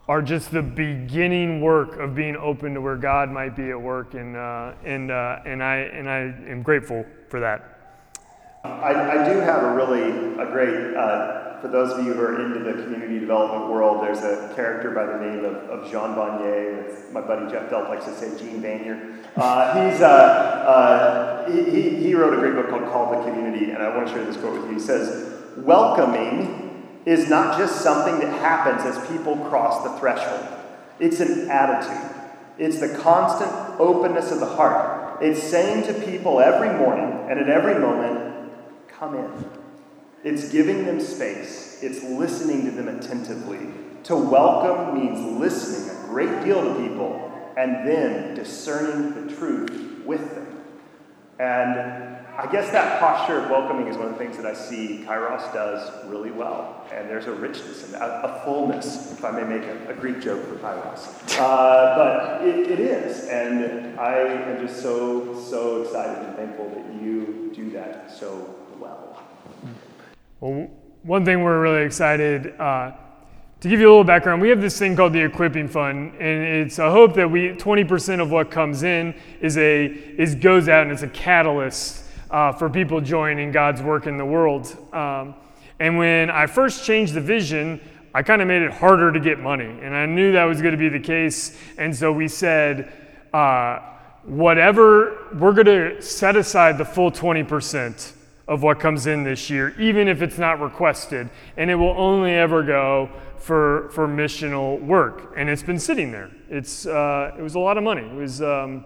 are 0.09 0.21
just 0.21 0.51
the 0.51 0.62
beginning 0.62 1.61
work 1.61 1.99
of 1.99 2.15
being 2.15 2.37
open 2.37 2.75
to 2.75 2.81
where 2.81 2.97
God 2.97 3.31
might 3.31 3.57
be 3.57 3.71
at 3.71 3.81
work. 3.81 4.15
And, 4.15 4.37
uh, 4.37 4.73
and, 4.85 5.11
uh, 5.11 5.38
and, 5.47 5.62
I, 5.62 5.77
and 5.77 6.09
I 6.09 6.19
am 6.51 6.62
grateful 6.62 7.07
for 7.29 7.41
that. 7.41 7.71
I, 8.64 9.18
I, 9.18 9.29
do 9.29 9.40
have 9.40 9.64
a 9.64 9.75
really 9.75 10.11
a 10.40 10.46
great, 10.46 10.94
uh, 10.94 11.59
for 11.61 11.66
those 11.66 11.98
of 11.98 12.07
you 12.07 12.12
who 12.12 12.20
are 12.20 12.40
into 12.44 12.61
the 12.61 12.81
community 12.85 13.18
development 13.18 13.68
world, 13.68 14.05
there's 14.05 14.20
a 14.20 14.53
character 14.55 14.92
by 14.92 15.05
the 15.05 15.18
name 15.18 15.44
of, 15.44 15.55
of 15.68 15.90
Jean 15.90 16.14
Vanier. 16.14 17.11
My 17.12 17.22
buddy 17.22 17.51
Jeff 17.51 17.70
Delp 17.70 17.88
likes 17.88 18.05
to 18.05 18.14
say 18.14 18.38
Jean 18.38 18.62
Vanier. 18.62 19.18
Uh, 19.35 19.90
he's, 19.90 20.01
uh, 20.01 20.07
uh, 20.07 21.51
he, 21.51 21.90
he 21.96 22.14
wrote 22.14 22.35
a 22.35 22.37
great 22.37 22.55
book 22.55 22.70
called 22.70 22.85
Call 22.85 23.11
the 23.11 23.29
Community, 23.29 23.72
and 23.72 23.83
I 23.83 23.96
want 23.96 24.07
to 24.07 24.14
share 24.14 24.25
this 24.25 24.37
quote 24.37 24.61
with 24.61 24.70
you. 24.70 24.75
He 24.75 24.81
says, 24.81 25.40
Welcoming 25.57 26.87
is 27.05 27.29
not 27.29 27.59
just 27.59 27.81
something 27.81 28.20
that 28.20 28.33
happens 28.38 28.83
as 28.83 29.09
people 29.09 29.37
cross 29.48 29.83
the 29.83 29.98
threshold, 29.98 30.46
it's 31.01 31.18
an 31.18 31.51
attitude. 31.51 32.16
It's 32.59 32.79
the 32.79 32.96
constant 32.98 33.51
openness 33.81 34.31
of 34.31 34.38
the 34.38 34.46
heart. 34.46 35.20
It's 35.20 35.42
saying 35.42 35.85
to 35.87 35.94
people 36.07 36.38
every 36.38 36.72
morning 36.79 37.27
and 37.29 37.40
at 37.40 37.48
every 37.48 37.75
moment, 37.79 38.32
come 39.03 39.17
in. 39.17 39.51
It's 40.23 40.51
giving 40.51 40.87
them 40.87 41.01
space, 41.01 41.81
it's 41.83 42.05
listening 42.05 42.67
to 42.67 42.71
them 42.71 42.87
attentively. 42.87 43.67
To 44.05 44.15
welcome 44.15 44.95
means 44.95 45.41
listening 45.41 45.91
a 45.91 46.07
great 46.07 46.45
deal 46.45 46.62
to 46.62 46.81
people 46.81 47.53
and 47.57 47.87
then 47.87 48.35
discerning 48.35 49.27
the 49.27 49.35
truth 49.35 50.05
with 50.07 50.35
them. 50.37 50.62
And 51.41 51.81
I 52.38 52.49
guess 52.53 52.71
that 52.71 53.01
posture 53.01 53.41
of 53.41 53.51
welcoming 53.51 53.88
is 53.88 53.97
one 53.97 54.07
of 54.07 54.12
the 54.12 54.19
things 54.19 54.37
that 54.37 54.47
I 54.47 54.55
see 54.55 55.05
Kairos 55.05 55.53
does 55.53 56.07
really 56.07 56.31
well. 56.31 56.87
And 56.93 57.09
there's 57.09 57.27
a 57.27 57.33
richness 57.33 57.85
and 57.85 57.95
a, 57.95 58.41
fullness, 58.45 59.12
if 59.12 59.25
I 59.25 59.33
may 59.33 59.59
make 59.59 59.65
a, 59.65 59.91
a 59.91 59.95
Greek 59.95 60.21
joke 60.21 60.45
for 60.47 60.55
Kairos. 60.57 61.38
Uh, 61.41 61.97
but 61.97 62.47
it, 62.47 62.71
it 62.71 62.79
is. 62.79 63.27
And 63.29 63.99
I 63.99 64.15
am 64.19 64.65
just 64.65 64.81
so, 64.81 65.41
so 65.41 65.83
excited 65.83 66.25
and 66.25 66.37
thankful 66.37 66.69
that 66.71 67.03
you 67.03 67.51
do 67.53 67.71
that 67.71 68.17
so 68.17 68.62
well, 70.42 70.68
one 71.05 71.24
thing 71.24 71.44
we're 71.44 71.61
really 71.61 71.85
excited 71.85 72.59
uh, 72.59 72.90
to 73.61 73.68
give 73.68 73.78
you 73.78 73.87
a 73.87 73.90
little 73.90 74.02
background. 74.02 74.42
We 74.42 74.48
have 74.48 74.61
this 74.61 74.76
thing 74.76 74.96
called 74.96 75.12
the 75.12 75.22
Equipping 75.22 75.68
Fund, 75.68 76.14
and 76.14 76.44
it's 76.44 76.81
a 76.81 76.90
hope 76.90 77.14
that 77.14 77.31
we 77.31 77.50
20% 77.50 78.20
of 78.20 78.33
what 78.33 78.50
comes 78.50 78.83
in 78.83 79.14
is 79.40 79.57
a 79.57 79.85
is 79.87 80.35
goes 80.35 80.68
out 80.68 80.83
and 80.83 80.90
it's 80.90 81.05
a 81.05 81.09
catalyst 81.09 82.07
uh, 82.33 82.50
for 82.50 82.68
people 82.68 83.00
joining 83.00 83.52
God's 83.52 83.83
work 83.83 84.09
in 84.09 84.16
the 84.16 84.24
world. 84.24 84.76
Um, 84.92 85.37
and 85.78 85.96
when 85.96 86.28
I 86.28 86.46
first 86.46 86.85
changed 86.85 87.14
the 87.14 87.20
vision, 87.20 87.81
I 88.12 88.24
kind 88.24 88.42
of 88.42 88.48
made 88.48 88.62
it 88.62 88.72
harder 88.72 89.12
to 89.12 89.20
get 89.20 89.38
money, 89.38 89.78
and 89.81 89.94
I 89.94 90.07
knew 90.07 90.33
that 90.33 90.42
was 90.42 90.61
going 90.61 90.72
to 90.72 90.76
be 90.76 90.88
the 90.88 90.98
case. 90.98 91.57
And 91.78 91.94
so 91.94 92.12
we 92.12 92.26
said, 92.26 92.92
uh, 93.33 93.78
whatever 94.24 95.28
we're 95.38 95.52
going 95.52 95.66
to 95.66 96.02
set 96.02 96.35
aside 96.35 96.79
the 96.79 96.85
full 96.85 97.12
20 97.12 97.44
percent 97.44 98.14
of 98.49 98.63
what 98.63 98.81
comes 98.81 99.07
in 99.07 99.25
this 99.25 99.49
year, 99.51 99.75
even 99.79 100.09
if 100.09 100.23
it's 100.23 100.38
not 100.38 100.61
requested. 100.61 101.31
And 101.57 101.71
it 101.71 101.75
will 101.75 101.95
only 101.97 102.33
ever 102.33 102.63
go 102.63 103.11
for, 103.38 103.88
for 103.90 104.07
missional 104.07 104.81
work. 104.81 105.35
And 105.37 105.49
it's 105.49 105.63
been 105.63 105.79
sitting 105.79 106.13
there. 106.13 106.31
It's, 106.49 106.87
uh, 106.87 107.35
it 107.38 107.43
was 107.43 107.55
a 107.55 107.59
lot 107.59 107.79
of 107.79 107.85
money. 107.85 108.03
It 108.03 108.15
was, 108.15 108.43
um, 108.43 108.85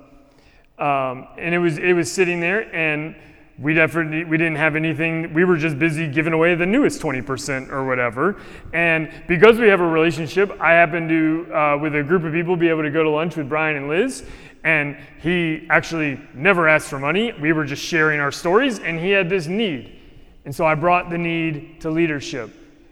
um, 0.78 1.28
and 1.38 1.54
it 1.54 1.58
was, 1.58 1.78
it 1.78 1.92
was 1.94 2.10
sitting 2.10 2.40
there, 2.40 2.74
and 2.74 3.16
we 3.58 3.72
definitely 3.72 4.24
we 4.24 4.36
didn't 4.36 4.56
have 4.56 4.76
anything. 4.76 5.32
We 5.32 5.44
were 5.44 5.56
just 5.56 5.78
busy 5.78 6.06
giving 6.06 6.34
away 6.34 6.54
the 6.54 6.66
newest 6.66 7.00
20% 7.00 7.70
or 7.70 7.86
whatever. 7.86 8.36
And 8.74 9.10
because 9.26 9.58
we 9.58 9.68
have 9.68 9.80
a 9.80 9.86
relationship, 9.86 10.54
I 10.60 10.72
happened 10.72 11.08
to, 11.08 11.54
uh, 11.54 11.78
with 11.78 11.94
a 11.94 12.02
group 12.02 12.24
of 12.24 12.32
people, 12.34 12.56
be 12.56 12.68
able 12.68 12.82
to 12.82 12.90
go 12.90 13.02
to 13.02 13.08
lunch 13.08 13.36
with 13.36 13.48
Brian 13.48 13.76
and 13.76 13.88
Liz 13.88 14.24
and 14.66 14.96
he 15.22 15.64
actually 15.70 16.20
never 16.34 16.68
asked 16.68 16.88
for 16.88 16.98
money. 16.98 17.32
We 17.40 17.52
were 17.52 17.64
just 17.64 17.84
sharing 17.84 18.18
our 18.18 18.32
stories, 18.32 18.80
and 18.80 18.98
he 18.98 19.10
had 19.10 19.30
this 19.30 19.46
need. 19.46 19.96
And 20.44 20.52
so 20.52 20.66
I 20.66 20.74
brought 20.74 21.08
the 21.08 21.16
need 21.16 21.80
to 21.82 21.90
leadership. 21.90 22.50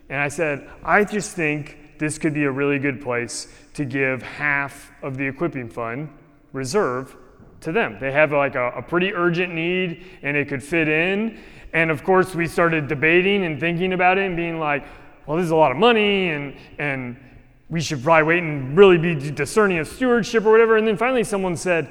And 0.09 0.21
I 0.21 0.29
said, 0.29 0.71
I 0.85 1.03
just 1.03 1.33
think 1.33 1.99
this 1.99 2.17
could 2.17 2.33
be 2.33 2.45
a 2.45 2.51
really 2.51 2.79
good 2.79 3.03
place 3.03 3.49
to 3.75 3.85
give 3.85 4.23
half 4.23 4.93
of 5.03 5.17
the 5.17 5.27
equipping 5.27 5.69
fund 5.69 6.11
reserve 6.53 7.17
to 7.63 7.73
them. 7.73 7.99
They 8.01 8.13
have 8.13 8.31
like 8.31 8.55
a, 8.55 8.69
a 8.77 8.83
pretty 8.83 9.13
urgent 9.13 9.53
need 9.53 10.05
and 10.23 10.37
it 10.37 10.47
could 10.47 10.63
fit 10.63 10.87
in. 10.87 11.41
And 11.73 11.91
of 11.91 12.05
course, 12.05 12.37
we 12.37 12.47
started 12.47 12.87
debating 12.87 13.45
and 13.45 13.59
thinking 13.59 13.95
about 13.95 14.17
it 14.17 14.27
and 14.27 14.37
being 14.37 14.61
like, 14.61 14.87
well, 15.27 15.39
this 15.39 15.47
is 15.47 15.51
a 15.51 15.57
lot 15.57 15.73
of 15.73 15.77
money 15.79 16.29
and, 16.29 16.57
and 16.79 17.17
we 17.71 17.81
should 17.81 18.03
probably 18.03 18.25
wait 18.25 18.43
and 18.43 18.77
really 18.77 18.99
be 18.99 19.31
discerning 19.31 19.79
of 19.79 19.89
stewardship 19.89 20.45
or 20.45 20.53
whatever. 20.53 20.77
And 20.77 20.87
then 20.87 20.97
finally, 20.97 21.25
someone 21.25 21.57
said, 21.57 21.89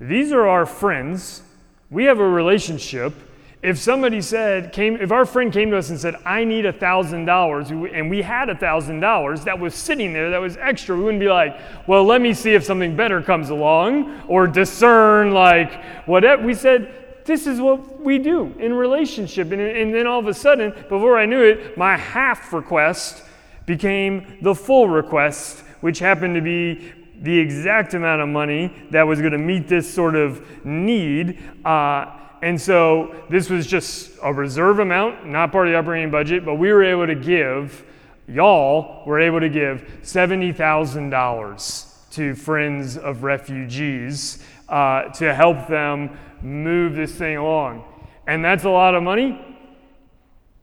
These 0.00 0.32
are 0.32 0.46
our 0.48 0.66
friends. 0.66 1.42
We 1.90 2.04
have 2.04 2.20
a 2.20 2.28
relationship. 2.28 3.14
If 3.62 3.78
somebody 3.78 4.22
said, 4.22 4.72
came, 4.72 4.96
if 4.96 5.12
our 5.12 5.26
friend 5.26 5.52
came 5.52 5.70
to 5.70 5.76
us 5.76 5.90
and 5.90 6.00
said, 6.00 6.16
I 6.24 6.44
need 6.44 6.64
a 6.64 6.72
$1,000, 6.72 7.94
and 7.94 8.08
we 8.08 8.22
had 8.22 8.48
a 8.48 8.54
$1,000 8.54 9.44
that 9.44 9.58
was 9.58 9.74
sitting 9.74 10.14
there 10.14 10.30
that 10.30 10.40
was 10.40 10.56
extra, 10.56 10.96
we 10.96 11.02
wouldn't 11.02 11.20
be 11.20 11.28
like, 11.28 11.60
well, 11.86 12.02
let 12.04 12.22
me 12.22 12.32
see 12.32 12.54
if 12.54 12.64
something 12.64 12.96
better 12.96 13.20
comes 13.20 13.50
along 13.50 14.22
or 14.28 14.46
discern, 14.46 15.32
like, 15.32 15.84
whatever. 16.06 16.42
We 16.42 16.54
said, 16.54 17.24
this 17.26 17.46
is 17.46 17.60
what 17.60 18.00
we 18.00 18.16
do 18.18 18.54
in 18.58 18.72
relationship. 18.72 19.52
And, 19.52 19.60
and 19.60 19.92
then 19.92 20.06
all 20.06 20.20
of 20.20 20.26
a 20.26 20.34
sudden, 20.34 20.70
before 20.88 21.18
I 21.18 21.26
knew 21.26 21.42
it, 21.42 21.76
my 21.76 21.98
half 21.98 22.54
request 22.54 23.24
became 23.70 24.36
the 24.42 24.52
full 24.52 24.88
request, 24.88 25.60
which 25.80 26.00
happened 26.00 26.34
to 26.34 26.40
be 26.40 26.92
the 27.22 27.38
exact 27.38 27.94
amount 27.94 28.20
of 28.20 28.28
money 28.28 28.74
that 28.90 29.06
was 29.06 29.20
going 29.20 29.30
to 29.30 29.38
meet 29.38 29.68
this 29.68 29.88
sort 29.88 30.16
of 30.16 30.66
need. 30.66 31.38
Uh, 31.64 32.06
and 32.42 32.60
so 32.60 33.14
this 33.30 33.48
was 33.48 33.68
just 33.68 34.10
a 34.24 34.34
reserve 34.34 34.80
amount, 34.80 35.24
not 35.24 35.52
part 35.52 35.68
of 35.68 35.72
the 35.72 35.78
operating 35.78 36.10
budget, 36.10 36.44
but 36.44 36.56
we 36.56 36.72
were 36.72 36.82
able 36.82 37.06
to 37.06 37.14
give, 37.14 37.84
y'all 38.26 39.04
were 39.06 39.20
able 39.20 39.38
to 39.38 39.48
give 39.48 39.88
$70,000 40.02 42.10
to 42.10 42.34
Friends 42.34 42.98
of 42.98 43.22
Refugees 43.22 44.44
uh, 44.68 45.04
to 45.10 45.32
help 45.32 45.68
them 45.68 46.18
move 46.42 46.96
this 46.96 47.14
thing 47.14 47.36
along. 47.36 47.84
And 48.26 48.44
that's 48.44 48.64
a 48.64 48.70
lot 48.70 48.96
of 48.96 49.04
money. 49.04 49.40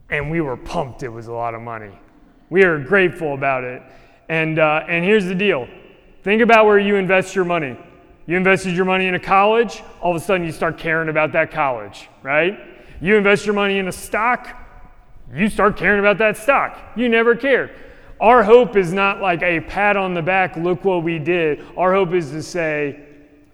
And 0.10 0.30
we 0.30 0.42
were 0.42 0.58
pumped 0.58 1.04
it 1.04 1.10
was 1.10 1.28
a 1.28 1.34
lot 1.34 1.56
of 1.56 1.62
money. 1.62 1.98
We 2.50 2.64
are 2.64 2.80
grateful 2.80 3.34
about 3.34 3.64
it. 3.64 3.82
And, 4.30 4.60
uh, 4.60 4.86
and 4.88 5.04
here's 5.04 5.26
the 5.26 5.36
deal 5.36 5.68
think 6.24 6.42
about 6.42 6.66
where 6.66 6.80
you 6.80 6.96
invest 6.96 7.36
your 7.36 7.46
money. 7.46 7.78
You 8.26 8.36
invested 8.36 8.76
your 8.76 8.86
money 8.86 9.08
in 9.08 9.16
a 9.16 9.20
college, 9.20 9.82
all 10.02 10.14
of 10.14 10.22
a 10.22 10.26
sudden 10.26 10.46
you 10.46 10.52
start 10.52 10.78
caring 10.78 11.08
about 11.08 11.32
that 11.32 11.50
college, 11.50 12.10
right? 12.24 12.60
You 13.00 13.16
invest 13.16 13.46
your 13.46 13.56
money 13.56 13.78
in 13.78 13.88
a 13.88 13.92
stock, 13.92 14.50
you 15.34 15.48
start 15.50 15.78
caring 15.78 16.02
about 16.02 16.18
that 16.18 16.36
stock. 16.36 16.78
You 16.98 17.08
never 17.08 17.36
cared. 17.36 17.72
Our 18.20 18.44
hope 18.44 18.76
is 18.76 18.92
not 18.92 19.22
like 19.22 19.44
a 19.44 19.62
pat 19.62 19.96
on 19.96 20.14
the 20.14 20.22
back, 20.22 20.58
look 20.58 20.84
what 20.84 21.04
we 21.04 21.20
did. 21.20 21.64
Our 21.78 21.94
hope 21.94 22.14
is 22.14 22.32
to 22.32 22.44
say, 22.44 23.00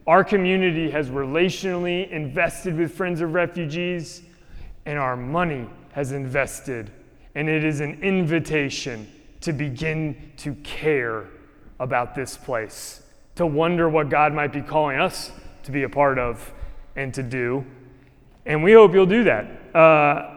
our 0.07 0.23
community 0.23 0.89
has 0.89 1.09
relationally 1.09 2.09
invested 2.09 2.75
with 2.75 2.91
Friends 2.93 3.21
of 3.21 3.33
Refugees, 3.33 4.23
and 4.85 4.97
our 4.97 5.15
money 5.15 5.67
has 5.91 6.11
invested 6.11 6.91
and 7.35 7.49
it 7.49 7.63
is 7.63 7.79
an 7.79 8.01
invitation 8.03 9.07
to 9.41 9.53
begin 9.53 10.31
to 10.37 10.55
care 10.63 11.27
about 11.79 12.15
this 12.15 12.37
place, 12.37 13.03
to 13.35 13.45
wonder 13.45 13.89
what 13.89 14.09
God 14.09 14.33
might 14.33 14.53
be 14.53 14.61
calling 14.61 14.99
us 14.99 15.31
to 15.63 15.71
be 15.71 15.83
a 15.83 15.89
part 15.89 16.19
of 16.19 16.53
and 16.95 17.13
to 17.13 17.23
do. 17.23 17.65
And 18.45 18.63
we 18.63 18.73
hope 18.73 18.93
you'll 18.93 19.05
do 19.05 19.23
that. 19.23 19.75
Uh, 19.75 20.29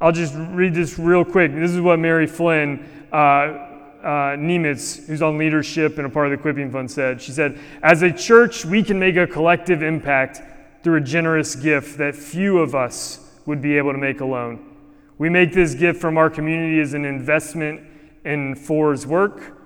I'll 0.00 0.12
just 0.12 0.34
read 0.36 0.74
this 0.74 0.98
real 0.98 1.24
quick. 1.24 1.54
This 1.54 1.70
is 1.70 1.80
what 1.80 1.98
Mary 1.98 2.26
Flynn, 2.26 2.86
uh, 3.12 3.16
uh, 3.16 4.36
who's 4.36 5.22
on 5.22 5.38
leadership 5.38 5.98
and 5.98 6.06
a 6.06 6.10
part 6.10 6.26
of 6.26 6.32
the 6.32 6.38
Equipping 6.38 6.70
Fund, 6.70 6.90
said. 6.90 7.22
She 7.22 7.32
said, 7.32 7.58
As 7.82 8.02
a 8.02 8.12
church, 8.12 8.64
we 8.64 8.82
can 8.82 8.98
make 8.98 9.16
a 9.16 9.26
collective 9.26 9.82
impact 9.82 10.42
through 10.82 10.96
a 10.96 11.00
generous 11.00 11.54
gift 11.54 11.96
that 11.98 12.14
few 12.14 12.58
of 12.58 12.74
us 12.74 13.20
would 13.46 13.62
be 13.62 13.78
able 13.78 13.92
to 13.92 13.98
make 13.98 14.20
alone. 14.20 14.73
We 15.18 15.28
make 15.28 15.52
this 15.52 15.74
gift 15.74 16.00
from 16.00 16.18
our 16.18 16.30
community 16.30 16.80
as 16.80 16.94
an 16.94 17.04
investment 17.04 17.82
in 18.24 18.54
FOR's 18.54 19.06
work. 19.06 19.58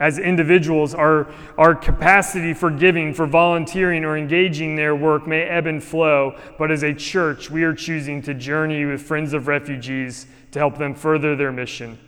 As 0.00 0.18
individuals, 0.18 0.94
our, 0.94 1.32
our 1.56 1.74
capacity 1.74 2.52
for 2.52 2.70
giving, 2.70 3.14
for 3.14 3.26
volunteering, 3.26 4.04
or 4.04 4.16
engaging 4.16 4.74
their 4.76 4.94
work 4.94 5.26
may 5.26 5.42
ebb 5.42 5.66
and 5.66 5.82
flow, 5.82 6.38
but 6.58 6.70
as 6.70 6.82
a 6.82 6.92
church, 6.92 7.50
we 7.50 7.62
are 7.62 7.74
choosing 7.74 8.20
to 8.22 8.34
journey 8.34 8.84
with 8.84 9.02
Friends 9.02 9.32
of 9.32 9.46
Refugees 9.46 10.26
to 10.50 10.58
help 10.58 10.78
them 10.78 10.94
further 10.94 11.36
their 11.36 11.52
mission, 11.52 11.98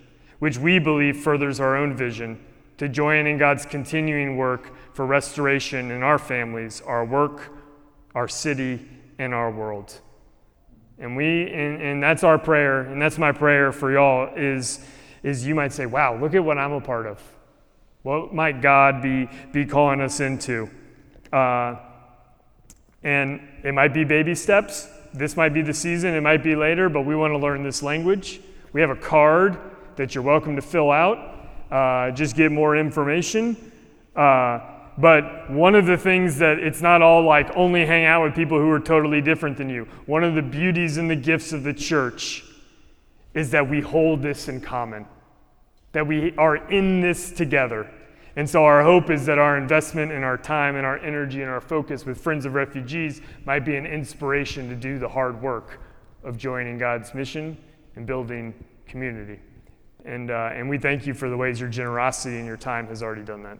which 0.41 0.59
we 0.59 0.79
believe 0.79 1.17
furthers 1.19 1.61
our 1.61 1.77
own 1.77 1.97
vision 1.97 2.45
to 2.79 2.89
join 2.89 3.27
in 3.27 3.39
God's 3.39 3.65
continuing 3.65 4.37
work 4.37 4.73
for 4.95 5.07
restoration 5.07 5.91
in 5.91 6.03
our 6.03 6.19
families, 6.19 6.81
our 6.83 7.05
work, 7.05 7.53
our 8.15 8.29
city, 8.29 8.87
and 9.19 9.33
our 9.33 9.51
world. 9.51 10.01
And 10.99 11.17
we 11.17 11.51
and, 11.51 11.83
and 11.83 12.03
that's 12.03 12.25
our 12.25 12.39
prayer, 12.39 12.83
and 12.83 13.01
that's 13.01 13.19
my 13.19 13.33
prayer 13.33 13.73
for 13.73 13.93
y'all 13.93 14.33
is, 14.35 14.81
is 15.23 15.47
you 15.47 15.55
might 15.55 15.73
say, 15.73 15.87
wow, 15.87 16.19
look 16.19 16.35
at 16.35 16.43
what 16.43 16.59
I'm 16.59 16.73
a 16.73 16.81
part 16.81 17.07
of. 17.07 17.21
What 18.03 18.33
might 18.35 18.63
God 18.63 19.03
be, 19.03 19.29
be 19.53 19.67
calling 19.67 20.01
us 20.01 20.21
into? 20.21 20.71
Uh, 21.33 21.77
and 23.03 23.41
it 23.63 23.75
might 23.75 23.93
be 23.93 24.05
baby 24.05 24.35
steps. 24.35 24.89
This 25.13 25.37
might 25.37 25.53
be 25.55 25.63
the 25.63 25.75
season, 25.75 26.15
it 26.15 26.21
might 26.21 26.43
be 26.43 26.55
later, 26.55 26.89
but 26.89 27.03
we 27.03 27.15
want 27.15 27.33
to 27.33 27.39
learn 27.39 27.63
this 27.63 27.83
language. 27.83 28.41
We 28.73 28.81
have 28.81 28.91
a 28.91 28.97
card 28.97 29.59
that 29.97 30.15
you're 30.15 30.25
welcome 30.25 30.57
to 30.57 30.63
fill 30.63 30.91
out. 30.91 31.35
Uh, 31.71 32.11
just 32.13 32.37
get 32.37 32.53
more 32.53 32.77
information. 32.77 33.73
Uh, 34.15 34.61
but 34.99 35.51
one 35.51 35.75
of 35.75 35.87
the 35.87 35.97
things 35.97 36.39
that 36.39 36.59
it's 36.59 36.81
not 36.81 37.03
all 37.03 37.23
like 37.23 37.55
only 37.57 37.85
hang 37.85 38.05
out 38.05 38.25
with 38.25 38.35
people 38.35 38.59
who 38.59 38.71
are 38.71 38.81
totally 38.81 39.21
different 39.21 39.57
than 39.57 39.69
you. 39.69 39.87
One 40.07 40.25
of 40.25 40.35
the 40.35 40.43
beauties 40.43 40.97
and 40.97 41.11
the 41.11 41.17
gifts 41.17 41.53
of 41.53 41.63
the 41.63 41.75
church 41.75 42.45
is 43.35 43.51
that 43.51 43.69
we 43.69 43.81
hold 43.81 44.23
this 44.23 44.49
in 44.49 44.61
common, 44.61 45.07
that 45.93 46.07
we 46.07 46.35
are 46.39 46.57
in 46.71 47.03
this 47.03 47.31
together. 47.31 47.91
And 48.37 48.49
so 48.49 48.65
our 48.65 48.83
hope 48.83 49.11
is 49.11 49.27
that 49.27 49.39
our 49.39 49.59
investment 49.59 50.13
and 50.13 50.25
our 50.25 50.39
time 50.39 50.77
and 50.77 50.87
our 50.87 50.99
energy 50.99 51.43
and 51.43 51.51
our 51.51 51.61
focus 51.61 52.05
with 52.07 52.19
Friends 52.19 52.47
of 52.47 52.55
Refugees 52.55 53.21
might 53.45 53.65
be 53.65 53.77
an 53.77 53.87
inspiration 53.87 54.69
to 54.71 54.75
do 54.75 54.99
the 54.99 55.09
hard 55.09 55.41
work 55.41 55.81
of 56.25 56.37
joining 56.37 56.79
God's 56.79 57.15
mission 57.15 57.57
and 57.97 58.07
building 58.07 58.53
community. 58.87 59.41
And, 60.05 60.31
uh, 60.31 60.51
and 60.53 60.69
we 60.69 60.79
thank 60.79 61.07
you 61.07 61.15
for 61.15 61.29
the 61.29 61.37
ways 61.37 61.61
your 61.61 61.69
generosity 61.69 62.37
and 62.37 62.47
your 62.47 62.57
time 62.57 62.87
has 62.89 63.03
already 63.03 63.23
done 63.23 63.43
that. 63.43 63.59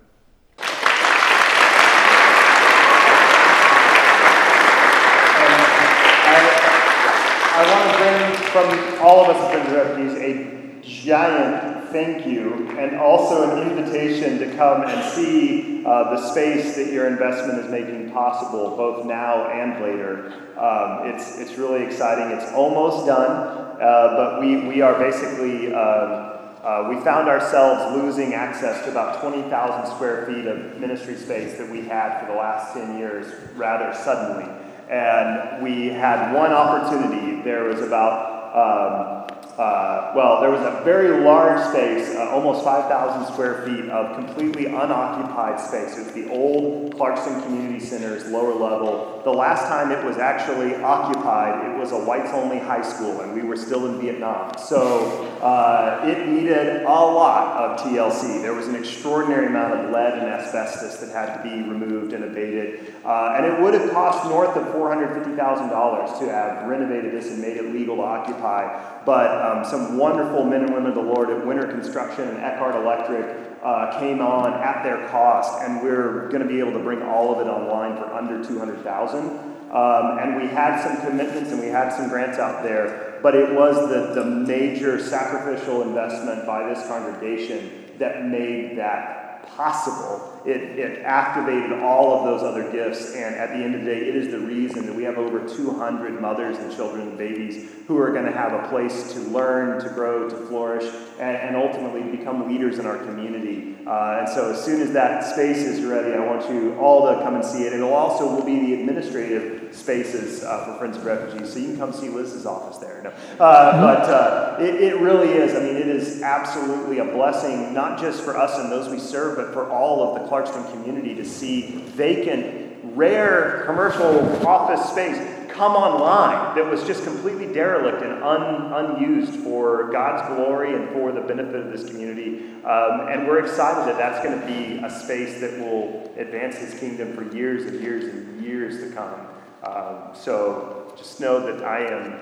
I 7.59 7.65
want 7.73 7.91
to 7.91 7.97
bring 7.99 8.46
from 8.57 9.05
all 9.05 9.23
of 9.23 9.37
us 9.37 9.43
at 9.43 9.51
Friends 9.51 9.69
of 9.69 9.77
Refugees 9.77 10.17
a 10.19 11.05
giant 11.05 11.91
thank 11.91 12.27
you 12.27 12.71
and 12.79 12.97
also 12.97 13.51
an 13.51 13.71
invitation 13.71 14.39
to 14.39 14.57
come 14.57 14.83
and 14.85 15.13
see 15.13 15.85
uh, 15.85 16.15
the 16.15 16.31
space 16.31 16.75
that 16.77 16.91
your 16.91 17.07
investment 17.07 17.59
is 17.59 17.71
making 17.71 18.11
possible, 18.13 18.75
both 18.75 19.05
now 19.05 19.49
and 19.49 19.83
later. 19.83 20.33
Um, 20.59 21.07
it's, 21.07 21.39
it's 21.39 21.59
really 21.59 21.85
exciting. 21.85 22.35
It's 22.35 22.51
almost 22.53 23.07
done, 23.07 23.31
uh, 23.31 23.77
but 24.17 24.41
we, 24.41 24.67
we 24.67 24.81
are 24.81 24.99
basically. 24.99 25.75
Um, 25.75 26.33
uh, 26.67 26.89
we 26.91 26.97
found 27.05 27.29
ourselves 27.29 27.95
losing 27.97 28.35
access 28.35 28.85
to 28.85 28.91
about 28.91 29.21
20,000 29.21 29.95
square 29.95 30.27
feet 30.27 30.47
of 30.47 30.81
ministry 30.81 31.15
space 31.15 31.57
that 31.59 31.71
we 31.71 31.83
had 31.83 32.19
for 32.19 32.27
the 32.27 32.37
last 32.37 32.75
10 32.75 32.99
years 32.99 33.33
rather 33.55 33.97
suddenly 33.97 34.53
and 34.89 35.63
we 35.63 35.89
had 35.89 36.33
one 36.33 36.53
opportunity. 36.53 37.43
There 37.43 37.65
was 37.65 37.81
about, 37.81 38.36
um, 38.57 39.16
uh, 39.59 40.13
well, 40.15 40.43
there 40.43 40.51
was 40.51 40.61
a 40.61 40.85
very 40.85 41.25
large 41.25 41.67
space, 41.71 42.15
uh, 42.15 42.29
almost 42.31 42.63
5,000 42.63 43.33
square 43.33 43.63
feet 43.63 43.89
of 43.89 44.15
completely 44.15 44.67
unoccupied 44.67 45.59
space. 45.59 45.97
It 45.97 46.05
was 46.05 46.13
the 46.13 46.29
old 46.29 46.95
Clarkston 46.95 47.43
Community 47.43 47.81
Center's 47.81 48.27
lower 48.27 48.53
level. 48.53 49.23
The 49.25 49.33
last 49.33 49.63
time 49.69 49.91
it 49.91 50.05
was 50.05 50.19
actually 50.19 50.75
occupied, 50.75 51.71
it 51.71 51.79
was 51.79 51.93
a 51.93 51.97
whites 51.97 52.33
only 52.35 52.59
high 52.59 52.83
school, 52.83 53.23
and 53.23 53.33
we 53.33 53.43
were 53.43 53.57
still 53.57 53.87
in 53.87 53.99
Vietnam. 53.99 54.53
So 54.59 55.25
uh, 55.41 56.05
it 56.05 56.29
needed 56.29 56.83
a 56.83 56.89
lot 56.89 57.57
of 57.57 57.81
TLC. 57.81 58.43
There 58.43 58.53
was 58.53 58.69
an 58.69 58.75
extraordinary 58.75 59.47
amount 59.47 59.73
of 59.73 59.91
lead 59.91 60.19
and 60.19 60.29
asbestos 60.29 60.99
that 60.99 61.11
had 61.11 61.43
to 61.43 61.43
be 61.43 61.63
removed 61.67 62.13
and 62.13 62.25
abated. 62.25 62.95
Uh, 63.07 63.35
and 63.37 63.47
it 63.47 63.59
would 63.61 63.73
have 63.73 63.91
cost 63.91 64.29
north 64.29 64.55
of 64.57 64.67
$450,000 64.75 66.19
to 66.19 66.31
have 66.31 66.69
renovated 66.69 67.13
this 67.13 67.29
and 67.29 67.41
made 67.41 67.57
it 67.57 67.73
legal 67.73 67.97
to 67.97 68.03
occupy. 68.03 69.03
But 69.07 69.46
um, 69.47 69.65
some 69.65 69.97
wonderful 69.97 70.45
men 70.45 70.63
and 70.65 70.75
women 70.75 70.89
of 70.89 70.95
the 70.95 71.03
Lord 71.03 71.31
at 71.31 71.47
Winter 71.47 71.67
Construction 71.67 72.29
and 72.29 72.39
Eckhart 72.39 72.75
Electric 72.75 73.59
uh, 73.63 73.99
came 74.01 74.21
on 74.21 74.53
at 74.55 74.83
their 74.83 75.09
cost, 75.09 75.63
and 75.63 75.83
we're 75.83 76.29
going 76.29 76.43
to 76.43 76.49
be 76.49 76.59
able 76.59 76.73
to 76.73 76.79
bring 76.79 77.03
all 77.03 77.35
of 77.35 77.47
it 77.47 77.51
online 77.51 77.97
for 77.97 78.13
under 78.13 78.45
200,000. 78.45 79.21
Um, 79.67 80.19
and 80.19 80.37
we 80.41 80.47
had 80.49 80.81
some 80.83 81.07
commitments 81.07 81.51
and 81.51 81.61
we 81.61 81.67
had 81.67 81.93
some 81.93 82.09
grants 82.09 82.39
out 82.39 82.63
there 82.63 83.07
but 83.23 83.35
it 83.35 83.53
was 83.55 83.89
the, 83.89 84.15
the 84.15 84.25
major 84.25 85.01
sacrificial 85.01 85.83
investment 85.83 86.47
by 86.47 86.73
this 86.73 86.87
congregation 86.87 87.85
that 87.99 88.25
made 88.25 88.79
that 88.79 89.45
possible 89.57 90.36
it, 90.47 90.79
it 90.79 91.03
activated 91.03 91.73
all 91.81 92.19
of 92.19 92.25
those 92.25 92.43
other 92.43 92.71
gifts. 92.71 93.15
And 93.15 93.35
at 93.35 93.51
the 93.51 93.57
end 93.57 93.75
of 93.75 93.85
the 93.85 93.87
day, 93.87 93.99
it 94.09 94.15
is 94.15 94.31
the 94.31 94.41
reason 94.41 94.87
that 94.87 94.95
we 94.95 95.03
have 95.05 95.19
over 95.19 95.47
200 95.47 96.21
mothers 96.21 96.59
and 96.59 96.75
children 96.75 97.09
and 97.09 97.19
babies 97.19 97.71
who 97.87 97.99
are 97.99 98.13
going 98.13 98.25
to 98.25 98.33
have 98.33 98.53
a 98.53 98.69
place 98.69 99.13
to 99.13 99.21
learn, 99.21 99.81
to 99.83 99.89
grow, 99.91 100.29
to 100.29 100.37
flourish, 100.47 100.85
and, 101.19 101.37
and 101.37 101.57
ultimately 101.57 102.03
become 102.03 102.49
leaders 102.49 102.79
in 102.79 102.87
our 102.87 102.99
community. 102.99 103.77
Uh, 103.87 104.19
and 104.21 104.29
so, 104.29 104.51
as 104.51 104.65
soon 104.65 104.81
as 104.81 104.93
that 104.93 105.25
space 105.25 105.59
is 105.59 105.85
ready, 105.85 106.13
I 106.13 106.19
want 106.19 106.51
you 106.51 106.75
all 106.81 107.15
to 107.15 107.23
come 107.23 107.37
and 107.37 107.45
see 107.45 107.63
it. 107.63 107.73
It'll 107.73 107.95
also 107.95 108.27
will 108.27 108.45
be 108.45 108.59
the 108.59 108.75
administrative 108.75 109.75
spaces 109.75 110.43
uh, 110.43 110.65
for 110.65 110.79
Friends 110.79 110.97
of 110.97 111.05
Refugees, 111.05 111.53
so 111.53 111.61
you 111.61 111.69
can 111.69 111.79
come 111.79 111.93
see 111.93 112.09
Liz's 112.09 112.47
office 112.47 112.79
there. 112.79 113.03
No. 113.05 113.11
Uh, 113.45 113.81
but 113.81 114.11
uh, 114.11 114.57
it, 114.61 114.83
it 114.83 115.01
really 115.01 115.29
is. 115.29 115.55
I 115.55 115.61
mean, 115.61 115.77
it 115.77 115.87
is 115.87 116.23
absolutely 116.23 116.99
a 116.99 117.05
blessing, 117.05 117.73
not 117.73 118.01
just 118.01 118.23
for 118.23 118.37
us 118.37 118.59
and 118.59 118.73
those 118.73 118.89
we 118.89 118.99
serve, 118.99 119.37
but 119.37 119.53
for 119.53 119.71
all 119.71 120.17
of 120.17 120.23
the 120.23 120.29
Clarkston 120.37 120.71
community 120.73 121.15
to 121.15 121.25
see 121.25 121.83
vacant, 121.95 122.95
rare 122.95 123.63
commercial 123.65 124.47
office 124.47 124.91
space 124.91 125.17
come 125.49 125.73
online 125.73 126.55
that 126.55 126.71
was 126.71 126.85
just 126.85 127.03
completely 127.05 127.51
derelict 127.51 128.03
and 128.03 128.23
un, 128.23 128.73
unused 128.73 129.33
for 129.43 129.91
God's 129.91 130.29
glory 130.35 130.75
and 130.75 130.91
for 130.91 131.13
the 131.13 131.23
benefit 131.23 131.55
of 131.55 131.73
this 131.73 131.89
community. 131.89 132.41
Um, 132.65 133.09
and 133.09 133.27
we're 133.27 133.43
excited 133.43 133.89
that 133.89 133.97
that's 133.97 134.23
going 134.23 134.39
to 134.39 134.47
be 134.47 134.85
a 134.85 134.91
space 134.91 135.41
that 135.41 135.59
will 135.59 136.13
advance 136.19 136.57
His 136.57 136.79
kingdom 136.79 137.15
for 137.15 137.35
years 137.35 137.65
and 137.65 137.81
years 137.81 138.05
and 138.05 138.45
years 138.45 138.83
to 138.83 138.95
come. 138.95 139.27
Um, 139.63 140.15
so 140.15 140.93
just 140.99 141.19
know 141.19 141.41
that 141.47 141.65
I 141.65 141.87
am 141.87 142.21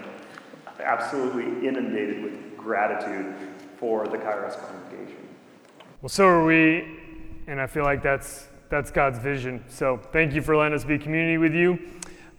absolutely 0.81 1.67
inundated 1.67 2.23
with 2.23 2.57
gratitude 2.57 3.35
for 3.77 4.07
the 4.07 4.19
Kairos 4.19 4.57
congregation. 4.69 5.19
Well, 6.01 6.09
so 6.09 6.27
are 6.27 6.45
we 6.45 7.04
and 7.47 7.61
I 7.61 7.67
feel 7.67 7.85
like 7.85 8.03
that's 8.03 8.49
that's 8.71 8.91
God's 8.91 9.19
vision. 9.19 9.65
So 9.69 10.01
thank 10.13 10.35
you 10.35 10.43
for 10.43 10.57
letting 10.57 10.75
us 10.75 10.85
be 10.85 10.99
community 10.99 11.39
with 11.39 11.55
you, 11.55 11.79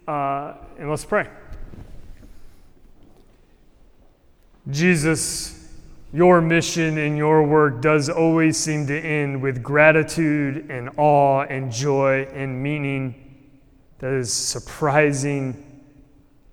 uh, 0.07 0.53
and 0.77 0.89
let's 0.89 1.05
pray. 1.05 1.29
Jesus, 4.69 5.69
your 6.11 6.41
mission 6.41 6.97
and 6.97 7.17
your 7.17 7.43
work 7.43 7.81
does 7.81 8.09
always 8.09 8.57
seem 8.57 8.87
to 8.87 8.99
end 8.99 9.41
with 9.41 9.61
gratitude 9.61 10.69
and 10.69 10.89
awe 10.97 11.41
and 11.41 11.71
joy 11.71 12.23
and 12.33 12.61
meaning 12.63 13.21
that 13.99 14.11
is 14.11 14.33
surprising 14.33 15.64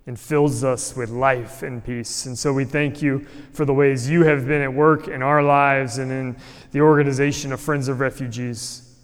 and 0.06 0.18
fills 0.18 0.64
us 0.64 0.96
with 0.96 1.10
life 1.10 1.62
and 1.62 1.84
peace. 1.84 2.26
And 2.26 2.36
so 2.36 2.52
we 2.52 2.64
thank 2.64 3.00
you 3.02 3.26
for 3.52 3.64
the 3.64 3.72
ways 3.72 4.10
you 4.10 4.24
have 4.24 4.46
been 4.46 4.62
at 4.62 4.72
work 4.72 5.08
in 5.08 5.22
our 5.22 5.42
lives 5.42 5.98
and 5.98 6.10
in 6.10 6.36
the 6.72 6.80
organization 6.80 7.52
of 7.52 7.60
Friends 7.60 7.88
of 7.88 8.00
Refugees. 8.00 8.96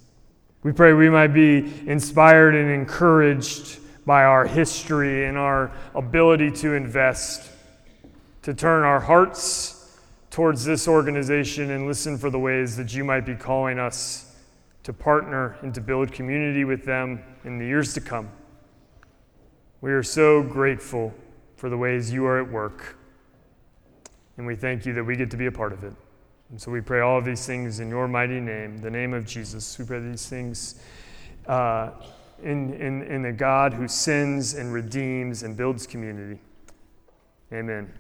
We 0.65 0.73
pray 0.73 0.93
we 0.93 1.09
might 1.09 1.29
be 1.29 1.59
inspired 1.87 2.55
and 2.57 2.69
encouraged 2.71 3.79
by 4.05 4.25
our 4.25 4.47
history 4.47 5.27
and 5.27 5.39
our 5.39 5.71
ability 5.95 6.51
to 6.51 6.75
invest, 6.75 7.53
to 8.43 8.55
turn 8.55 8.83
our 8.83 8.99
hearts 8.99 9.99
towards 10.31 10.65
this 10.65 10.89
organization 10.89 11.71
and 11.71 11.87
listen 11.87 12.19
for 12.19 12.31
the 12.31 12.39
ways 12.39 12.77
that 12.77 12.95
you 12.95 13.05
might 13.05 13.25
be 13.25 13.35
calling 13.35 13.79
us 13.79 14.35
to 14.83 14.93
partner 14.93 15.57
and 15.63 15.75
to 15.75 15.81
build 15.81 16.11
community 16.11 16.65
with 16.65 16.85
them 16.85 17.23
in 17.45 17.59
the 17.59 17.67
years 17.67 17.95
to 17.95 18.01
come. 18.01 18.29
We 19.81 19.93
are 19.93 20.03
so 20.03 20.43
grateful 20.43 21.15
for 21.57 21.69
the 21.69 21.77
ways 21.77 22.13
you 22.13 22.27
are 22.27 22.41
at 22.41 22.51
work. 22.51 22.97
And 24.37 24.47
we 24.47 24.57
thank 24.57 24.87
you 24.87 24.93
that 24.95 25.05
we 25.05 25.17
get 25.17 25.31
to 25.31 25.37
be 25.37 25.47
a 25.47 25.53
part 25.53 25.73
of 25.73 25.85
it. 25.85 25.93
And 26.51 26.61
so 26.61 26.71
we 26.71 26.81
pray 26.81 27.01
all 27.01 27.19
of 27.19 27.25
these 27.25 27.47
things 27.47 27.81
in 27.81 27.89
your 27.89 28.09
mighty 28.09 28.41
name, 28.41 28.79
the 28.79 28.91
name 28.91 29.13
of 29.13 29.27
Jesus. 29.27 29.79
We 29.79 29.85
pray 29.85 30.01
these 30.01 30.29
things 30.29 30.81
uh, 31.47 31.91
in, 32.43 32.75
in, 32.75 33.03
in 33.03 33.25
a 33.27 33.33
God 33.33 33.75
who 33.75 33.87
sends 33.87 34.55
and 34.55 34.73
redeems 34.73 35.43
and 35.43 35.57
builds 35.57 35.87
community. 35.87 36.41
Amen. 37.53 37.93